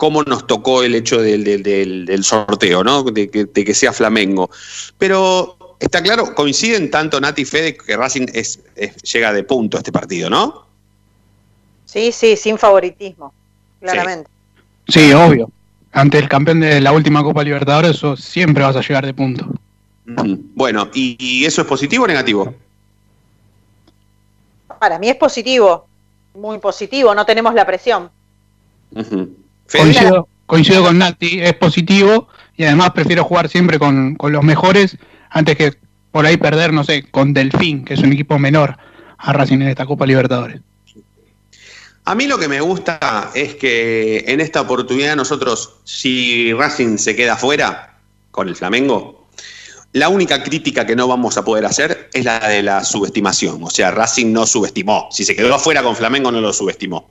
cómo 0.00 0.22
nos 0.22 0.46
tocó 0.46 0.82
el 0.82 0.94
hecho 0.94 1.20
del, 1.20 2.24
sorteo, 2.24 2.82
¿no? 2.82 3.02
De 3.02 3.28
que, 3.28 3.74
sea 3.74 3.92
Flamengo. 3.92 4.48
Pero 4.96 5.76
está 5.78 6.02
claro, 6.02 6.34
coinciden 6.34 6.90
tanto 6.90 7.20
Nati 7.20 7.42
y 7.42 7.44
Fede 7.44 7.76
que 7.76 7.98
Racing 7.98 8.26
es, 8.32 8.60
llega 9.12 9.30
de 9.34 9.44
punto 9.44 9.76
a 9.76 9.80
este 9.80 9.92
partido, 9.92 10.30
¿no? 10.30 10.64
Sí, 11.84 12.12
sí, 12.12 12.34
sin 12.34 12.56
favoritismo, 12.56 13.34
claramente. 13.78 14.30
Sí, 14.88 15.12
obvio. 15.12 15.50
ante 15.92 16.16
el 16.16 16.30
campeón 16.30 16.60
de 16.60 16.80
la 16.80 16.92
última 16.92 17.22
Copa 17.22 17.44
Libertadores, 17.44 17.90
eso 17.90 18.16
siempre 18.16 18.64
vas 18.64 18.76
a 18.76 18.80
llegar 18.80 19.04
de 19.04 19.12
punto. 19.12 19.46
Bueno, 20.06 20.88
¿y, 20.94 21.16
y 21.18 21.44
eso 21.44 21.60
es 21.60 21.66
positivo 21.68 22.04
o 22.04 22.06
negativo? 22.06 22.54
Para 24.78 24.98
mí 24.98 25.10
es 25.10 25.16
positivo, 25.16 25.86
muy 26.34 26.56
positivo, 26.56 27.14
no 27.14 27.26
tenemos 27.26 27.52
la 27.52 27.66
presión. 27.66 28.10
Coincido, 29.72 30.28
coincido 30.46 30.82
con 30.82 30.98
Nati, 30.98 31.40
es 31.40 31.54
positivo 31.54 32.28
y 32.56 32.64
además 32.64 32.90
prefiero 32.90 33.24
jugar 33.24 33.48
siempre 33.48 33.78
con, 33.78 34.16
con 34.16 34.32
los 34.32 34.42
mejores 34.42 34.96
antes 35.30 35.56
que 35.56 35.74
por 36.10 36.26
ahí 36.26 36.36
perder, 36.36 36.72
no 36.72 36.84
sé, 36.84 37.04
con 37.10 37.32
Delfín, 37.32 37.84
que 37.84 37.94
es 37.94 38.00
un 38.00 38.12
equipo 38.12 38.38
menor 38.38 38.76
a 39.18 39.32
Racing 39.32 39.60
en 39.60 39.68
esta 39.68 39.86
Copa 39.86 40.06
Libertadores. 40.06 40.60
A 42.04 42.14
mí 42.14 42.26
lo 42.26 42.38
que 42.38 42.48
me 42.48 42.60
gusta 42.60 43.30
es 43.34 43.54
que 43.54 44.24
en 44.26 44.40
esta 44.40 44.62
oportunidad 44.62 45.14
nosotros, 45.14 45.76
si 45.84 46.52
Racing 46.52 46.96
se 46.98 47.14
queda 47.14 47.36
fuera 47.36 47.98
con 48.30 48.48
el 48.48 48.56
Flamengo, 48.56 49.28
la 49.92 50.08
única 50.08 50.42
crítica 50.42 50.86
que 50.86 50.96
no 50.96 51.06
vamos 51.08 51.36
a 51.36 51.44
poder 51.44 51.66
hacer 51.66 52.08
es 52.12 52.24
la 52.24 52.38
de 52.48 52.62
la 52.62 52.84
subestimación. 52.84 53.62
O 53.62 53.70
sea, 53.70 53.90
Racing 53.90 54.32
no 54.32 54.46
subestimó. 54.46 55.08
Si 55.10 55.24
se 55.24 55.36
quedó 55.36 55.54
afuera 55.54 55.82
con 55.82 55.94
Flamengo, 55.94 56.32
no 56.32 56.40
lo 56.40 56.52
subestimó. 56.52 57.08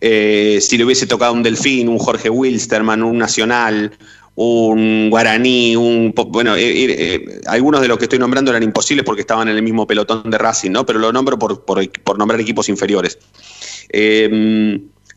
Eh, 0.00 0.58
si 0.60 0.76
le 0.76 0.84
hubiese 0.84 1.06
tocado 1.06 1.32
un 1.32 1.42
Delfín, 1.42 1.88
un 1.88 1.98
Jorge 1.98 2.30
Wilstermann, 2.30 3.02
un 3.02 3.18
Nacional, 3.18 3.92
un 4.36 5.10
Guaraní, 5.10 5.76
un 5.76 6.12
bueno, 6.28 6.56
eh, 6.56 6.62
eh, 6.64 7.40
algunos 7.46 7.80
de 7.80 7.88
los 7.88 7.98
que 7.98 8.04
estoy 8.04 8.18
nombrando 8.18 8.50
eran 8.50 8.62
imposibles 8.62 9.04
porque 9.04 9.20
estaban 9.20 9.48
en 9.48 9.56
el 9.56 9.62
mismo 9.62 9.86
pelotón 9.86 10.30
de 10.30 10.38
Racing, 10.38 10.72
¿no? 10.72 10.84
Pero 10.84 10.98
lo 10.98 11.12
nombro 11.12 11.38
por, 11.38 11.64
por, 11.64 11.88
por 12.02 12.18
nombrar 12.18 12.40
equipos 12.40 12.68
inferiores. 12.68 13.18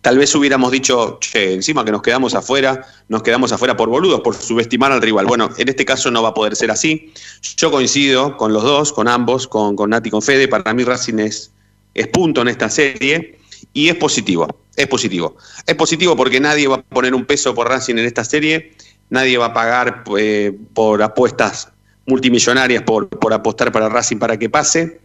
Tal 0.01 0.17
vez 0.17 0.33
hubiéramos 0.35 0.71
dicho, 0.71 1.17
che, 1.19 1.53
encima 1.53 1.83
que 1.83 1.91
nos 1.91 2.01
quedamos 2.01 2.33
afuera, 2.33 2.85
nos 3.09 3.23
quedamos 3.23 3.51
afuera 3.51 3.75
por 3.75 3.89
boludos, 3.89 4.21
por 4.21 4.35
subestimar 4.35 4.91
al 4.91 5.01
rival. 5.01 5.25
Bueno, 5.25 5.49
en 5.57 5.67
este 5.67 5.83
caso 5.83 6.11
no 6.11 6.23
va 6.23 6.29
a 6.29 6.33
poder 6.33 6.55
ser 6.55 6.71
así. 6.71 7.11
Yo 7.57 7.71
coincido 7.71 8.37
con 8.37 8.53
los 8.53 8.63
dos, 8.63 8.93
con 8.93 9.09
ambos, 9.09 9.47
con, 9.47 9.75
con 9.75 9.89
Nati 9.89 10.07
y 10.07 10.11
con 10.11 10.21
Fede. 10.21 10.47
Para 10.47 10.73
mí 10.73 10.85
Racing 10.85 11.19
es, 11.19 11.51
es 11.93 12.07
punto 12.07 12.41
en 12.41 12.47
esta 12.47 12.69
serie 12.69 13.39
y 13.73 13.89
es 13.89 13.95
positivo. 13.95 14.47
Es 14.77 14.87
positivo. 14.87 15.35
Es 15.65 15.75
positivo 15.75 16.15
porque 16.15 16.39
nadie 16.39 16.67
va 16.67 16.75
a 16.77 16.81
poner 16.81 17.13
un 17.13 17.25
peso 17.25 17.53
por 17.53 17.67
Racing 17.67 17.95
en 17.95 18.05
esta 18.05 18.23
serie, 18.23 18.73
nadie 19.09 19.37
va 19.37 19.47
a 19.47 19.53
pagar 19.53 20.03
eh, 20.17 20.57
por 20.73 21.01
apuestas 21.03 21.69
multimillonarias 22.05 22.83
por, 22.83 23.09
por 23.09 23.33
apostar 23.33 23.71
para 23.73 23.89
Racing 23.89 24.17
para 24.17 24.37
que 24.37 24.49
pase. 24.49 25.01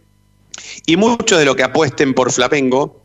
Y 0.85 0.95
muchos 0.95 1.39
de 1.39 1.45
los 1.45 1.55
que 1.55 1.63
apuesten 1.63 2.13
por 2.13 2.31
Flamengo 2.31 3.01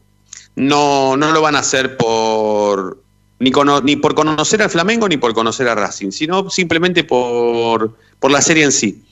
no, 0.57 1.17
no 1.17 1.33
lo 1.33 1.41
van 1.41 1.57
a 1.57 1.61
hacer 1.61 1.97
por 1.97 3.03
ni, 3.39 3.97
por 3.97 4.15
conocer 4.15 4.63
al 4.63 4.71
Flamengo 4.71 5.09
ni 5.09 5.17
por 5.17 5.33
conocer 5.33 5.69
a 5.69 5.75
Racing, 5.75 6.11
sino 6.11 6.51
simplemente 6.51 7.05
por, 7.05 7.97
por 8.19 8.31
la 8.31 8.43
serie 8.43 8.65
en 8.65 8.73
sí. 8.73 9.05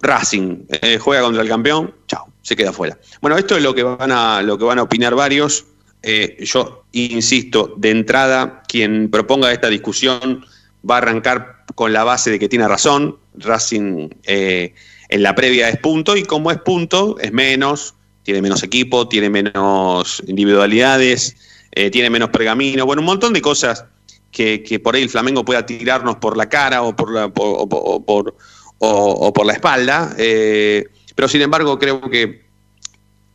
Racing 0.00 0.64
eh, 0.68 0.98
juega 0.98 1.22
contra 1.22 1.42
el 1.42 1.48
campeón, 1.48 1.92
chao, 2.06 2.28
se 2.40 2.54
queda 2.54 2.72
fuera. 2.72 2.98
Bueno, 3.20 3.36
esto 3.36 3.56
es 3.56 3.62
lo 3.62 3.74
que 3.74 3.82
van 3.82 4.12
a, 4.12 4.42
lo 4.42 4.56
que 4.56 4.64
van 4.64 4.78
a 4.78 4.82
opinar 4.84 5.14
varios. 5.14 5.66
Eh, 6.02 6.36
yo 6.44 6.84
insisto, 6.92 7.74
de 7.76 7.90
entrada, 7.90 8.62
quien 8.68 9.10
proponga 9.10 9.52
esta 9.52 9.68
discusión 9.68 10.44
va 10.88 10.96
a 10.96 10.98
arrancar 10.98 11.64
con 11.74 11.92
la 11.92 12.04
base 12.04 12.30
de 12.30 12.38
que 12.38 12.48
tiene 12.48 12.68
razón. 12.68 13.16
Racing 13.36 14.08
eh, 14.24 14.74
en 15.08 15.22
la 15.22 15.34
previa 15.34 15.68
es 15.68 15.78
punto 15.78 16.16
y 16.16 16.22
como 16.24 16.50
es 16.50 16.58
punto 16.58 17.16
es 17.20 17.32
menos, 17.32 17.94
tiene 18.22 18.42
menos 18.42 18.62
equipo, 18.62 19.08
tiene 19.08 19.30
menos 19.30 20.22
individualidades, 20.26 21.36
eh, 21.72 21.90
tiene 21.90 22.10
menos 22.10 22.30
pergamino, 22.30 22.84
bueno, 22.86 23.00
un 23.02 23.06
montón 23.06 23.32
de 23.32 23.40
cosas 23.40 23.84
que, 24.30 24.80
por 24.82 24.94
ahí 24.94 25.02
el 25.02 25.08
Flamengo 25.08 25.44
pueda 25.44 25.66
tirarnos 25.66 26.16
por 26.16 26.36
la 26.36 26.48
cara 26.48 26.82
o 26.82 26.94
por 26.94 27.12
la, 27.12 27.28
por- 27.28 27.56
o 27.58 27.68
por- 28.04 28.36
o 28.78 28.88
o- 29.28 29.32
por 29.32 29.46
la 29.46 29.54
espalda. 29.54 30.14
pero 30.16 31.26
sin 31.28 31.42
embargo 31.42 31.78
creo 31.78 32.00
que 32.02 32.44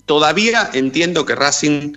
todavía 0.06 0.69
entiendo 0.73 1.26
que 1.26 1.36
Racing, 1.36 1.93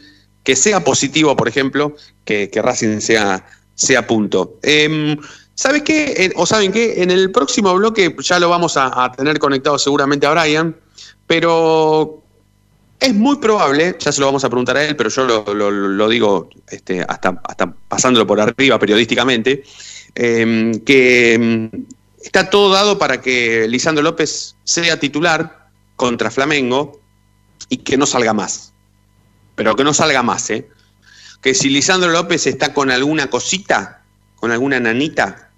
que 0.46 0.54
sea 0.56 0.82
positivo, 0.84 1.36
por 1.36 1.48
ejemplo, 1.48 1.96
que, 2.24 2.48
que 2.48 2.62
Racing 2.62 3.00
sea, 3.00 3.44
sea 3.74 4.06
punto. 4.06 4.58
Em, 4.62 5.16
¿Sabes 5.54 5.82
qué? 5.82 6.30
O 6.36 6.46
saben 6.46 6.70
qué? 6.70 7.02
En 7.02 7.10
el 7.10 7.32
próximo 7.32 7.74
bloque 7.74 8.14
ya 8.20 8.38
lo 8.38 8.48
vamos 8.48 8.76
a, 8.76 9.10
tener 9.16 9.38
conectado 9.40 9.78
seguramente 9.78 10.26
a 10.26 10.30
Brian, 10.30 10.76
pero 11.26 12.22
es 13.00 13.12
muy 13.14 13.36
probable, 13.38 13.96
ya 13.98 14.12
se 14.12 14.20
lo 14.20 14.26
vamos 14.26 14.44
a 14.44 14.48
preguntar 14.50 14.76
a 14.76 14.84
él, 14.84 14.94
pero 14.96 15.10
yo 15.10 15.24
lo, 15.26 15.54
lo- 15.54 15.70
lo 15.70 16.08
digo 16.08 16.48
este, 16.70 17.02
hasta, 17.08 17.40
hasta 17.42 17.74
pasándolo 17.88 18.26
por 18.26 18.40
arriba 18.40 18.78
periodísticamente, 18.78 19.64
em, 20.14 20.78
que 20.84 21.34
em, 21.34 21.70
está 22.22 22.48
todo 22.50 22.70
dado 22.72 22.98
para 22.98 23.20
que 23.20 23.66
Lisandro 23.68 24.04
López 24.04 24.54
sea 24.62 25.00
titular 25.00 25.70
contra 25.96 26.30
Flamengo 26.30 27.00
y 27.68 27.78
que 27.78 27.96
no 27.96 28.06
salga 28.06 28.32
más. 28.32 28.74
Pero 29.56 29.74
que 29.74 29.82
no 29.82 29.92
salga 29.92 30.22
más, 30.22 30.48
¿eh? 30.50 30.68
Que 31.42 31.54
si 31.54 31.68
Lisandro 31.68 32.10
López 32.10 32.46
está 32.46 32.72
con 32.72 32.90
alguna 32.90 33.28
cosita, 33.28 34.04
con 34.36 34.52
alguna 34.52 34.78
nanita, 34.78 35.50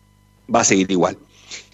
va 0.52 0.60
a 0.60 0.64
seguir 0.64 0.90
igual. 0.90 1.18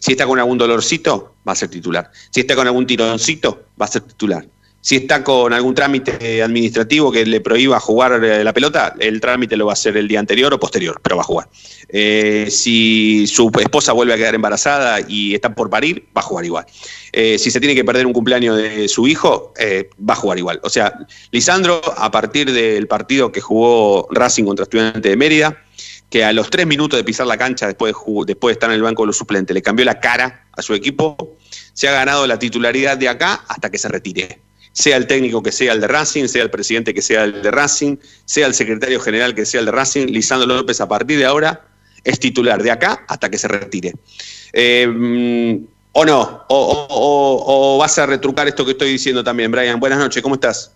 Si 0.00 0.12
está 0.12 0.26
con 0.26 0.38
algún 0.38 0.58
dolorcito, 0.58 1.34
va 1.46 1.52
a 1.52 1.56
ser 1.56 1.68
titular. 1.68 2.10
Si 2.30 2.40
está 2.40 2.56
con 2.56 2.66
algún 2.66 2.86
tironcito, 2.86 3.66
va 3.80 3.86
a 3.86 3.88
ser 3.88 4.02
titular. 4.02 4.46
Si 4.84 4.96
está 4.96 5.24
con 5.24 5.54
algún 5.54 5.74
trámite 5.74 6.42
administrativo 6.42 7.10
que 7.10 7.24
le 7.24 7.40
prohíba 7.40 7.80
jugar 7.80 8.22
eh, 8.22 8.44
la 8.44 8.52
pelota, 8.52 8.94
el 9.00 9.18
trámite 9.18 9.56
lo 9.56 9.64
va 9.64 9.72
a 9.72 9.80
hacer 9.80 9.96
el 9.96 10.06
día 10.06 10.20
anterior 10.20 10.52
o 10.52 10.60
posterior, 10.60 11.00
pero 11.02 11.16
va 11.16 11.22
a 11.22 11.24
jugar. 11.24 11.48
Eh, 11.88 12.48
si 12.50 13.26
su 13.26 13.50
esposa 13.60 13.92
vuelve 13.92 14.12
a 14.12 14.18
quedar 14.18 14.34
embarazada 14.34 14.98
y 15.08 15.32
está 15.32 15.54
por 15.54 15.70
parir, 15.70 16.06
va 16.14 16.20
a 16.20 16.24
jugar 16.24 16.44
igual. 16.44 16.66
Eh, 17.12 17.38
si 17.38 17.50
se 17.50 17.60
tiene 17.60 17.74
que 17.74 17.82
perder 17.82 18.04
un 18.06 18.12
cumpleaños 18.12 18.58
de 18.58 18.86
su 18.88 19.08
hijo, 19.08 19.54
va 19.58 20.12
a 20.12 20.16
jugar 20.16 20.36
igual. 20.36 20.60
O 20.62 20.68
sea, 20.68 20.92
Lisandro, 21.30 21.80
a 21.96 22.10
partir 22.10 22.52
del 22.52 22.86
partido 22.86 23.32
que 23.32 23.40
jugó 23.40 24.06
Racing 24.10 24.44
contra 24.44 24.64
Estudiantes 24.64 25.02
de 25.02 25.16
Mérida, 25.16 25.64
que 26.10 26.24
a 26.24 26.34
los 26.34 26.50
tres 26.50 26.66
minutos 26.66 26.98
de 26.98 27.04
pisar 27.04 27.26
la 27.26 27.38
cancha, 27.38 27.68
después 27.68 27.94
de, 27.94 28.24
después 28.26 28.50
de 28.50 28.52
estar 28.52 28.68
en 28.68 28.76
el 28.76 28.82
banco 28.82 29.04
de 29.04 29.06
los 29.06 29.16
suplentes, 29.16 29.54
le 29.54 29.62
cambió 29.62 29.86
la 29.86 29.98
cara 29.98 30.44
a 30.52 30.60
su 30.60 30.74
equipo, 30.74 31.38
se 31.72 31.88
ha 31.88 31.92
ganado 31.92 32.26
la 32.26 32.38
titularidad 32.38 32.98
de 32.98 33.08
acá 33.08 33.46
hasta 33.48 33.70
que 33.70 33.78
se 33.78 33.88
retire. 33.88 34.44
Sea 34.74 34.98
el 34.98 35.06
técnico 35.06 35.42
que 35.42 35.50
sea 35.50 35.72
el 35.72 35.80
de 35.80 35.88
Racing, 35.88 36.26
sea 36.26 36.42
el 36.42 36.50
presidente 36.50 36.92
que 36.92 37.00
sea 37.00 37.24
el 37.24 37.42
de 37.42 37.50
Racing, 37.50 37.96
sea 38.26 38.46
el 38.46 38.52
secretario 38.52 39.00
general 39.00 39.34
que 39.34 39.46
sea 39.46 39.60
el 39.60 39.66
de 39.66 39.72
Racing, 39.72 40.08
Lisandro 40.08 40.46
López 40.46 40.82
a 40.82 40.88
partir 40.88 41.18
de 41.18 41.24
ahora 41.24 41.68
es 42.04 42.20
titular 42.20 42.62
de 42.62 42.70
acá 42.70 43.04
hasta 43.08 43.30
que 43.30 43.38
se 43.38 43.48
retire. 43.48 43.94
Eh, 44.52 44.86
mm, 44.86 45.66
¿O 45.96 46.04
no? 46.04 46.42
O, 46.48 47.78
vas 47.78 47.98
a 47.98 48.06
retrucar 48.06 48.48
esto 48.48 48.64
que 48.64 48.72
estoy 48.72 48.90
diciendo 48.90 49.22
también, 49.22 49.50
Brian? 49.50 49.78
Buenas 49.78 49.98
noches, 49.98 50.22
¿cómo 50.22 50.34
estás? 50.34 50.72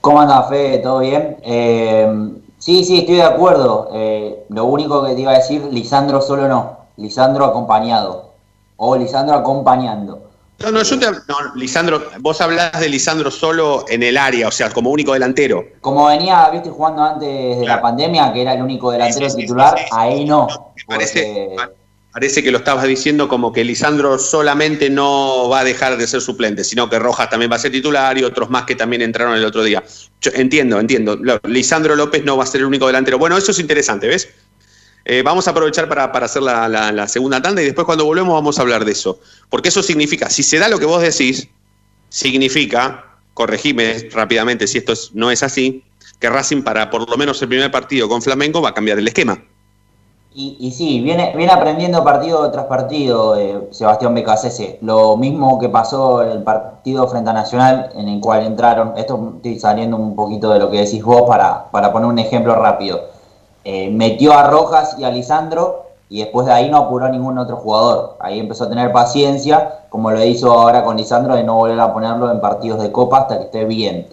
¿Cómo 0.00 0.20
anda, 0.20 0.42
Fede? 0.44 0.78
¿Todo 0.78 1.00
bien? 1.00 1.36
Eh, 1.42 2.30
sí, 2.58 2.82
sí, 2.82 3.00
estoy 3.00 3.16
de 3.16 3.22
acuerdo. 3.22 3.90
Eh, 3.92 4.46
lo 4.48 4.64
único 4.64 5.04
que 5.04 5.14
te 5.14 5.20
iba 5.20 5.32
a 5.32 5.36
decir, 5.36 5.62
Lisandro 5.70 6.22
solo 6.22 6.48
no. 6.48 6.78
Lisandro 6.96 7.44
acompañado. 7.44 8.32
O 8.76 8.96
Lisandro 8.96 9.36
acompañando. 9.36 10.29
No, 10.62 10.70
no, 10.70 10.82
yo 10.82 10.98
te 10.98 11.06
no, 11.06 11.54
Lisandro, 11.54 12.10
vos 12.18 12.38
hablás 12.40 12.78
de 12.78 12.88
Lisandro 12.88 13.30
solo 13.30 13.86
en 13.88 14.02
el 14.02 14.18
área, 14.18 14.48
o 14.48 14.50
sea, 14.50 14.70
como 14.70 14.90
único 14.90 15.14
delantero. 15.14 15.64
Como 15.80 16.06
venía, 16.06 16.50
viste, 16.50 16.68
jugando 16.68 17.02
antes 17.02 17.60
de 17.60 17.66
la 17.66 17.80
pandemia, 17.80 18.30
que 18.32 18.42
era 18.42 18.52
el 18.54 18.62
único 18.62 18.90
delantero 18.90 19.34
titular, 19.34 19.76
ahí 19.90 20.24
no. 20.26 20.74
Parece, 20.86 21.48
pa- 21.56 21.70
parece 22.12 22.42
que 22.42 22.50
lo 22.50 22.58
estabas 22.58 22.84
diciendo 22.84 23.26
como 23.26 23.52
que 23.54 23.64
Lisandro 23.64 24.18
solamente 24.18 24.90
no 24.90 25.48
va 25.48 25.60
a 25.60 25.64
dejar 25.64 25.96
de 25.96 26.06
ser 26.06 26.20
suplente, 26.20 26.62
sino 26.62 26.90
que 26.90 26.98
Rojas 26.98 27.30
también 27.30 27.50
va 27.50 27.56
a 27.56 27.60
ser 27.60 27.72
titular 27.72 28.18
y 28.18 28.24
otros 28.24 28.50
más 28.50 28.64
que 28.64 28.74
también 28.74 29.00
entraron 29.00 29.34
el 29.36 29.44
otro 29.46 29.62
día. 29.62 29.82
Yo 30.20 30.30
entiendo, 30.34 30.78
entiendo. 30.78 31.16
Lisandro 31.44 31.96
López 31.96 32.22
no 32.24 32.36
va 32.36 32.44
a 32.44 32.46
ser 32.46 32.60
el 32.60 32.66
único 32.66 32.86
delantero. 32.86 33.18
Bueno, 33.18 33.38
eso 33.38 33.52
es 33.52 33.58
interesante, 33.60 34.08
¿ves? 34.08 34.28
Eh, 35.04 35.22
vamos 35.22 35.48
a 35.48 35.52
aprovechar 35.52 35.88
para, 35.88 36.12
para 36.12 36.26
hacer 36.26 36.42
la, 36.42 36.68
la- 36.68 37.08
segunda 37.08 37.40
tanda 37.40 37.62
y 37.62 37.64
después 37.64 37.84
cuando 37.86 38.04
volvemos 38.04 38.34
vamos 38.34 38.58
a 38.58 38.62
hablar 38.62 38.84
de 38.84 38.92
eso. 38.92 39.18
Porque 39.48 39.68
eso 39.70 39.82
significa, 39.82 40.28
si 40.30 40.42
se 40.42 40.58
da 40.58 40.68
lo 40.68 40.78
que 40.78 40.86
vos 40.86 41.00
decís, 41.02 41.48
significa, 42.08 43.04
corregime 43.34 44.08
rápidamente 44.12 44.66
si 44.66 44.78
esto 44.78 44.92
es- 44.92 45.10
no 45.14 45.30
es 45.30 45.42
así, 45.42 45.84
que 46.18 46.28
Racing 46.28 46.62
para 46.62 46.90
por 46.90 47.08
lo 47.08 47.16
menos 47.16 47.40
el 47.42 47.48
primer 47.48 47.70
partido 47.70 48.08
con 48.08 48.20
Flamengo 48.22 48.60
va 48.60 48.70
a 48.70 48.74
cambiar 48.74 48.98
el 48.98 49.08
esquema. 49.08 49.42
Y, 50.32 50.56
y 50.60 50.70
sí, 50.70 51.00
viene, 51.00 51.32
viene 51.36 51.50
aprendiendo 51.52 52.04
partido 52.04 52.48
tras 52.52 52.66
partido 52.66 53.36
eh, 53.36 53.68
Sebastián 53.72 54.14
Becasese. 54.14 54.78
Lo 54.80 55.16
mismo 55.16 55.58
que 55.58 55.68
pasó 55.68 56.22
en 56.22 56.30
el 56.30 56.42
partido 56.44 57.08
frente 57.08 57.30
a 57.30 57.32
Nacional, 57.32 57.90
en 57.96 58.08
el 58.08 58.20
cual 58.20 58.44
entraron, 58.46 58.92
esto 58.96 59.32
estoy 59.36 59.58
saliendo 59.58 59.96
un 59.96 60.14
poquito 60.14 60.52
de 60.52 60.60
lo 60.60 60.70
que 60.70 60.78
decís 60.82 61.02
vos 61.02 61.22
para, 61.26 61.68
para 61.72 61.90
poner 61.90 62.08
un 62.08 62.18
ejemplo 62.20 62.54
rápido. 62.54 63.00
Eh, 63.64 63.90
metió 63.90 64.32
a 64.32 64.44
Rojas 64.44 64.96
y 64.98 65.04
a 65.04 65.10
Lisandro 65.10 65.90
y 66.08 66.20
después 66.20 66.46
de 66.46 66.52
ahí 66.52 66.70
no 66.70 66.78
apuró 66.78 67.06
a 67.06 67.10
ningún 67.10 67.38
otro 67.38 67.56
jugador. 67.56 68.16
Ahí 68.20 68.40
empezó 68.40 68.64
a 68.64 68.68
tener 68.68 68.92
paciencia, 68.92 69.84
como 69.90 70.10
lo 70.10 70.22
hizo 70.24 70.52
ahora 70.52 70.82
con 70.82 70.96
Lisandro, 70.96 71.36
de 71.36 71.44
no 71.44 71.54
volver 71.54 71.78
a 71.78 71.92
ponerlo 71.92 72.30
en 72.30 72.40
partidos 72.40 72.82
de 72.82 72.90
copa 72.90 73.20
hasta 73.20 73.38
que 73.38 73.44
esté 73.44 73.64
bien. 73.64 74.08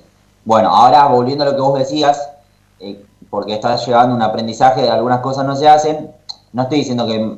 Bueno, 0.45 0.69
ahora 0.69 1.07
volviendo 1.07 1.43
a 1.43 1.47
lo 1.47 1.55
que 1.55 1.61
vos 1.61 1.79
decías, 1.79 2.29
eh, 2.79 3.03
porque 3.29 3.53
está 3.53 3.75
llegando 3.75 4.15
un 4.15 4.21
aprendizaje 4.21 4.81
de 4.81 4.89
algunas 4.89 5.19
cosas 5.19 5.45
no 5.45 5.55
se 5.55 5.67
hacen. 5.67 6.11
No 6.53 6.63
estoy 6.63 6.79
diciendo 6.79 7.05
que 7.05 7.37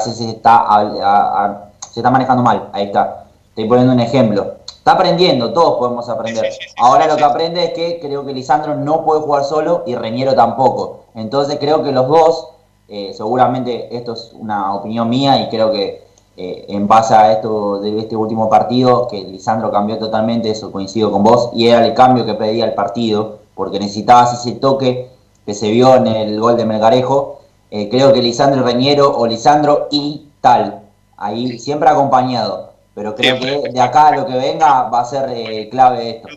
se 0.00 0.30
está, 0.30 1.70
se 1.90 2.00
está 2.00 2.10
manejando 2.10 2.42
mal, 2.42 2.68
ahí 2.72 2.84
está. 2.86 3.26
Estoy 3.50 3.68
poniendo 3.68 3.92
un 3.92 4.00
ejemplo. 4.00 4.54
Está 4.66 4.92
aprendiendo, 4.92 5.52
todos 5.52 5.78
podemos 5.78 6.08
aprender. 6.08 6.48
Ahora 6.78 7.08
lo 7.08 7.16
que 7.16 7.24
aprende 7.24 7.64
es 7.64 7.72
que 7.72 7.98
creo 8.00 8.24
que 8.24 8.32
Lisandro 8.32 8.76
no 8.76 9.04
puede 9.04 9.20
jugar 9.20 9.44
solo 9.44 9.82
y 9.84 9.96
Reñero 9.96 10.34
tampoco. 10.34 11.05
Entonces 11.16 11.58
creo 11.58 11.82
que 11.82 11.90
los 11.90 12.06
dos, 12.06 12.48
eh, 12.88 13.12
seguramente 13.16 13.96
esto 13.96 14.12
es 14.12 14.30
una 14.38 14.74
opinión 14.74 15.08
mía 15.08 15.40
y 15.40 15.48
creo 15.48 15.72
que 15.72 16.06
eh, 16.36 16.66
en 16.68 16.86
base 16.86 17.14
a 17.14 17.32
esto 17.32 17.80
de 17.80 17.98
este 17.98 18.14
último 18.14 18.48
partido, 18.48 19.08
que 19.08 19.24
Lisandro 19.24 19.72
cambió 19.72 19.98
totalmente, 19.98 20.50
eso 20.50 20.70
coincido 20.70 21.10
con 21.10 21.24
vos, 21.24 21.50
y 21.54 21.66
era 21.66 21.84
el 21.84 21.94
cambio 21.94 22.24
que 22.24 22.34
pedía 22.34 22.66
el 22.66 22.74
partido, 22.74 23.38
porque 23.56 23.80
necesitabas 23.80 24.34
ese 24.34 24.52
toque 24.52 25.10
que 25.44 25.54
se 25.54 25.70
vio 25.70 25.96
en 25.96 26.06
el 26.06 26.38
gol 26.38 26.56
de 26.56 26.66
Melgarejo. 26.66 27.40
Eh, 27.72 27.88
creo 27.88 28.12
que 28.12 28.22
Lisandro 28.22 28.62
Reñero 28.62 29.16
o 29.16 29.26
Lisandro 29.26 29.88
y 29.90 30.28
tal, 30.40 30.82
ahí 31.16 31.58
siempre 31.58 31.88
acompañado 31.88 32.76
pero 32.96 33.14
creo 33.14 33.38
que 33.38 33.68
de 33.70 33.80
acá 33.80 34.10
lo 34.12 34.24
que 34.24 34.32
venga 34.32 34.84
va 34.84 35.00
a 35.00 35.04
ser 35.04 35.28
eh, 35.28 35.68
clave 35.68 36.16
esto. 36.16 36.28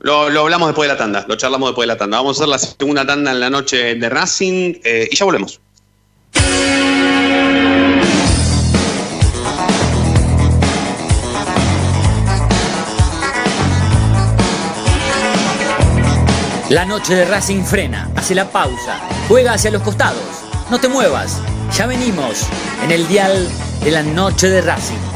Lo, 0.00 0.22
hablamos 0.22 0.68
después 0.68 0.88
de 0.88 0.94
la 0.94 0.98
tanda, 0.98 1.24
lo 1.26 1.36
charlamos 1.36 1.70
después 1.70 1.86
de 1.86 1.94
la 1.94 1.98
tanda. 1.98 2.18
Vamos 2.18 2.36
a 2.36 2.44
hacer 2.44 2.48
la 2.48 2.58
segunda 2.58 3.06
tanda 3.06 3.32
en 3.32 3.40
la 3.40 3.50
noche 3.50 3.94
de 3.94 4.08
Racing 4.08 4.74
eh, 4.84 5.08
y 5.10 5.16
ya 5.16 5.24
volvemos. 5.24 5.60
La 16.68 16.84
noche 16.84 17.14
de 17.14 17.24
Racing 17.24 17.62
frena, 17.62 18.10
hace 18.16 18.34
la 18.34 18.50
pausa, 18.50 19.00
juega 19.28 19.52
hacia 19.52 19.70
los 19.70 19.82
costados. 19.82 20.20
No 20.68 20.80
te 20.80 20.88
muevas, 20.88 21.40
ya 21.76 21.86
venimos 21.86 22.44
en 22.82 22.90
el 22.90 23.06
dial 23.06 23.48
de 23.84 23.90
la 23.92 24.02
noche 24.02 24.48
de 24.48 24.60
Racing. 24.62 25.15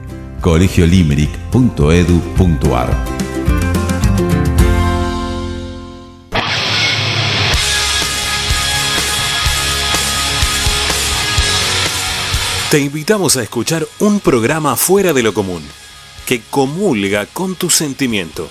colegiolimeric.edu.ar 0.41 3.21
Te 12.71 12.79
invitamos 12.79 13.35
a 13.35 13.43
escuchar 13.43 13.85
un 13.99 14.21
programa 14.21 14.77
fuera 14.77 15.11
de 15.11 15.21
lo 15.21 15.33
común, 15.33 15.61
que 16.25 16.41
comulga 16.49 17.25
con 17.25 17.55
tu 17.55 17.69
sentimiento, 17.69 18.47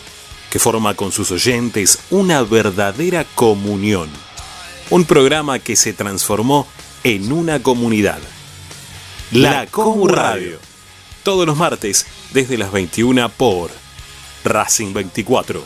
que 0.51 0.59
forma 0.59 0.95
con 0.95 1.11
sus 1.11 1.31
oyentes 1.31 2.01
una 2.11 2.43
verdadera 2.43 3.25
comunión. 3.35 4.11
Un 4.91 5.07
programa 5.07 5.59
que 5.59 5.75
se 5.75 5.95
transformó 5.95 6.67
en 7.03 7.33
una 7.33 7.63
comunidad. 7.63 8.19
La 9.33 9.67
Comu 9.67 10.07
Radio. 10.07 10.70
Todos 11.23 11.47
los 11.47 11.57
martes 11.57 12.07
desde 12.33 12.57
las 12.57 12.73
21 12.73 13.29
por 13.31 13.71
Racing 14.43 14.95
24. 14.95 15.63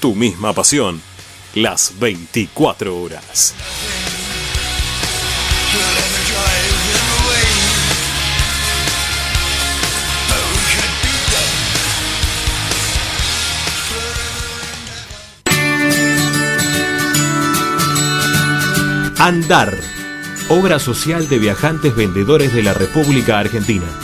Tu 0.00 0.14
misma 0.14 0.52
pasión. 0.54 1.02
Las 1.54 1.98
24 1.98 3.00
horas. 3.00 3.54
Andar, 19.18 19.78
obra 20.48 20.78
social 20.78 21.28
de 21.28 21.38
viajantes 21.38 21.94
vendedores 21.94 22.52
de 22.52 22.62
la 22.62 22.74
República 22.74 23.38
Argentina. 23.38 24.03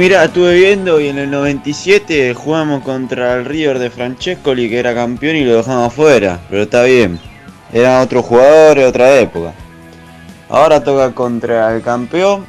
Mira, 0.00 0.24
estuve 0.24 0.54
viendo 0.54 0.98
y 0.98 1.08
en 1.08 1.18
el 1.18 1.30
97 1.30 2.32
jugamos 2.32 2.82
contra 2.82 3.34
el 3.34 3.44
River 3.44 3.78
de 3.78 3.90
Francescoli 3.90 4.70
que 4.70 4.78
era 4.78 4.94
campeón 4.94 5.36
y 5.36 5.44
lo 5.44 5.56
dejamos 5.56 5.88
afuera, 5.88 6.40
pero 6.48 6.62
está 6.62 6.84
bien. 6.84 7.20
Era 7.70 8.00
otro 8.00 8.22
jugador 8.22 8.78
de 8.78 8.86
otra 8.86 9.20
época. 9.20 9.52
Ahora 10.48 10.82
toca 10.82 11.12
contra 11.12 11.76
el 11.76 11.82
campeón 11.82 12.46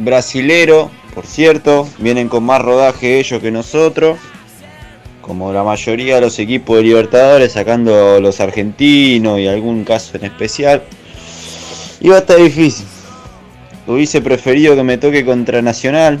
brasilero, 0.00 0.90
por 1.14 1.26
cierto, 1.26 1.88
vienen 1.98 2.28
con 2.28 2.42
más 2.42 2.60
rodaje 2.60 3.20
ellos 3.20 3.40
que 3.40 3.52
nosotros, 3.52 4.18
como 5.22 5.52
la 5.52 5.62
mayoría 5.62 6.16
de 6.16 6.22
los 6.22 6.40
equipos 6.40 6.78
de 6.78 6.82
Libertadores, 6.82 7.52
sacando 7.52 8.20
los 8.20 8.40
argentinos 8.40 9.38
y 9.38 9.46
algún 9.46 9.84
caso 9.84 10.16
en 10.16 10.24
especial. 10.24 10.82
Va 12.04 12.16
a 12.16 12.18
estar 12.18 12.38
difícil. 12.38 12.86
Hubiese 13.86 14.20
preferido 14.20 14.74
que 14.74 14.82
me 14.82 14.98
toque 14.98 15.24
contra 15.24 15.62
Nacional, 15.62 16.18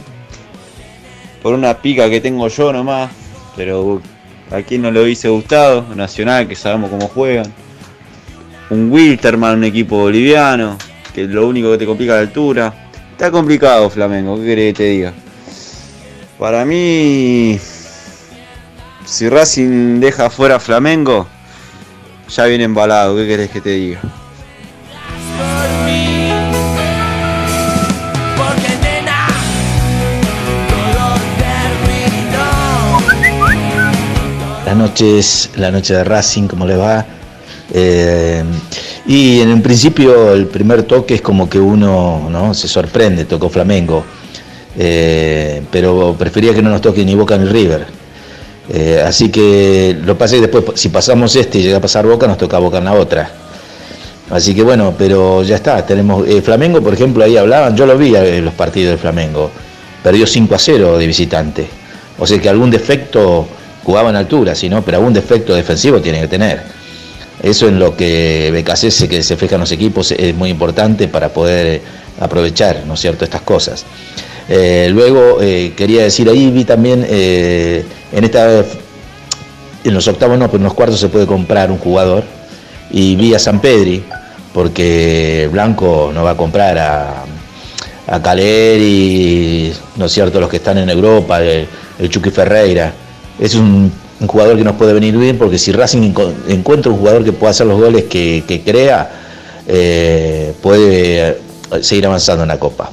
por 1.42 1.54
una 1.54 1.78
pica 1.78 2.08
que 2.10 2.20
tengo 2.20 2.48
yo 2.48 2.72
nomás, 2.72 3.10
pero 3.56 4.00
a 4.50 4.62
quien 4.62 4.82
no 4.82 4.90
le 4.90 5.02
hubiese 5.02 5.28
gustado, 5.28 5.94
Nacional, 5.94 6.48
que 6.48 6.56
sabemos 6.56 6.90
cómo 6.90 7.08
juegan. 7.08 7.52
Un 8.70 8.90
Wilterman, 8.90 9.58
un 9.58 9.64
equipo 9.64 9.98
boliviano, 9.98 10.76
que 11.14 11.24
lo 11.24 11.46
único 11.46 11.70
que 11.72 11.78
te 11.78 11.86
complica 11.86 12.14
la 12.14 12.20
altura. 12.20 12.90
Está 13.12 13.30
complicado 13.30 13.90
Flamengo, 13.90 14.38
¿qué 14.38 14.44
querés 14.44 14.74
que 14.74 14.76
te 14.78 14.84
diga? 14.84 15.12
Para 16.38 16.64
mí, 16.64 17.58
si 19.04 19.28
Racing 19.28 20.00
deja 20.00 20.30
fuera 20.30 20.56
a 20.56 20.60
Flamengo, 20.60 21.26
ya 22.28 22.44
viene 22.44 22.64
embalado, 22.64 23.16
¿qué 23.16 23.26
querés 23.26 23.50
que 23.50 23.60
te 23.60 23.70
diga? 23.70 24.00
Las 34.68 34.76
noches, 34.76 35.50
la 35.56 35.70
noche 35.70 35.94
de 35.94 36.04
Racing, 36.04 36.46
¿cómo 36.46 36.66
le 36.66 36.76
va? 36.76 37.02
Eh, 37.72 38.44
y 39.06 39.40
en 39.40 39.48
un 39.48 39.62
principio 39.62 40.34
el 40.34 40.46
primer 40.46 40.82
toque 40.82 41.14
es 41.14 41.22
como 41.22 41.48
que 41.48 41.58
uno 41.58 42.28
¿no? 42.30 42.52
se 42.52 42.68
sorprende, 42.68 43.24
tocó 43.24 43.48
Flamengo, 43.48 44.04
eh, 44.78 45.62
pero 45.72 46.14
prefería 46.18 46.52
que 46.52 46.60
no 46.60 46.68
nos 46.68 46.82
toque 46.82 47.02
ni 47.02 47.14
Boca 47.14 47.38
ni 47.38 47.46
River. 47.46 47.86
Eh, 48.68 49.02
así 49.02 49.30
que 49.30 49.96
lo 50.04 50.18
pasé 50.18 50.38
después, 50.38 50.64
si 50.74 50.90
pasamos 50.90 51.34
este 51.34 51.60
y 51.60 51.62
llega 51.62 51.78
a 51.78 51.80
pasar 51.80 52.06
Boca, 52.06 52.26
nos 52.26 52.36
toca 52.36 52.58
Boca 52.58 52.76
en 52.76 52.84
la 52.84 52.92
otra. 52.92 53.30
Así 54.28 54.54
que 54.54 54.62
bueno, 54.62 54.92
pero 54.98 55.42
ya 55.44 55.56
está, 55.56 55.86
tenemos 55.86 56.26
Flamengo, 56.44 56.82
por 56.82 56.92
ejemplo, 56.92 57.24
ahí 57.24 57.38
hablaban, 57.38 57.74
yo 57.74 57.86
lo 57.86 57.96
vi 57.96 58.10
los 58.42 58.52
partidos 58.52 58.90
de 58.90 58.98
Flamengo, 58.98 59.50
perdió 60.02 60.26
5 60.26 60.54
a 60.54 60.58
0 60.58 60.98
de 60.98 61.06
visitante. 61.06 61.66
O 62.18 62.26
sea 62.26 62.38
que 62.38 62.50
algún 62.50 62.70
defecto 62.70 63.48
jugaba 63.88 64.10
en 64.10 64.16
altura, 64.16 64.54
si 64.54 64.68
no, 64.68 64.84
pero 64.84 64.98
algún 64.98 65.14
defecto 65.14 65.54
defensivo 65.54 65.98
tiene 65.98 66.20
que 66.20 66.28
tener. 66.28 66.60
Eso 67.42 67.68
en 67.68 67.78
lo 67.78 67.96
que 67.96 68.50
BKC 68.52 69.08
que 69.08 69.22
se 69.22 69.34
fijan 69.34 69.60
los 69.60 69.72
equipos 69.72 70.12
es 70.12 70.34
muy 70.34 70.50
importante 70.50 71.08
para 71.08 71.30
poder 71.30 71.80
aprovechar, 72.20 72.82
¿no 72.86 72.92
es 72.92 73.00
cierto?, 73.00 73.24
estas 73.24 73.40
cosas. 73.40 73.86
Eh, 74.46 74.88
luego 74.92 75.40
eh, 75.40 75.72
quería 75.74 76.02
decir 76.02 76.28
ahí 76.28 76.50
vi 76.50 76.66
también 76.66 77.06
eh, 77.08 77.82
en 78.12 78.24
esta 78.24 78.62
en 79.84 79.94
los 79.94 80.06
octavos 80.06 80.38
no, 80.38 80.48
pero 80.48 80.58
en 80.58 80.64
los 80.64 80.74
cuartos 80.74 81.00
se 81.00 81.08
puede 81.08 81.26
comprar 81.26 81.70
un 81.70 81.78
jugador 81.78 82.24
y 82.90 83.16
vi 83.16 83.32
a 83.32 83.38
San 83.38 83.58
Pedri 83.58 84.04
porque 84.52 85.48
Blanco 85.50 86.10
no 86.12 86.24
va 86.24 86.32
a 86.32 86.36
comprar 86.36 86.76
a, 86.76 87.24
a 88.06 88.22
Caleri, 88.22 89.72
¿no 89.96 90.04
es 90.04 90.12
cierto?, 90.12 90.40
los 90.40 90.50
que 90.50 90.58
están 90.58 90.76
en 90.76 90.90
Europa, 90.90 91.40
el, 91.40 91.66
el 91.98 92.10
Chucky 92.10 92.28
Ferreira. 92.28 93.07
Es 93.38 93.54
un, 93.54 93.92
jugador 94.26 94.56
que 94.56 94.64
nos 94.64 94.74
puede 94.74 94.92
venir 94.92 95.16
bien 95.16 95.38
porque 95.38 95.58
si 95.58 95.70
Racing 95.70 96.12
encuentra 96.48 96.90
un 96.90 96.98
jugador 96.98 97.22
que 97.22 97.32
pueda 97.32 97.52
hacer 97.52 97.68
los 97.68 97.80
goles 97.80 98.04
que, 98.04 98.62
crea, 98.64 99.10
eh, 99.66 100.52
puede 100.60 101.38
seguir 101.80 102.06
avanzando 102.06 102.42
en 102.42 102.48
la 102.48 102.58
Copa. 102.58 102.90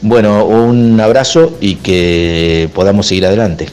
Bueno, 0.00 0.44
un 0.46 1.00
abrazo 1.00 1.56
y 1.60 1.76
que 1.76 2.70
podamos 2.74 3.06
seguir 3.06 3.26
adelante. 3.26 3.68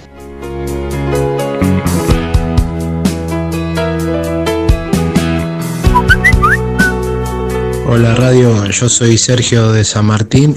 Hola 7.87 8.15
Radio, 8.15 8.65
yo 8.67 8.89
soy 8.89 9.17
Sergio 9.17 9.71
de 9.71 9.83
San 9.83 10.05
Martín 10.05 10.55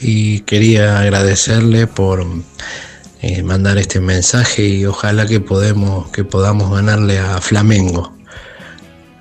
y 0.00 0.40
quería 0.40 1.00
agradecerle 1.00 1.86
por 1.86 2.24
eh, 3.22 3.42
mandar 3.42 3.78
este 3.78 4.00
mensaje 4.00 4.66
y 4.66 4.86
ojalá 4.86 5.26
que 5.26 5.40
podemos 5.40 6.10
que 6.10 6.24
podamos 6.24 6.70
ganarle 6.70 7.18
a 7.18 7.40
Flamengo. 7.40 8.12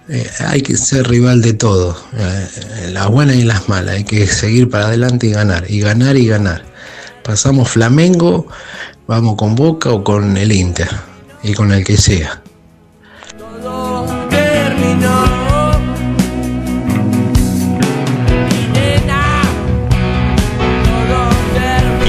Eh, 0.07 0.27
hay 0.39 0.61
que 0.61 0.75
ser 0.75 1.07
rival 1.07 1.41
de 1.41 1.53
todo, 1.53 1.95
eh, 2.17 2.89
las 2.91 3.07
buenas 3.09 3.35
y 3.35 3.43
las 3.43 3.69
malas, 3.69 3.95
hay 3.95 4.05
que 4.05 4.25
seguir 4.25 4.67
para 4.67 4.87
adelante 4.87 5.27
y 5.27 5.31
ganar, 5.31 5.69
y 5.69 5.81
ganar 5.81 6.17
y 6.17 6.25
ganar. 6.25 6.63
Pasamos 7.23 7.69
Flamengo, 7.69 8.47
vamos 9.05 9.35
con 9.35 9.53
Boca 9.53 9.91
o 9.91 10.03
con 10.03 10.35
el 10.35 10.51
Inter, 10.51 10.89
y 11.43 11.53
con 11.53 11.71
el 11.71 11.83
que 11.83 11.95
sea. 11.95 12.41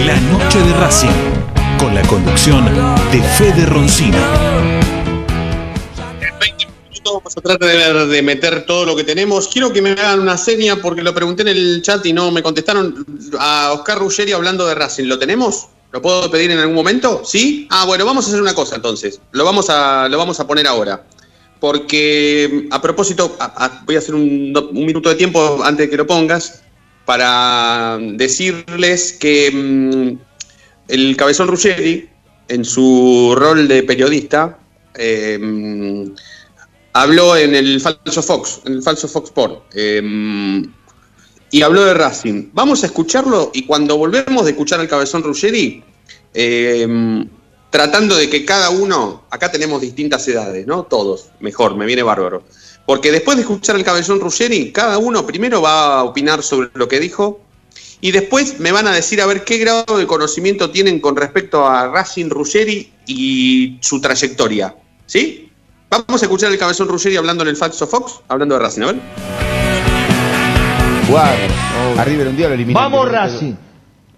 La 0.06 0.20
noche 0.20 0.58
de 0.58 0.72
Racing, 0.72 1.29
con 1.80 1.94
la 1.94 2.02
conducción 2.02 2.66
de 3.10 3.22
Fede 3.22 3.64
Roncino. 3.64 4.18
Vamos 7.04 7.36
a 7.36 7.40
tratar 7.40 8.06
de, 8.06 8.22
meter 8.22 8.66
todo 8.66 8.84
lo 8.84 8.94
que 8.94 9.02
tenemos. 9.02 9.48
Quiero 9.48 9.72
que 9.72 9.80
me 9.80 9.92
hagan 9.92 10.20
una 10.20 10.36
seña 10.36 10.76
porque 10.76 11.02
lo 11.02 11.14
pregunté 11.14 11.42
en 11.42 11.48
el 11.48 11.80
chat 11.82 12.04
y 12.04 12.12
no 12.12 12.30
me 12.30 12.42
contestaron. 12.42 13.06
A 13.38 13.72
Oscar 13.72 13.98
Ruggeri 13.98 14.32
hablando 14.32 14.66
de 14.66 14.74
Racing, 14.74 15.04
¿lo 15.04 15.18
tenemos? 15.18 15.68
¿Lo 15.90 16.02
puedo 16.02 16.30
pedir 16.30 16.50
en 16.50 16.58
algún 16.58 16.74
momento? 16.74 17.22
¿Sí? 17.24 17.66
Ah, 17.70 17.86
bueno, 17.86 18.04
vamos 18.04 18.26
a 18.26 18.28
hacer 18.28 18.42
una 18.42 18.54
cosa 18.54 18.76
entonces. 18.76 19.18
Lo 19.32 19.44
vamos 19.44 19.70
a, 19.70 20.06
lo 20.08 20.18
vamos 20.18 20.38
a 20.38 20.46
poner 20.46 20.66
ahora. 20.66 21.06
Porque 21.60 22.68
a 22.70 22.80
propósito, 22.82 23.36
voy 23.86 23.96
a 23.96 23.98
hacer 23.98 24.14
un, 24.14 24.52
minuto 24.72 25.08
de 25.08 25.14
tiempo 25.14 25.60
antes 25.64 25.86
de 25.86 25.90
que 25.90 25.96
lo 25.96 26.06
pongas 26.06 26.62
para 27.06 27.98
decirles 27.98 29.14
que 29.14 29.50
mmm, 29.50 30.29
el 30.90 31.16
cabezón 31.16 31.48
Ruggeri, 31.48 32.08
en 32.48 32.64
su 32.64 33.34
rol 33.36 33.68
de 33.68 33.82
periodista, 33.84 34.58
eh, 34.94 35.38
habló 36.92 37.36
en 37.36 37.54
el 37.54 37.80
falso 37.80 38.22
Fox, 38.22 38.60
en 38.64 38.74
el 38.74 38.82
falso 38.82 39.08
Fox 39.08 39.28
Sport, 39.28 39.64
eh, 39.74 40.62
y 41.50 41.62
habló 41.62 41.84
de 41.84 41.94
Racing. 41.94 42.50
Vamos 42.52 42.82
a 42.82 42.86
escucharlo 42.86 43.50
y 43.54 43.66
cuando 43.66 43.96
volvemos 43.96 44.44
de 44.44 44.50
escuchar 44.52 44.80
al 44.80 44.88
cabezón 44.88 45.22
Ruggeri, 45.22 45.82
eh, 46.34 47.26
tratando 47.70 48.16
de 48.16 48.28
que 48.28 48.44
cada 48.44 48.70
uno, 48.70 49.24
acá 49.30 49.50
tenemos 49.50 49.80
distintas 49.80 50.26
edades, 50.28 50.66
¿no? 50.66 50.84
Todos, 50.84 51.30
mejor, 51.40 51.76
me 51.76 51.86
viene 51.86 52.02
bárbaro. 52.02 52.42
Porque 52.84 53.12
después 53.12 53.36
de 53.36 53.42
escuchar 53.42 53.76
al 53.76 53.84
cabezón 53.84 54.20
Ruggeri, 54.20 54.72
cada 54.72 54.98
uno 54.98 55.24
primero 55.24 55.62
va 55.62 56.00
a 56.00 56.04
opinar 56.04 56.42
sobre 56.42 56.70
lo 56.74 56.88
que 56.88 56.98
dijo 56.98 57.40
y 58.00 58.12
después 58.12 58.60
me 58.60 58.72
van 58.72 58.86
a 58.86 58.92
decir 58.92 59.20
a 59.20 59.26
ver 59.26 59.44
qué 59.44 59.58
grado 59.58 59.98
de 59.98 60.06
conocimiento 60.06 60.70
tienen 60.70 61.00
con 61.00 61.16
respecto 61.16 61.66
a 61.66 61.88
Racing 61.88 62.30
Ruggeri 62.30 62.92
y 63.06 63.78
su 63.80 64.00
trayectoria. 64.00 64.74
¿Sí? 65.06 65.50
Vamos 65.90 66.22
a 66.22 66.24
escuchar 66.24 66.50
al 66.50 66.58
cabezón 66.58 66.88
Ruggeri 66.88 67.16
hablando 67.16 67.42
en 67.42 67.50
el 67.50 67.56
Falso 67.56 67.86
Fox, 67.86 68.20
hablando 68.28 68.54
de 68.54 68.60
Racing, 68.60 68.82
a 68.82 68.86
ver. 68.86 68.96
Jugar, 71.06 71.36
a 71.98 72.04
River 72.04 72.28
un 72.28 72.36
día 72.36 72.48
lo 72.48 72.54
eliminó. 72.54 72.78
Vamos 72.78 73.10
Racing. 73.10 73.54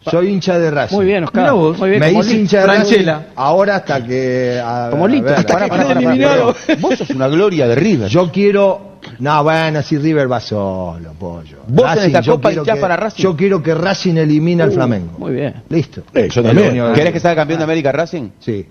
Soy 0.04 0.28
hincha 0.28 0.58
de 0.58 0.70
Racing. 0.70 0.96
Muy 0.96 1.06
bien, 1.06 1.24
Oscar. 1.24 1.52
Vos, 1.52 1.78
muy 1.78 1.90
bien, 1.90 2.00
me 2.00 2.12
hice 2.12 2.34
hincha 2.34 2.58
de 2.58 2.64
Franchella. 2.64 3.14
Racing 3.14 3.32
ahora 3.36 3.76
hasta 3.76 4.04
que. 4.04 4.60
A, 4.62 4.88
como 4.90 5.06
eliminado. 5.06 6.54
Vos 6.80 6.98
sos 6.98 7.10
una 7.10 7.28
gloria 7.28 7.66
de 7.68 7.74
River. 7.74 8.08
Yo 8.08 8.30
quiero. 8.30 8.91
No, 9.22 9.44
bueno, 9.44 9.82
si 9.82 9.98
River 9.98 10.30
va 10.30 10.40
solo, 10.40 11.12
pollo. 11.16 11.58
Vos 11.68 11.84
Racing, 11.86 12.00
en 12.00 12.06
esta 12.08 12.20
yo 12.22 12.32
copa 12.34 12.50
que- 12.50 12.76
para 12.80 12.96
Racing. 12.96 13.22
Yo 13.22 13.36
quiero 13.36 13.62
que 13.62 13.72
Racing 13.72 14.16
elimine 14.16 14.64
al 14.64 14.70
Uh, 14.70 14.72
Flamengo. 14.72 15.12
Muy 15.18 15.32
bien. 15.34 15.54
Listo. 15.68 16.02
Eh, 16.12 16.28
yo 16.28 16.42
también. 16.42 16.92
¿Querés 16.92 17.12
que 17.12 17.20
salga 17.20 17.42
campeón 17.42 17.58
de 17.60 17.64
América 17.64 17.92
Racing? 17.92 18.30
Sí. 18.40 18.66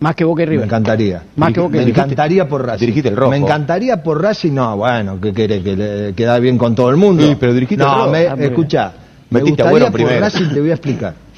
Más 0.00 0.14
que 0.16 0.24
Boca 0.24 0.42
y 0.42 0.46
Me 0.46 0.64
encantaría. 0.64 1.22
Más 1.36 1.52
que 1.52 1.60
Boca 1.60 1.76
y 1.76 1.78
Me 1.80 1.84
River. 1.86 1.98
encantaría 2.04 2.48
por 2.48 2.66
Racing. 2.66 2.80
Dirigiste 2.80 3.08
el 3.10 3.16
rojo. 3.16 3.30
Me 3.30 3.36
encantaría 3.36 4.02
por 4.02 4.20
Racing. 4.20 4.52
No, 4.52 4.76
bueno, 4.78 5.20
¿qué 5.20 5.32
querés? 5.32 5.62
¿Que 5.62 5.76
le 5.76 6.12
queda 6.14 6.38
bien 6.40 6.58
con 6.58 6.74
todo 6.74 6.90
el 6.90 6.96
mundo? 6.96 7.22
Sí, 7.22 7.36
pero 7.38 7.52
dirigiste 7.54 7.84
no, 7.84 7.92
el 7.92 7.98
rojo. 8.00 8.10
me- 8.10 8.26
Ah, 8.26 8.34
bien. 8.34 8.50
escuchá. 8.50 8.92
Me 9.30 9.40
Metiste 9.40 9.62
a 9.62 9.66
gustaría 9.66 9.90
por 9.90 10.00
primero. 10.00 10.20
Racing, 10.20 10.48
te 10.52 10.60
voy 10.60 10.70
a 10.70 10.74
explicar. 10.74 11.14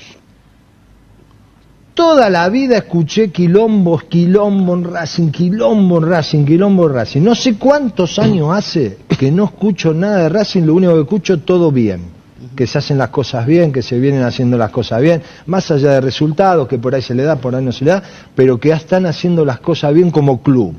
Toda 1.94 2.30
la 2.30 2.48
vida 2.48 2.78
escuché 2.78 3.30
quilombos, 3.30 4.04
quilombo 4.04 4.76
Racing, 4.76 5.30
quilombo 5.30 6.00
Racing, 6.00 6.46
quilombo 6.46 6.88
Racing. 6.88 7.20
No 7.20 7.34
sé 7.34 7.56
cuántos 7.56 8.18
años 8.18 8.48
hace 8.50 8.98
que 9.18 9.30
no 9.30 9.44
escucho 9.44 9.92
nada 9.92 10.22
de 10.22 10.28
Racing, 10.30 10.62
lo 10.62 10.74
único 10.74 10.94
que 10.94 11.00
escucho 11.02 11.40
todo 11.40 11.70
bien. 11.70 12.12
que 12.56 12.66
se 12.66 12.78
hacen 12.78 12.98
las 12.98 13.10
cosas 13.10 13.46
bien, 13.46 13.72
que 13.72 13.82
se 13.82 13.98
vienen 13.98 14.22
haciendo 14.22 14.58
las 14.58 14.70
cosas 14.70 15.00
bien, 15.00 15.22
más 15.46 15.70
allá 15.70 15.92
de 15.92 16.00
resultados, 16.00 16.68
que 16.68 16.78
por 16.78 16.94
ahí 16.94 17.02
se 17.02 17.14
le 17.14 17.22
da, 17.22 17.36
por 17.36 17.54
ahí 17.54 17.64
no 17.64 17.72
se 17.72 17.84
le 17.84 17.92
da, 17.92 18.02
pero 18.34 18.58
que 18.58 18.70
ya 18.70 18.76
están 18.76 19.06
haciendo 19.06 19.44
las 19.44 19.60
cosas 19.60 19.94
bien 19.94 20.10
como 20.10 20.42
club. 20.42 20.74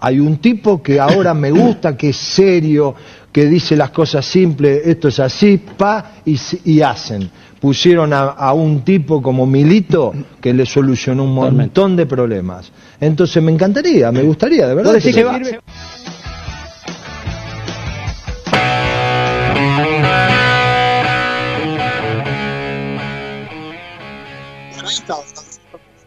Hay 0.00 0.20
un 0.20 0.38
tipo 0.38 0.82
que 0.82 1.00
ahora 1.00 1.34
me 1.34 1.50
gusta, 1.50 1.96
que 1.96 2.10
es 2.10 2.16
serio, 2.16 2.94
que 3.32 3.46
dice 3.46 3.76
las 3.76 3.90
cosas 3.90 4.24
simples, 4.24 4.82
esto 4.84 5.08
es 5.08 5.20
así, 5.20 5.58
pa, 5.58 6.12
y 6.24 6.80
hacen. 6.80 7.30
Pusieron 7.66 8.12
a, 8.12 8.26
a, 8.26 8.52
un 8.52 8.82
tipo 8.84 9.20
como 9.20 9.44
Milito 9.44 10.14
que 10.40 10.54
le 10.54 10.64
solucionó 10.64 11.24
un 11.24 11.34
montón 11.34 11.96
de 11.96 12.06
problemas. 12.06 12.70
Entonces 13.00 13.42
me 13.42 13.50
encantaría, 13.50 14.12
me 14.12 14.22
gustaría, 14.22 14.68
de 14.68 14.74
verdad. 14.76 14.94
Que 15.02 15.12
se 15.12 15.24
va, 15.24 15.40
se... 15.42 15.58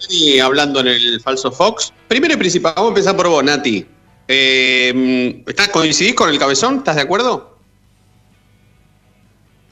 Y 0.09 0.39
hablando 0.39 0.79
en 0.79 0.87
el 0.87 1.19
falso 1.19 1.51
Fox. 1.51 1.91
Primero 2.07 2.35
y 2.35 2.37
principal, 2.37 2.71
vamos 2.73 2.91
a 2.91 2.93
empezar 2.93 3.17
por 3.17 3.27
vos, 3.27 3.43
Nati. 3.43 3.85
Eh, 4.29 5.43
¿Estás 5.45 5.67
coincidís 5.67 6.13
con 6.13 6.29
el 6.29 6.39
cabezón? 6.39 6.77
¿Estás 6.77 6.95
de 6.95 7.01
acuerdo? 7.01 7.58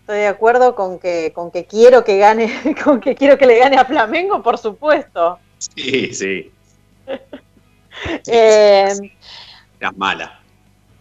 Estoy 0.08 0.20
de 0.20 0.28
acuerdo 0.28 0.74
con 0.74 1.00
que, 1.00 1.34
con 1.36 1.52
que 1.52 1.66
quiero 1.66 2.06
que 2.06 2.18
gane, 2.18 2.50
con 2.86 3.02
que 3.02 3.14
quiero 3.14 3.38
que 3.38 3.46
le 3.46 3.60
gane 3.60 3.76
a 3.76 3.84
Flamengo, 3.84 4.42
por 4.42 4.58
supuesto. 4.58 5.38
Sí, 5.58 6.14
sí. 6.14 6.50
eh, 8.26 8.88
Eras 9.78 9.98
mala. 9.98 10.40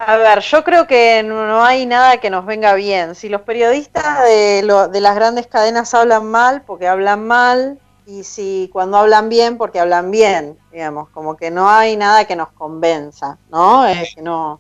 A 0.01 0.17
ver, 0.17 0.41
yo 0.41 0.65
creo 0.65 0.89
que 0.89 1.23
no 1.23 1.65
hay 1.65 1.87
nada 1.87 2.17
que 2.17 2.31
nos 2.31 2.47
venga 2.47 2.75
bien. 2.75 3.15
Si 3.15 3.29
los 3.29 3.43
periodistas 3.43 4.25
de, 4.25 4.65
lo, 4.65 4.89
de 4.89 5.01
las 5.01 5.15
grandes 5.15 5.47
cadenas 5.47 5.95
hablan 5.95 6.27
mal, 6.27 6.63
porque 6.63 6.89
hablan 6.89 7.29
mal, 7.29 7.79
y 8.09 8.25
si 8.25 8.69
cuando 8.73 8.97
hablan 8.97 9.29
bien, 9.29 9.57
porque 9.57 9.79
hablan 9.79 10.11
bien, 10.11 10.59
digamos, 10.73 11.11
como 11.11 11.37
que 11.37 11.53
no 11.53 11.71
hay 11.71 11.97
nada 11.97 12.25
que 12.25 12.35
nos 12.35 12.51
convenza, 12.51 13.39
¿no? 13.51 13.87
Es 13.87 14.17
que 14.17 14.23
no. 14.23 14.59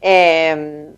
Eh, 0.00 0.88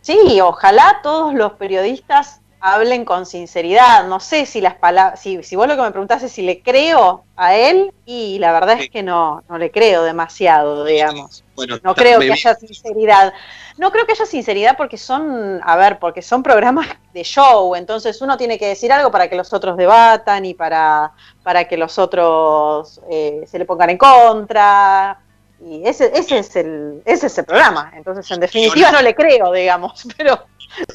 sí, 0.00 0.40
ojalá 0.40 1.00
todos 1.02 1.34
los 1.34 1.52
periodistas 1.52 2.40
hablen 2.60 3.04
con 3.04 3.26
sinceridad. 3.26 4.06
No 4.06 4.20
sé 4.20 4.46
si 4.46 4.60
las 4.60 4.74
palabras, 4.74 5.20
si, 5.20 5.42
si 5.42 5.56
vos 5.56 5.66
lo 5.66 5.76
que 5.76 5.82
me 5.82 5.90
preguntás 5.90 6.22
es 6.22 6.32
si 6.32 6.42
le 6.42 6.62
creo 6.62 7.24
a 7.36 7.56
él, 7.56 7.92
y 8.04 8.38
la 8.38 8.52
verdad 8.52 8.78
es 8.80 8.90
que 8.90 9.02
no, 9.02 9.42
no 9.48 9.56
le 9.56 9.70
creo 9.70 10.02
demasiado, 10.02 10.84
digamos. 10.84 11.42
Bueno, 11.56 11.78
no 11.82 11.94
creo 11.94 12.20
que 12.20 12.32
haya 12.32 12.54
sinceridad. 12.54 13.32
No 13.78 13.90
creo 13.90 14.04
que 14.04 14.12
haya 14.12 14.26
sinceridad 14.26 14.76
porque 14.76 14.98
son, 14.98 15.60
a 15.64 15.76
ver, 15.76 15.98
porque 15.98 16.20
son 16.20 16.42
programas 16.42 16.86
de 17.14 17.22
show, 17.22 17.74
entonces 17.74 18.20
uno 18.20 18.36
tiene 18.36 18.58
que 18.58 18.68
decir 18.68 18.92
algo 18.92 19.10
para 19.10 19.28
que 19.28 19.36
los 19.36 19.52
otros 19.54 19.76
debatan 19.76 20.44
y 20.44 20.52
para, 20.52 21.12
para 21.42 21.64
que 21.64 21.78
los 21.78 21.98
otros 21.98 23.00
eh, 23.10 23.42
se 23.46 23.58
le 23.58 23.64
pongan 23.64 23.90
en 23.90 23.98
contra. 23.98 25.18
Y 25.62 25.86
ese, 25.86 26.10
ese 26.14 26.38
es 26.38 26.56
el, 26.56 27.02
ese 27.04 27.26
es 27.26 27.38
el 27.38 27.44
programa. 27.44 27.92
Entonces, 27.94 28.30
en 28.30 28.40
definitiva, 28.40 28.90
no 28.90 29.02
le 29.02 29.14
creo, 29.14 29.52
digamos, 29.52 30.08
pero, 30.16 30.46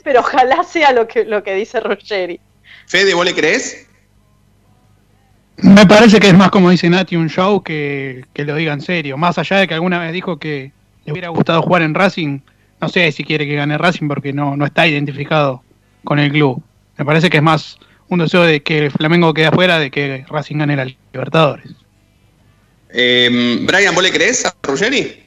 pero 0.03 0.22
ojalá 0.22 0.63
sea 0.63 0.91
lo 0.91 1.07
que, 1.07 1.24
lo 1.26 1.43
que 1.43 1.53
dice 1.53 1.80
Ruggeri. 1.80 2.39
Fede, 2.88 3.13
¿vos 3.13 3.26
le 3.26 3.34
crees? 3.34 3.88
Me 5.57 5.86
parece 5.86 6.20
que 6.20 6.28
es 6.28 6.34
más 6.34 6.51
como 6.51 6.70
dice 6.70 6.89
Nati 6.89 7.16
un 7.16 7.30
show 7.30 7.63
que, 7.63 8.26
que 8.34 8.43
lo 8.43 8.55
diga 8.55 8.74
en 8.74 8.82
serio. 8.82 9.18
Más 9.18 9.38
allá 9.38 9.57
de 9.57 9.68
que 9.68 9.74
alguna 9.74 9.99
vez 9.99 10.11
dijo 10.11 10.38
que 10.38 10.72
le 11.05 11.11
hubiera 11.11 11.30
gustado 11.30 11.61
jugar 11.61 11.82
en 11.82 11.93
Racing, 11.93 12.39
no 12.82 12.89
sé 12.89 13.11
si 13.11 13.24
quiere 13.24 13.47
que 13.47 13.55
gane 13.55 13.78
Racing 13.78 14.07
porque 14.07 14.34
no, 14.34 14.57
no 14.57 14.66
está 14.66 14.86
identificado 14.86 15.63
con 16.03 16.20
el 16.20 16.32
club. 16.32 16.61
Me 16.97 17.05
parece 17.05 17.30
que 17.30 17.38
es 17.38 17.43
más 17.43 17.78
un 18.09 18.20
deseo 18.20 18.43
de 18.43 18.61
que 18.61 18.89
Flamengo 18.89 19.34
quede 19.34 19.47
afuera 19.47 19.80
de 19.80 19.91
que 19.91 20.26
Racing 20.28 20.57
gane 20.57 20.76
la 20.76 20.86
Libertadores. 21.13 21.84
Eh, 22.97 23.59
Brian, 23.67 23.93
¿vos 23.93 24.01
le 24.01 24.11
crees 24.11 24.45
a 24.45 24.55
Ruggeri? 24.63 25.21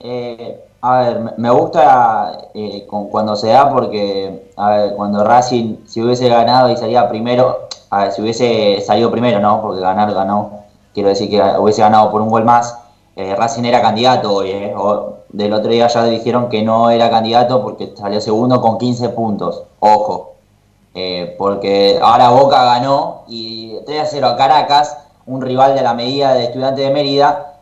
Eh, 0.00 0.60
a 0.80 0.98
ver, 0.98 1.34
me 1.36 1.50
gusta 1.50 2.48
eh, 2.52 2.84
cuando 2.88 3.36
se 3.36 3.48
da 3.48 3.70
porque, 3.70 4.50
a 4.56 4.70
ver, 4.70 4.94
cuando 4.96 5.22
Racing, 5.22 5.86
si 5.86 6.02
hubiese 6.02 6.28
ganado 6.28 6.68
y 6.68 6.76
salía 6.76 7.08
primero, 7.08 7.68
a 7.90 8.04
ver, 8.04 8.12
si 8.12 8.22
hubiese 8.22 8.80
salido 8.80 9.08
primero, 9.12 9.38
¿no? 9.38 9.62
Porque 9.62 9.80
ganar 9.80 10.12
ganó, 10.12 10.64
quiero 10.92 11.10
decir 11.10 11.30
que 11.30 11.40
hubiese 11.60 11.82
ganado 11.82 12.10
por 12.10 12.22
un 12.22 12.28
gol 12.28 12.44
más, 12.44 12.76
eh, 13.14 13.36
Racing 13.36 13.64
era 13.64 13.80
candidato 13.82 14.34
hoy, 14.34 14.50
¿eh? 14.50 14.74
O, 14.76 15.18
del 15.28 15.52
otro 15.52 15.70
día 15.70 15.86
ya 15.86 16.04
dijeron 16.06 16.48
que 16.48 16.62
no 16.62 16.90
era 16.90 17.08
candidato 17.08 17.62
porque 17.62 17.92
salió 17.96 18.20
segundo 18.20 18.60
con 18.60 18.78
15 18.78 19.10
puntos, 19.10 19.62
ojo, 19.78 20.34
eh, 20.94 21.36
porque 21.38 22.00
ahora 22.02 22.30
Boca 22.30 22.64
ganó 22.64 23.22
y 23.28 23.76
3 23.86 24.00
a 24.00 24.06
0 24.06 24.26
a 24.26 24.36
Caracas, 24.36 24.96
un 25.30 25.40
rival 25.40 25.74
de 25.74 25.82
la 25.82 25.94
medida 25.94 26.34
de 26.34 26.44
Estudiantes 26.44 26.84
de 26.84 26.92
Mérida, 26.92 27.54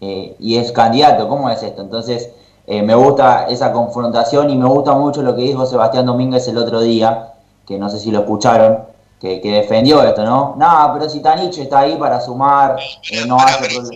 eh, 0.00 0.36
y 0.38 0.56
es 0.56 0.72
candidato, 0.72 1.26
¿cómo 1.28 1.48
es 1.48 1.62
esto? 1.62 1.80
Entonces, 1.80 2.28
eh, 2.66 2.82
me 2.82 2.94
gusta 2.94 3.46
esa 3.48 3.72
confrontación 3.72 4.50
y 4.50 4.56
me 4.56 4.66
gusta 4.66 4.92
mucho 4.92 5.22
lo 5.22 5.34
que 5.34 5.42
dijo 5.42 5.64
Sebastián 5.64 6.04
Domínguez 6.04 6.46
el 6.48 6.58
otro 6.58 6.80
día, 6.82 7.32
que 7.66 7.78
no 7.78 7.88
sé 7.88 7.98
si 7.98 8.10
lo 8.10 8.20
escucharon, 8.20 8.80
que, 9.18 9.40
que 9.40 9.52
defendió 9.52 10.02
esto, 10.02 10.22
¿no? 10.22 10.54
No, 10.58 10.90
pero 10.92 11.08
si 11.08 11.20
Tanich 11.20 11.56
está 11.56 11.80
ahí 11.80 11.96
para 11.96 12.20
sumar, 12.20 12.76
eh, 13.10 13.24
no 13.26 13.38
hace 13.38 13.64
problema. 13.64 13.88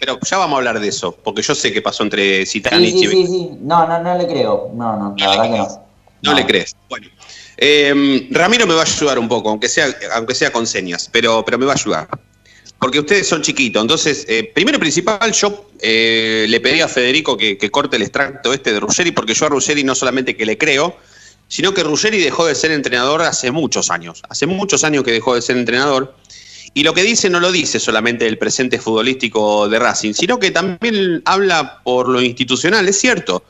Pero 0.00 0.18
ya 0.20 0.38
vamos 0.38 0.54
a 0.54 0.58
hablar 0.58 0.80
de 0.80 0.88
eso, 0.88 1.12
porque 1.12 1.42
yo 1.42 1.54
sé 1.54 1.72
qué 1.72 1.80
pasó 1.80 2.02
entre 2.02 2.44
Zitanich 2.46 2.94
Sí, 2.94 2.98
sí, 2.98 3.06
y 3.06 3.26
sí, 3.26 3.32
sí. 3.32 3.58
No, 3.60 3.86
no, 3.86 4.02
no 4.02 4.18
le 4.18 4.26
creo. 4.26 4.70
No, 4.74 4.96
no, 4.96 5.14
la 5.16 5.30
verdad 5.30 5.42
que 5.44 5.58
no. 5.58 5.86
No, 6.22 6.34
le 6.34 6.46
crees. 6.46 6.74
Bueno. 6.88 7.06
Eh, 7.58 8.28
Ramiro 8.32 8.66
me 8.66 8.74
va 8.74 8.80
a 8.80 8.84
ayudar 8.84 9.18
un 9.18 9.28
poco, 9.28 9.50
aunque 9.50 9.68
sea, 9.68 9.86
aunque 10.14 10.34
sea 10.34 10.52
con 10.52 10.66
señas, 10.66 11.08
pero, 11.12 11.44
pero 11.44 11.58
me 11.58 11.66
va 11.66 11.72
a 11.72 11.76
ayudar. 11.76 12.08
Porque 12.86 13.00
ustedes 13.00 13.26
son 13.26 13.42
chiquitos. 13.42 13.82
Entonces, 13.82 14.24
eh, 14.28 14.48
primero 14.54 14.76
y 14.76 14.80
principal, 14.80 15.32
yo 15.32 15.70
eh, 15.80 16.46
le 16.48 16.60
pedí 16.60 16.82
a 16.82 16.86
Federico 16.86 17.36
que, 17.36 17.58
corte 17.68 17.96
el 17.96 18.02
extracto 18.02 18.52
este 18.52 18.72
de 18.72 18.78
Ruggeri, 18.78 19.10
porque 19.10 19.34
yo 19.34 19.46
a 19.46 19.48
Ruggeri 19.48 19.82
no 19.82 19.96
solamente 19.96 20.36
que 20.36 20.46
le 20.46 20.56
creo, 20.56 20.96
sino 21.48 21.74
que 21.74 21.82
Ruggeri 21.82 22.20
dejó 22.20 22.46
de 22.46 22.54
ser 22.54 22.70
entrenador 22.70 23.22
hace 23.22 23.50
muchos 23.50 23.90
años. 23.90 24.22
Hace 24.28 24.46
muchos 24.46 24.84
años 24.84 25.02
que 25.02 25.10
dejó 25.10 25.34
de 25.34 25.42
ser 25.42 25.56
entrenador. 25.56 26.14
Y 26.74 26.84
lo 26.84 26.94
que 26.94 27.02
dice 27.02 27.28
no 27.28 27.40
lo 27.40 27.50
dice 27.50 27.80
solamente 27.80 28.24
el 28.28 28.38
presente 28.38 28.78
futbolístico 28.78 29.68
de 29.68 29.80
Racing, 29.80 30.12
sino 30.12 30.38
que 30.38 30.52
también 30.52 31.22
habla 31.24 31.82
por 31.82 32.08
lo 32.08 32.22
institucional, 32.22 32.88
es 32.88 33.00
cierto. 33.00 33.42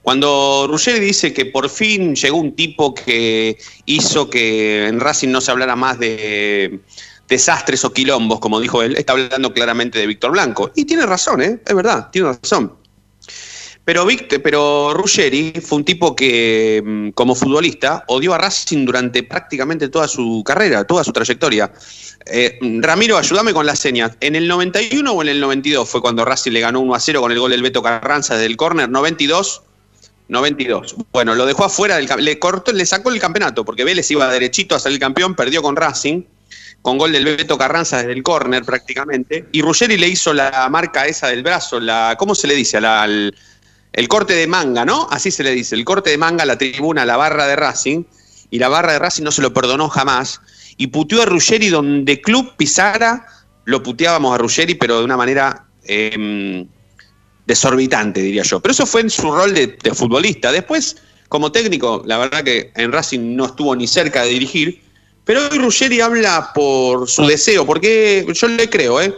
Cuando 0.00 0.66
Ruggeri 0.66 0.98
dice 0.98 1.34
que 1.34 1.44
por 1.44 1.68
fin 1.68 2.16
llegó 2.16 2.38
un 2.38 2.56
tipo 2.56 2.94
que 2.94 3.58
hizo 3.84 4.30
que 4.30 4.86
en 4.86 4.98
Racing 4.98 5.28
no 5.28 5.42
se 5.42 5.50
hablara 5.50 5.76
más 5.76 5.98
de 5.98 6.80
desastres 7.28 7.84
o 7.84 7.92
quilombos, 7.92 8.40
como 8.40 8.60
dijo 8.60 8.82
él, 8.82 8.96
está 8.96 9.12
hablando 9.12 9.52
claramente 9.52 9.98
de 9.98 10.06
Víctor 10.06 10.32
Blanco. 10.32 10.72
Y 10.74 10.84
tiene 10.84 11.06
razón, 11.06 11.42
¿eh? 11.42 11.60
es 11.64 11.74
verdad, 11.74 12.08
tiene 12.10 12.32
razón. 12.32 12.72
Pero, 13.84 14.04
Víctor, 14.04 14.42
pero 14.42 14.92
Ruggeri 14.92 15.54
fue 15.62 15.78
un 15.78 15.84
tipo 15.84 16.14
que, 16.14 16.82
mm, 16.84 17.10
como 17.10 17.34
futbolista, 17.34 18.04
odió 18.08 18.34
a 18.34 18.38
Racing 18.38 18.84
durante 18.84 19.22
prácticamente 19.22 19.88
toda 19.88 20.06
su 20.08 20.42
carrera, 20.44 20.84
toda 20.84 21.04
su 21.04 21.12
trayectoria. 21.12 21.72
Eh, 22.26 22.58
Ramiro, 22.80 23.16
ayúdame 23.16 23.54
con 23.54 23.64
las 23.64 23.78
señas. 23.78 24.12
¿En 24.20 24.36
el 24.36 24.46
91 24.46 25.10
o 25.10 25.22
en 25.22 25.28
el 25.28 25.40
92 25.40 25.88
fue 25.88 26.02
cuando 26.02 26.24
Racing 26.26 26.52
le 26.52 26.60
ganó 26.60 26.80
1 26.80 26.94
a 26.94 27.00
0 27.00 27.22
con 27.22 27.32
el 27.32 27.38
gol 27.38 27.50
del 27.50 27.62
Beto 27.62 27.82
Carranza 27.82 28.34
desde 28.34 28.46
el 28.46 28.58
córner? 28.58 28.90
¿92? 28.90 29.62
92. 30.28 30.96
Bueno, 31.10 31.34
lo 31.34 31.46
dejó 31.46 31.64
afuera 31.64 31.96
del 31.96 32.08
le 32.18 32.38
cortó, 32.38 32.72
le 32.72 32.84
sacó 32.84 33.10
el 33.10 33.18
campeonato, 33.18 33.64
porque 33.64 33.84
Vélez 33.84 34.10
iba 34.10 34.30
derechito 34.30 34.74
a 34.74 34.78
salir 34.78 34.98
campeón, 34.98 35.34
perdió 35.34 35.62
con 35.62 35.76
Racing, 35.76 36.24
con 36.82 36.98
gol 36.98 37.12
del 37.12 37.24
Beto 37.24 37.58
Carranza 37.58 37.98
desde 37.98 38.12
el 38.12 38.22
córner 38.22 38.64
prácticamente, 38.64 39.46
y 39.52 39.62
Ruggeri 39.62 39.96
le 39.96 40.08
hizo 40.08 40.32
la 40.32 40.68
marca 40.70 41.06
esa 41.06 41.28
del 41.28 41.42
brazo, 41.42 41.80
la, 41.80 42.16
¿cómo 42.18 42.34
se 42.34 42.46
le 42.46 42.54
dice? 42.54 42.80
La, 42.80 43.04
el, 43.04 44.08
corte 44.08 44.34
de 44.34 44.46
manga, 44.46 44.84
¿no? 44.84 45.08
Así 45.10 45.30
se 45.30 45.42
le 45.42 45.50
dice, 45.50 45.74
el 45.74 45.84
corte 45.84 46.10
de 46.10 46.18
manga 46.18 46.44
a 46.44 46.46
la 46.46 46.56
tribuna, 46.56 47.04
la 47.04 47.16
barra 47.16 47.46
de 47.46 47.56
Racing, 47.56 48.04
y 48.50 48.58
la 48.58 48.68
barra 48.68 48.92
de 48.92 48.98
Racing 49.00 49.24
no 49.24 49.32
se 49.32 49.42
lo 49.42 49.52
perdonó 49.52 49.88
jamás, 49.88 50.40
y 50.76 50.86
puteó 50.86 51.22
a 51.22 51.26
Ruggeri 51.26 51.68
donde 51.68 52.20
club 52.20 52.54
pisara, 52.56 53.26
lo 53.64 53.82
puteábamos 53.82 54.34
a 54.34 54.38
Ruggeri, 54.38 54.74
pero 54.74 54.98
de 54.98 55.04
una 55.04 55.16
manera 55.16 55.66
eh, 55.84 56.66
desorbitante, 57.44 58.22
diría 58.22 58.44
yo. 58.44 58.60
Pero 58.60 58.72
eso 58.72 58.86
fue 58.86 59.00
en 59.00 59.10
su 59.10 59.30
rol 59.30 59.52
de, 59.52 59.66
de, 59.82 59.94
futbolista. 59.94 60.52
Después, 60.52 60.96
como 61.28 61.50
técnico, 61.50 62.02
la 62.06 62.18
verdad 62.18 62.44
que 62.44 62.72
en 62.76 62.92
Racing 62.92 63.34
no 63.36 63.46
estuvo 63.46 63.74
ni 63.74 63.86
cerca 63.86 64.22
de 64.22 64.30
dirigir, 64.30 64.87
pero 65.28 65.46
hoy 65.46 65.58
Ruggeri 65.58 66.00
habla 66.00 66.52
por 66.54 67.06
su 67.06 67.26
deseo, 67.26 67.66
porque 67.66 68.26
yo 68.32 68.48
le 68.48 68.70
creo, 68.70 68.98
¿eh? 68.98 69.14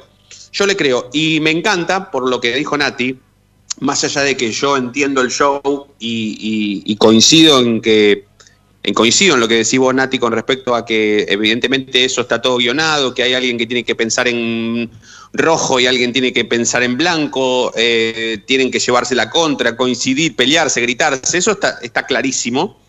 Yo 0.50 0.66
le 0.66 0.74
creo. 0.74 1.08
Y 1.12 1.38
me 1.38 1.52
encanta, 1.52 2.10
por 2.10 2.28
lo 2.28 2.40
que 2.40 2.52
dijo 2.52 2.76
Nati, 2.76 3.16
más 3.78 4.02
allá 4.02 4.22
de 4.22 4.36
que 4.36 4.50
yo 4.50 4.76
entiendo 4.76 5.20
el 5.20 5.30
show 5.30 5.86
y, 6.00 6.82
y, 6.84 6.92
y 6.92 6.96
coincido 6.96 7.60
en 7.60 7.80
que 7.80 8.24
en 8.82 8.92
coincido 8.92 9.34
en 9.34 9.40
lo 9.40 9.46
que 9.46 9.54
decís 9.54 9.78
vos, 9.78 9.94
Nati, 9.94 10.18
con 10.18 10.32
respecto 10.32 10.74
a 10.74 10.84
que 10.84 11.26
evidentemente 11.28 12.04
eso 12.04 12.22
está 12.22 12.42
todo 12.42 12.56
guionado, 12.56 13.14
que 13.14 13.22
hay 13.22 13.34
alguien 13.34 13.56
que 13.56 13.66
tiene 13.66 13.84
que 13.84 13.94
pensar 13.94 14.26
en 14.26 14.90
rojo 15.32 15.78
y 15.78 15.86
alguien 15.86 16.12
tiene 16.12 16.32
que 16.32 16.44
pensar 16.44 16.82
en 16.82 16.96
blanco, 16.96 17.72
eh, 17.76 18.42
tienen 18.48 18.72
que 18.72 18.80
llevarse 18.80 19.14
la 19.14 19.30
contra, 19.30 19.76
coincidir, 19.76 20.34
pelearse, 20.34 20.80
gritarse, 20.80 21.38
eso 21.38 21.52
está, 21.52 21.78
está 21.82 22.04
clarísimo. 22.04 22.80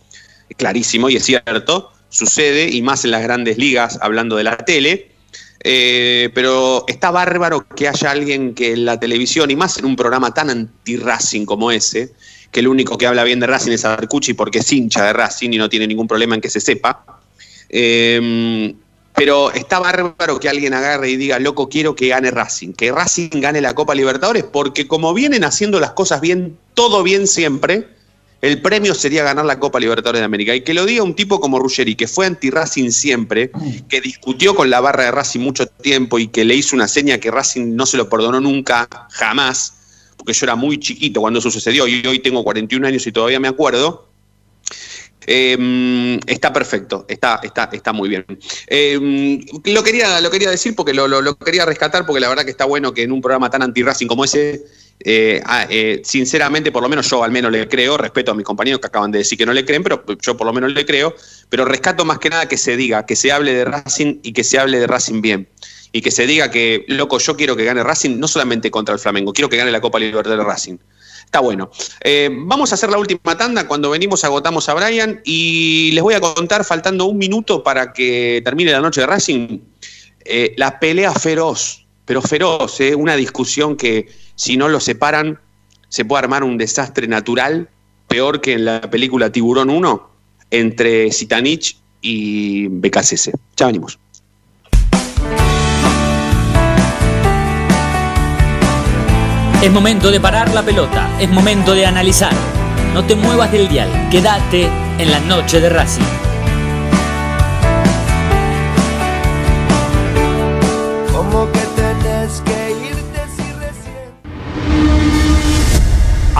clarísimo 0.58 1.08
y 1.08 1.18
es 1.18 1.24
cierto, 1.24 1.92
sucede 2.12 2.70
y 2.70 2.84
más 2.84 3.04
en 3.06 3.12
las 3.12 3.24
grandes 3.24 3.58
ligas 3.58 3.98
hablando 4.02 4.36
de 4.36 4.44
la 4.44 4.58
tele. 4.58 5.08
Eh, 5.64 6.30
pero 6.34 6.86
está 6.88 7.12
bárbaro 7.12 7.68
que 7.68 7.88
haya 7.88 8.12
alguien 8.12 8.54
que 8.54 8.74
en 8.74 8.86
la 8.86 9.00
televisión 9.00 9.50
y 9.50 9.56
más 9.56 9.78
en 9.78 9.86
un 9.86 9.96
programa 9.96 10.34
tan 10.34 10.50
anti-Racing 10.50 11.46
como 11.46 11.72
ese, 11.72 12.14
que 12.52 12.60
el 12.60 12.68
único 12.68 12.98
que 12.98 13.08
habla 13.08 13.24
bien 13.24 13.40
de 13.40 13.48
Racing 13.48 13.72
es 13.72 13.86
Arcucci 13.86 14.34
porque 14.34 14.60
es 14.60 14.72
hincha 14.72 15.06
de 15.06 15.14
Racing 15.14 15.52
y 15.54 15.58
no 15.58 15.70
tiene 15.70 15.88
ningún 15.88 16.08
problema 16.08 16.36
en 16.36 16.42
que 16.42 16.50
se 16.50 16.60
sepa. 16.60 17.06
Eh, 17.70 18.76
pero 19.16 19.52
está 19.52 19.80
bárbaro 19.80 20.40
que 20.40 20.50
alguien 20.50 20.74
agarre 20.74 21.10
y 21.12 21.18
diga, 21.18 21.38
loco, 21.40 21.70
quiero 21.70 21.96
que 21.96 22.08
gane 22.08 22.32
Racing, 22.32 22.74
que 22.74 22.92
Racing 22.92 23.30
gane 23.42 23.62
la 23.62 23.76
Copa 23.76 23.94
Libertadores, 23.94 24.44
porque 24.44 24.88
como 24.88 25.14
vienen 25.14 25.44
haciendo 25.44 25.80
las 25.80 25.92
cosas 25.92 26.22
bien, 26.22 26.58
todo 26.74 27.04
bien 27.04 27.28
siempre, 27.28 27.88
el 28.42 28.62
premio 28.62 28.96
sería 28.96 29.24
ganar 29.24 29.46
la 29.46 29.60
Copa 29.60 29.80
Libertadores 29.80 30.20
de 30.20 30.26
América. 30.26 30.56
Y 30.56 30.62
que 30.62 30.74
lo 30.74 30.86
diga 30.86 31.04
un 31.04 31.16
tipo 31.16 31.40
como 31.40 31.60
Ruggeri, 31.60 31.96
que 31.96 32.08
fue 32.08 32.26
anti-Racing 32.26 32.90
siempre, 32.90 33.52
que 33.88 34.02
discutió 34.02 34.56
con 34.56 34.70
la 34.70 34.82
barra 34.82 35.06
de 35.06 35.12
Racing 35.12 35.42
mucho 35.42 35.68
tiempo 35.68 36.18
y 36.18 36.28
que 36.28 36.44
le 36.44 36.56
hizo 36.56 36.76
una 36.76 36.88
seña 36.88 37.20
que 37.20 37.30
Racing 37.30 37.76
no 37.76 37.86
se 37.86 37.98
lo 37.98 38.10
perdonó 38.10 38.42
nunca, 38.42 38.88
jamás, 39.12 39.74
porque 40.18 40.34
yo 40.34 40.46
era 40.46 40.56
muy 40.56 40.80
chiquito 40.80 41.22
cuando 41.22 41.40
eso 41.40 41.52
sucedió 41.52 41.88
y 41.88 42.06
hoy 42.06 42.20
tengo 42.20 42.44
41 42.44 42.88
años 42.88 43.06
y 43.06 43.12
todavía 43.12 43.40
me 43.40 43.48
acuerdo. 43.48 44.08
Eh, 45.28 46.20
está 46.26 46.52
perfecto, 46.52 47.06
está, 47.08 47.40
está, 47.44 47.70
está 47.72 47.94
muy 47.94 48.10
bien. 48.10 48.26
Eh, 48.66 49.40
lo, 49.66 49.84
quería, 49.84 50.20
lo 50.20 50.32
quería 50.32 50.50
decir 50.50 50.76
porque 50.76 50.96
lo, 50.96 51.08
lo, 51.08 51.22
lo, 51.22 51.38
quería 51.38 51.64
rescatar, 51.64 52.08
porque 52.08 52.20
la 52.20 52.28
verdad 52.28 52.44
que 52.44 52.50
está 52.50 52.66
bueno 52.66 52.92
que 52.92 53.04
en 53.04 53.12
un 53.12 53.22
programa 53.22 53.52
tan 53.52 53.62
anti-Racing 53.62 54.08
como 54.08 54.26
ese, 54.26 54.66
eh, 55.04 55.42
ah, 55.46 55.66
eh, 55.70 56.02
sinceramente, 56.04 56.72
por 56.72 56.84
lo 56.84 56.90
menos 56.90 57.10
yo 57.10 57.24
al 57.24 57.32
menos 57.32 57.52
le 57.52 57.68
creo, 57.68 57.98
respeto 57.98 58.32
a 58.32 58.36
mis 58.36 58.46
compañeros 58.46 58.80
que 58.80 58.88
acaban 58.88 59.12
de 59.12 59.20
decir 59.20 59.38
que 59.38 59.46
no 59.46 59.54
le 59.54 59.66
creen, 59.66 59.84
pero 59.84 60.04
yo 60.22 60.38
por 60.38 60.46
lo 60.46 60.54
menos 60.54 60.74
le 60.74 60.86
creo, 60.86 61.16
pero 61.50 61.66
rescato 61.66 62.06
más 62.06 62.20
que 62.20 62.30
nada 62.30 62.48
que 62.48 62.58
se 62.58 62.76
diga, 62.78 63.06
que 63.06 63.16
se 63.16 63.32
hable 63.32 63.54
de 63.54 63.66
Racing 63.66 64.20
y 64.24 64.34
que 64.34 64.44
se 64.44 64.60
hable 64.60 64.80
de 64.80 64.88
Racing 64.88 65.22
bien. 65.22 65.50
Y 65.94 66.02
que 66.02 66.12
se 66.12 66.26
diga 66.26 66.50
que, 66.50 66.86
loco, 66.88 67.20
yo 67.20 67.36
quiero 67.36 67.56
que 67.56 67.66
gane 67.66 67.84
Racing, 67.84 68.18
no 68.18 68.28
solamente 68.28 68.72
contra 68.72 68.94
el 68.94 69.00
Flamengo, 69.00 69.34
quiero 69.34 69.50
que 69.50 69.58
gane 69.58 69.72
la 69.72 69.82
Copa 69.82 70.00
Libertadores 70.00 70.38
de 70.38 70.50
Racing. 70.50 70.78
Está 71.26 71.40
bueno. 71.42 71.70
Eh, 72.02 72.30
vamos 72.32 72.72
a 72.72 72.76
hacer 72.76 72.90
la 72.90 72.98
última 72.98 73.38
tanda. 73.38 73.68
Cuando 73.68 73.90
venimos 73.90 74.24
agotamos 74.24 74.68
a 74.70 74.74
Brian 74.74 75.22
y 75.26 75.92
les 75.94 76.04
voy 76.04 76.14
a 76.14 76.22
contar, 76.22 76.64
faltando 76.64 77.06
un 77.06 77.18
minuto 77.18 77.64
para 77.64 77.92
que 77.92 78.42
termine 78.44 78.72
la 78.72 78.82
noche 78.82 79.02
de 79.02 79.08
Racing, 79.08 79.60
la 80.56 80.80
pelea 80.80 81.14
feroz, 81.14 81.82
pero 82.12 82.22
feroz, 82.22 82.82
eh, 82.82 82.94
una 82.94 83.16
discusión 83.16 83.78
que 83.78 84.08
si 84.42 84.58
no 84.58 84.70
lo 84.70 84.80
separan 84.80 85.38
se 85.88 86.04
puede 86.04 86.24
armar 86.24 86.44
un 86.44 86.58
desastre 86.58 87.08
natural, 87.08 87.70
peor 88.08 88.42
que 88.42 88.54
en 88.54 88.66
la 88.66 88.82
película 88.82 89.32
Tiburón 89.32 89.70
1, 89.70 90.10
entre 90.50 91.12
Sitanich 91.12 91.78
y 92.02 92.66
BKCS. 92.68 93.30
Ya 93.56 93.68
venimos. 93.68 94.00
Es 99.62 99.72
momento 99.72 100.10
de 100.10 100.20
parar 100.20 100.52
la 100.56 100.64
pelota, 100.64 101.08
es 101.20 101.30
momento 101.30 101.76
de 101.76 101.86
analizar. 101.86 102.34
No 102.96 103.06
te 103.06 103.14
muevas 103.14 103.52
del 103.52 103.70
dial, 103.70 104.10
quédate 104.10 104.68
en 104.98 105.12
la 105.12 105.20
noche 105.20 105.62
de 105.62 105.70
Racing. 105.70 106.21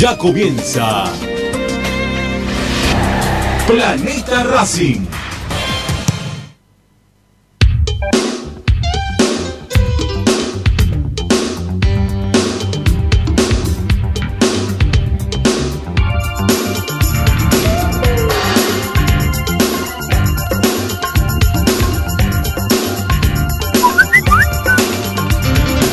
Ya 0.00 0.16
comienza 0.16 1.04
Planeta 3.66 4.44
Racing. 4.44 5.04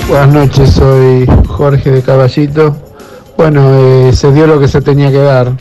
Buenas 0.07 0.29
noches, 0.29 0.69
soy 0.71 1.25
Jorge 1.45 1.91
de 1.91 2.01
Caballito. 2.01 2.86
Bueno, 3.37 3.69
eh, 3.75 4.13
se 4.13 4.31
dio 4.31 4.47
lo 4.47 4.59
que 4.59 4.67
se 4.67 4.81
tenía 4.81 5.11
que 5.11 5.19
dar. 5.19 5.51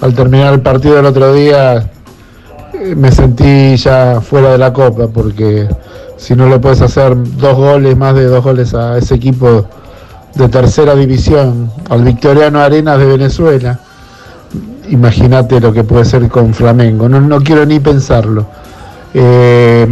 Al 0.00 0.14
terminar 0.14 0.54
el 0.54 0.60
partido 0.60 1.00
el 1.00 1.06
otro 1.06 1.32
día 1.32 1.90
eh, 2.72 2.94
me 2.94 3.10
sentí 3.10 3.76
ya 3.76 4.20
fuera 4.20 4.52
de 4.52 4.58
la 4.58 4.72
copa 4.72 5.08
porque 5.08 5.68
si 6.16 6.36
no 6.36 6.48
le 6.48 6.60
puedes 6.60 6.80
hacer 6.82 7.16
dos 7.36 7.56
goles, 7.56 7.96
más 7.96 8.14
de 8.14 8.26
dos 8.26 8.44
goles 8.44 8.74
a 8.74 8.96
ese 8.96 9.16
equipo 9.16 9.66
de 10.34 10.48
tercera 10.48 10.94
división, 10.94 11.70
al 11.90 12.04
Victoriano 12.04 12.60
Arenas 12.60 12.98
de 12.98 13.06
Venezuela, 13.06 13.80
imagínate 14.88 15.60
lo 15.60 15.72
que 15.72 15.82
puede 15.82 16.04
ser 16.04 16.28
con 16.28 16.54
Flamengo. 16.54 17.08
No, 17.08 17.20
no 17.20 17.40
quiero 17.40 17.66
ni 17.66 17.80
pensarlo. 17.80 18.46
Eh, 19.14 19.88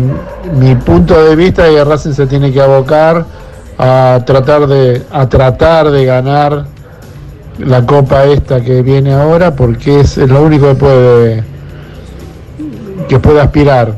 mi 0.56 0.76
punto 0.76 1.20
de 1.24 1.34
vista 1.34 1.66
es 1.66 1.74
que 1.74 1.84
Racing 1.84 2.12
se 2.12 2.26
tiene 2.26 2.52
que 2.52 2.60
abocar 2.60 3.24
a 3.76 4.20
tratar 4.24 4.68
de 4.68 5.02
a 5.10 5.28
tratar 5.28 5.90
de 5.90 6.04
ganar 6.04 6.73
la 7.58 7.84
copa 7.86 8.24
esta 8.24 8.60
que 8.60 8.82
viene 8.82 9.12
ahora 9.12 9.54
porque 9.54 10.00
es 10.00 10.16
lo 10.16 10.42
único 10.42 10.68
que 10.68 10.74
puede 10.74 11.44
que 13.08 13.18
puede 13.18 13.40
aspirar 13.40 13.96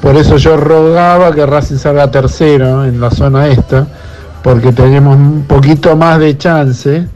por 0.00 0.16
eso 0.16 0.36
yo 0.36 0.56
rogaba 0.56 1.34
que 1.34 1.44
Racing 1.44 1.76
salga 1.76 2.10
tercero 2.10 2.84
en 2.84 3.00
la 3.00 3.10
zona 3.10 3.48
esta 3.48 3.86
porque 4.42 4.72
tenemos 4.72 5.16
un 5.16 5.44
poquito 5.46 5.96
más 5.96 6.18
de 6.18 6.38
chance 6.38 7.06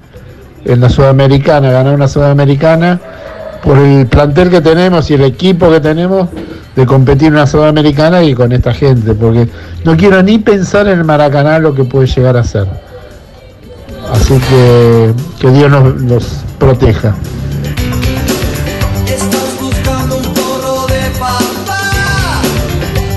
en 0.64 0.80
la 0.80 0.88
sudamericana 0.88 1.70
ganar 1.70 1.94
una 1.94 2.08
sudamericana 2.08 3.00
por 3.62 3.78
el 3.78 4.06
plantel 4.06 4.50
que 4.50 4.60
tenemos 4.60 5.10
y 5.10 5.14
el 5.14 5.22
equipo 5.22 5.70
que 5.70 5.80
tenemos 5.80 6.28
de 6.76 6.86
competir 6.86 7.28
en 7.28 7.34
una 7.34 7.46
sudamericana 7.46 8.22
y 8.22 8.34
con 8.34 8.52
esta 8.52 8.74
gente, 8.74 9.14
porque 9.14 9.48
no 9.84 9.96
quiero 9.96 10.22
ni 10.22 10.38
pensar 10.38 10.86
en 10.88 10.98
el 10.98 11.04
Maracaná 11.04 11.58
lo 11.58 11.74
que 11.74 11.84
puede 11.84 12.06
llegar 12.06 12.36
a 12.36 12.44
ser. 12.44 12.66
Así 14.14 14.38
que 14.38 15.12
que 15.40 15.50
Dios 15.50 15.70
nos, 15.70 16.00
nos 16.00 16.24
proteja. 16.58 17.16
Estás 19.06 19.60
buscando 19.60 20.18
un 20.18 20.34
toro 20.34 20.86
de 20.86 21.10
papá. 21.18 22.40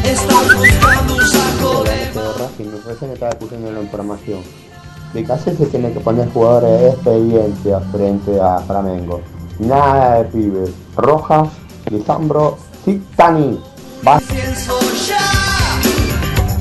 Estás 0.04 0.58
buscando 0.58 1.16
un 1.16 1.22
saco 1.22 1.84
de 1.84 2.20
de 2.20 2.34
Racing, 2.40 2.72
recién 2.88 3.12
estaba 3.12 3.32
escuchando 3.32 3.72
la 3.72 3.82
información. 3.82 4.40
De 5.14 5.24
Cáceres 5.24 5.60
se 5.60 5.66
tiene 5.68 5.94
que 5.94 6.00
poner 6.00 6.30
jugadores 6.34 6.82
de 6.82 6.90
experiencia 6.90 7.80
frente 7.92 8.42
a 8.42 8.60
Flamengo. 8.62 9.22
Nada 9.60 10.16
de 10.16 10.24
pibes. 10.26 10.72
Rojas, 10.96 11.50
Lisambro, 11.92 12.58
Titani. 12.84 13.62
Va. 14.06 14.18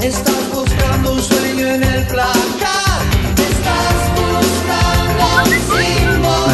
Estás 0.02 0.54
buscando 0.54 1.12
un 1.12 1.20
sueño 1.20 1.66
en 1.66 1.82
el 1.82 2.06
placar. 2.06 2.75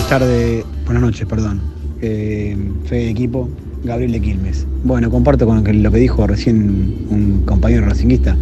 Buenas 0.02 0.20
tardes, 0.20 0.64
buenas 0.84 1.02
noches, 1.04 1.26
perdón. 1.28 1.60
Eh, 2.02 2.56
fe 2.86 2.96
de 2.96 3.10
equipo, 3.10 3.48
Gabriel 3.84 4.10
de 4.10 4.20
Quilmes. 4.20 4.66
Bueno, 4.82 5.08
comparto 5.10 5.46
con 5.46 5.58
lo 5.58 5.62
que, 5.62 5.72
lo 5.72 5.92
que 5.92 5.98
dijo 5.98 6.26
recién 6.26 7.06
un 7.08 7.44
compañero 7.46 7.86
racinguista. 7.86 8.36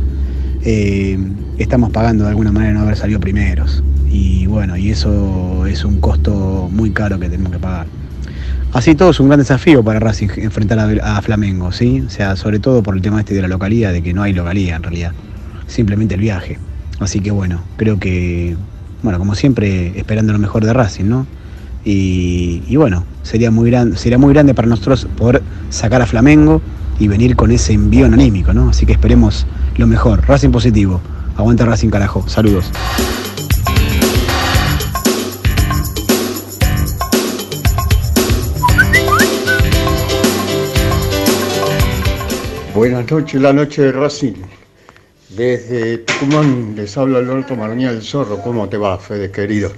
Eh, 0.63 1.19
estamos 1.59 1.91
pagando 1.91 2.25
de 2.25 2.31
alguna 2.31 2.51
manera 2.51 2.73
no 2.73 2.81
haber 2.81 2.97
salido 2.97 3.21
primeros. 3.21 3.85
Y 4.11 4.47
bueno, 4.47 4.75
y 4.79 4.91
eso 4.91 5.67
es 5.67 5.85
un 5.85 6.01
costo 6.01 6.71
muy 6.73 6.93
caro 6.93 7.21
que 7.21 7.29
tenemos 7.29 7.53
que 7.53 7.59
pagar. 7.59 7.87
Así 8.73 8.95
todo 8.95 9.11
es 9.11 9.21
un 9.21 9.29
gran 9.29 9.39
desafío 9.39 9.85
para 9.85 10.01
Racing 10.01 10.29
enfrentar 10.39 10.79
a, 10.79 11.19
a 11.19 11.23
Flamengo, 11.23 11.73
¿sí? 11.73 12.01
O 12.01 12.09
sea, 12.09 12.37
sobre 12.37 12.59
todo 12.59 12.83
por 12.83 12.97
el 12.97 13.03
tema 13.03 13.21
este 13.21 13.35
de 13.35 13.43
la 13.43 13.49
localidad, 13.49 13.93
de 13.93 14.03
que 14.03 14.15
no 14.15 14.23
hay 14.23 14.33
localidad 14.33 14.77
en 14.77 14.83
realidad. 14.83 15.13
Simplemente 15.67 16.15
el 16.15 16.23
viaje. 16.23 16.59
Así 17.01 17.21
que 17.21 17.31
bueno, 17.31 17.61
creo 17.77 18.01
que, 18.01 18.57
bueno, 19.03 19.19
como 19.19 19.35
siempre, 19.35 19.93
esperando 19.99 20.33
lo 20.33 20.39
mejor 20.39 20.65
de 20.65 20.73
Racing, 20.73 21.05
¿no? 21.05 21.27
Y, 21.85 22.77
bueno, 22.77 23.05
sería 23.23 23.51
muy, 23.51 23.71
gran, 23.71 23.97
sería 23.97 24.19
muy 24.19 24.33
grande 24.33 24.55
para 24.55 24.69
nosotros 24.69 25.07
poder 25.17 25.43
sacar 25.71 26.03
a 26.03 26.07
Flamengo 26.07 26.61
y 26.99 27.09
venir 27.09 27.37
con 27.37 27.51
ese 27.51 27.73
envío 27.73 28.07
anímico, 28.07 28.53
¿no? 28.53 28.69
Así 28.69 28.85
que 28.87 28.93
esperemos 28.93 29.47
lo 29.77 29.87
mejor. 29.87 30.27
Racing 30.29 30.51
positivo. 30.51 31.01
Aguanta 31.37 31.65
Racing 31.65 31.89
carajo. 31.89 32.29
Saludos. 32.29 32.71
Buenas 42.75 43.11
noches, 43.11 43.41
la 43.41 43.53
noche 43.53 43.83
de 43.83 43.93
Racing. 43.93 44.35
Desde 45.37 45.99
Tucumán 45.99 46.75
les 46.77 46.97
habla 46.97 47.19
Alberto 47.19 47.55
Maraña 47.57 47.93
del 47.93 48.03
Zorro. 48.03 48.41
¿Cómo 48.43 48.69
te 48.69 48.77
va, 48.77 48.99
Fede, 48.99 49.31
querido? 49.31 49.71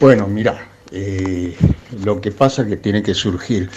Bueno, 0.00 0.26
mira, 0.26 0.69
eh, 0.92 1.56
lo 2.04 2.20
que 2.20 2.32
pasa 2.32 2.62
es 2.62 2.68
que 2.68 2.76
tiene 2.76 3.02
que 3.02 3.14
surgir 3.14 3.70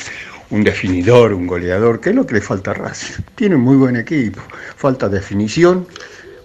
un 0.49 0.63
definidor, 0.63 1.33
un 1.33 1.47
goleador, 1.47 1.99
que 1.99 2.09
es 2.09 2.15
lo 2.15 2.25
que 2.25 2.35
le 2.35 2.41
falta 2.41 2.71
a 2.71 2.73
Racing. 2.75 3.23
Tiene 3.35 3.57
muy 3.57 3.75
buen 3.75 3.95
equipo, 3.95 4.41
falta 4.75 5.09
definición, 5.09 5.87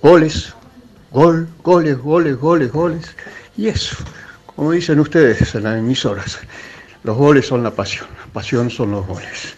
goles, 0.03 0.55
gol, 1.11 1.49
goles, 1.63 1.99
goles, 1.99 2.37
goles, 2.37 2.73
goles. 2.73 3.15
Y 3.57 3.69
eso, 3.69 3.97
como 4.47 4.73
dicen 4.73 5.01
ustedes 5.01 5.55
en 5.55 5.65
las 5.65 5.79
emisoras, 5.79 6.39
los 7.05 7.17
goles 7.17 7.47
son 7.47 7.63
la 7.63 7.71
pasión, 7.71 8.07
la 8.19 8.33
pasión 8.33 8.71
son 8.71 8.93
los 8.93 9.07
goles. 9.07 9.55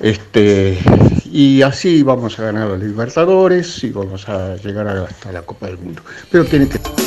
Este, 0.00 0.78
y 1.24 1.62
así 1.62 2.02
vamos 2.02 2.38
a 2.38 2.44
ganar 2.44 2.68
los 2.68 2.80
Libertadores 2.80 3.82
y 3.84 3.90
vamos 3.90 4.28
a 4.28 4.56
llegar 4.56 4.88
hasta 4.88 5.32
la 5.32 5.42
Copa 5.42 5.66
del 5.66 5.78
Mundo. 5.78 6.02
Pero 6.30 6.44
tiene 6.44 6.68
que... 6.68 7.03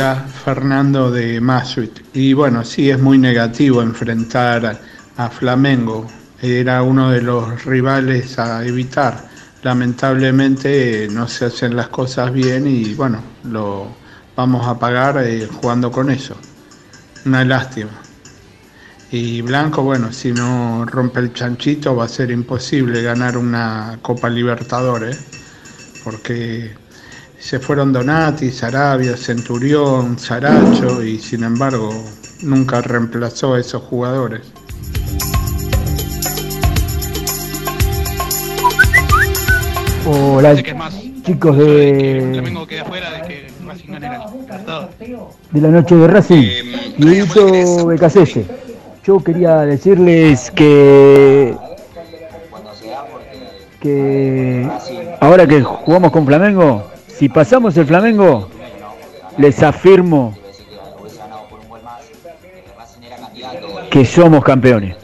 Fernando 0.00 1.10
de 1.10 1.40
Masuit. 1.42 2.00
Y 2.14 2.32
bueno, 2.32 2.64
sí, 2.64 2.88
es 2.88 2.98
muy 2.98 3.18
negativo 3.18 3.82
enfrentar 3.82 4.80
a 5.16 5.28
Flamengo. 5.28 6.06
Era 6.40 6.82
uno 6.82 7.10
de 7.10 7.20
los 7.20 7.64
rivales 7.66 8.38
a 8.38 8.64
evitar. 8.64 9.28
Lamentablemente 9.62 11.06
no 11.10 11.28
se 11.28 11.44
hacen 11.44 11.76
las 11.76 11.88
cosas 11.88 12.32
bien 12.32 12.66
y 12.66 12.94
bueno, 12.94 13.22
lo 13.44 13.88
vamos 14.34 14.66
a 14.66 14.78
pagar 14.78 15.22
eh, 15.22 15.46
jugando 15.46 15.90
con 15.90 16.10
eso. 16.10 16.34
Una 17.26 17.44
lástima. 17.44 17.90
Y 19.10 19.42
Blanco, 19.42 19.82
bueno, 19.82 20.12
si 20.12 20.32
no 20.32 20.86
rompe 20.86 21.20
el 21.20 21.34
chanchito 21.34 21.94
va 21.94 22.04
a 22.04 22.08
ser 22.08 22.30
imposible 22.30 23.02
ganar 23.02 23.36
una 23.36 23.98
Copa 24.00 24.30
Libertadores, 24.30 25.26
porque 26.04 26.79
se 27.40 27.58
fueron 27.58 27.92
Donati, 27.92 28.50
Sarabia, 28.50 29.16
Centurión, 29.16 30.18
Saracho 30.18 31.02
y 31.02 31.18
sin 31.18 31.42
embargo 31.42 31.90
nunca 32.42 32.82
reemplazó 32.82 33.54
a 33.54 33.60
esos 33.60 33.82
jugadores. 33.82 34.42
Hola, 40.06 40.54
chicos 41.24 41.56
de, 41.56 41.64
de 41.64 42.42
la 42.42 42.42
Libertadores. 44.30 44.90
de 45.50 45.60
la 45.60 45.68
noche 45.68 45.94
de 45.96 46.06
Racing. 46.08 46.48
Dieguito 46.98 47.86
Becasese. 47.86 48.44
Yo 49.04 49.18
quería 49.22 49.60
decirles 49.60 50.50
que 50.50 51.56
que 53.80 54.68
ahora 55.20 55.46
que 55.46 55.62
jugamos 55.62 56.12
con 56.12 56.26
Flamengo, 56.26 56.90
si 57.20 57.28
pasamos 57.28 57.76
el 57.76 57.84
Flamengo, 57.84 58.48
les 59.36 59.62
afirmo 59.62 60.34
que 63.90 64.06
somos 64.06 64.42
campeones. 64.42 64.96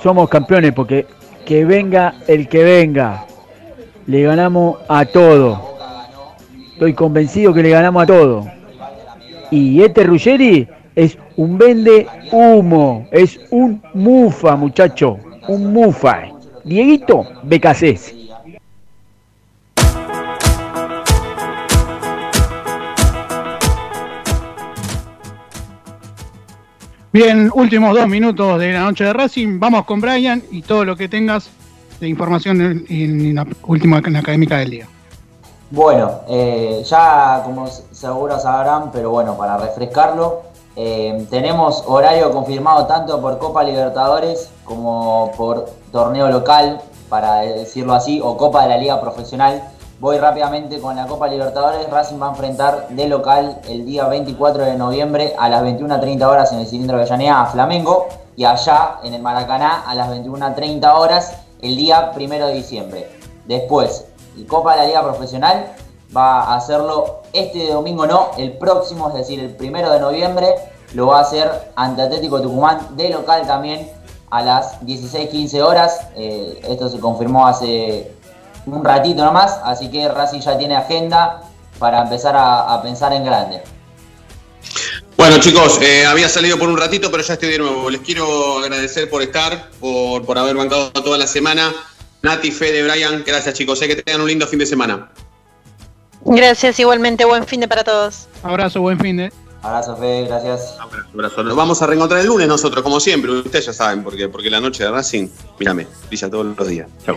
Somos 0.00 0.28
campeones 0.28 0.72
porque 0.72 1.06
que 1.44 1.64
venga 1.64 2.14
el 2.28 2.46
que 2.46 2.62
venga. 2.62 3.26
Le 4.06 4.22
ganamos 4.22 4.78
a 4.88 5.04
todo. 5.04 5.74
Estoy 6.74 6.94
convencido 6.94 7.52
que 7.52 7.64
le 7.64 7.70
ganamos 7.70 8.04
a 8.04 8.06
todo. 8.06 8.46
Y 9.50 9.82
este 9.82 10.04
Ruggeri 10.04 10.68
es 10.94 11.18
un 11.34 11.58
vende 11.58 12.06
humo, 12.30 13.08
es 13.10 13.40
un 13.50 13.82
mufa, 13.94 14.54
muchacho, 14.54 15.18
un 15.48 15.72
mufa. 15.72 16.28
Dieguito 16.62 17.26
Becasés. 17.42 18.19
Bien, 27.12 27.50
últimos 27.54 27.92
dos 27.92 28.06
minutos 28.06 28.60
de 28.60 28.72
la 28.72 28.84
noche 28.84 29.02
de 29.02 29.12
Racing. 29.12 29.58
Vamos 29.58 29.84
con 29.84 30.00
Brian 30.00 30.44
y 30.52 30.62
todo 30.62 30.84
lo 30.84 30.94
que 30.94 31.08
tengas 31.08 31.50
de 31.98 32.08
información 32.08 32.60
en, 32.60 32.86
en 32.88 33.34
la 33.34 33.44
última 33.64 33.98
en 33.98 34.12
la 34.12 34.20
académica 34.20 34.58
del 34.58 34.70
día. 34.70 34.88
Bueno, 35.72 36.20
eh, 36.28 36.84
ya 36.88 37.42
como 37.44 37.66
seguro 37.66 38.38
sabrán, 38.38 38.92
pero 38.92 39.10
bueno, 39.10 39.36
para 39.36 39.56
refrescarlo, 39.56 40.42
eh, 40.76 41.26
tenemos 41.30 41.82
horario 41.84 42.30
confirmado 42.30 42.86
tanto 42.86 43.20
por 43.20 43.38
Copa 43.38 43.64
Libertadores 43.64 44.48
como 44.62 45.32
por 45.36 45.68
torneo 45.90 46.30
local, 46.30 46.80
para 47.08 47.40
decirlo 47.40 47.94
así, 47.94 48.20
o 48.22 48.36
Copa 48.36 48.62
de 48.62 48.68
la 48.68 48.78
Liga 48.78 49.00
Profesional. 49.00 49.64
Voy 50.00 50.16
rápidamente 50.16 50.80
con 50.80 50.96
la 50.96 51.06
Copa 51.06 51.28
Libertadores. 51.28 51.90
Racing 51.90 52.18
va 52.18 52.28
a 52.28 52.30
enfrentar 52.30 52.88
de 52.88 53.06
local 53.06 53.60
el 53.68 53.84
día 53.84 54.08
24 54.08 54.64
de 54.64 54.74
noviembre 54.74 55.34
a 55.38 55.50
las 55.50 55.62
21.30 55.62 56.22
horas 56.24 56.50
en 56.52 56.60
el 56.60 56.66
cilindro 56.66 56.96
de 56.96 57.02
Avellaneda 57.02 57.42
a 57.42 57.46
Flamengo 57.46 58.08
y 58.34 58.46
allá 58.46 59.00
en 59.02 59.12
el 59.12 59.20
Maracaná 59.20 59.82
a 59.86 59.94
las 59.94 60.08
21.30 60.08 60.94
horas 60.94 61.34
el 61.60 61.76
día 61.76 62.12
1 62.16 62.46
de 62.46 62.54
diciembre. 62.54 63.10
Después, 63.44 64.06
el 64.38 64.46
Copa 64.46 64.72
de 64.72 64.78
la 64.78 64.86
Liga 64.86 65.02
Profesional 65.02 65.66
va 66.16 66.44
a 66.44 66.56
hacerlo 66.56 67.20
este 67.34 67.70
domingo 67.70 68.06
no, 68.06 68.30
el 68.38 68.56
próximo, 68.56 69.08
es 69.08 69.14
decir, 69.16 69.38
el 69.38 69.54
1 69.60 69.90
de 69.90 70.00
noviembre 70.00 70.54
lo 70.94 71.08
va 71.08 71.18
a 71.18 71.20
hacer 71.20 71.72
ante 71.76 72.00
Atlético 72.00 72.40
Tucumán 72.40 72.96
de 72.96 73.10
local 73.10 73.46
también 73.46 73.92
a 74.30 74.40
las 74.40 74.80
16.15 74.80 75.60
horas. 75.60 76.08
Eh, 76.16 76.58
esto 76.66 76.88
se 76.88 76.98
confirmó 77.00 77.46
hace 77.46 78.18
un 78.66 78.84
ratito 78.84 79.24
nomás, 79.24 79.58
así 79.64 79.90
que 79.90 80.08
Racing 80.08 80.40
ya 80.40 80.58
tiene 80.58 80.76
agenda 80.76 81.42
para 81.78 82.02
empezar 82.02 82.36
a, 82.36 82.74
a 82.74 82.82
pensar 82.82 83.12
en 83.12 83.24
grande. 83.24 83.62
Bueno 85.16 85.38
chicos, 85.38 85.78
eh, 85.82 86.06
había 86.06 86.28
salido 86.28 86.58
por 86.58 86.68
un 86.68 86.78
ratito, 86.78 87.10
pero 87.10 87.22
ya 87.22 87.34
estoy 87.34 87.50
de 87.50 87.58
nuevo. 87.58 87.90
Les 87.90 88.00
quiero 88.00 88.58
agradecer 88.58 89.10
por 89.10 89.20
estar, 89.20 89.70
por, 89.78 90.24
por 90.24 90.38
haber 90.38 90.56
bancado 90.56 90.90
toda 90.92 91.18
la 91.18 91.26
semana. 91.26 91.72
Nati, 92.22 92.50
Fede, 92.50 92.82
Brian, 92.82 93.22
gracias 93.26 93.54
chicos. 93.54 93.78
Sé 93.78 93.86
que 93.86 93.96
tengan 93.96 94.22
un 94.22 94.28
lindo 94.28 94.46
fin 94.46 94.58
de 94.58 94.66
semana. 94.66 95.10
Gracias, 96.22 96.78
igualmente. 96.80 97.24
Buen 97.24 97.46
fin 97.46 97.60
de 97.60 97.68
para 97.68 97.84
todos. 97.84 98.28
Abrazo, 98.42 98.80
buen 98.80 98.98
fin 98.98 99.16
de. 99.18 99.32
Abrazo, 99.62 99.96
Fede, 99.96 100.26
gracias. 100.26 100.76
Abrazo. 101.12 101.42
Nos 101.42 101.56
vamos 101.56 101.82
a 101.82 101.86
reencontrar 101.86 102.20
el 102.20 102.26
lunes 102.26 102.48
nosotros, 102.48 102.82
como 102.82 102.98
siempre. 102.98 103.30
Ustedes 103.30 103.66
ya 103.66 103.72
saben, 103.72 104.02
porque, 104.02 104.28
porque 104.28 104.48
la 104.48 104.60
noche 104.60 104.84
de 104.84 104.90
Racing, 104.90 105.28
mírame, 105.58 105.86
brilla 106.08 106.30
todos 106.30 106.46
los 106.56 106.68
días. 106.68 106.88
Chau. 107.04 107.16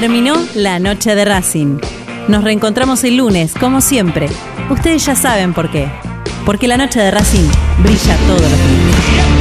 Terminó 0.00 0.34
la 0.54 0.78
noche 0.78 1.14
de 1.14 1.26
Racing. 1.26 1.78
Nos 2.26 2.42
reencontramos 2.42 3.04
el 3.04 3.18
lunes, 3.18 3.52
como 3.52 3.82
siempre. 3.82 4.30
Ustedes 4.70 5.04
ya 5.04 5.14
saben 5.14 5.52
por 5.52 5.70
qué. 5.70 5.90
Porque 6.46 6.66
la 6.66 6.78
noche 6.78 7.00
de 7.00 7.10
Racing 7.10 7.46
brilla 7.82 8.16
todos 8.26 8.40
los 8.40 8.50
días. 8.50 9.39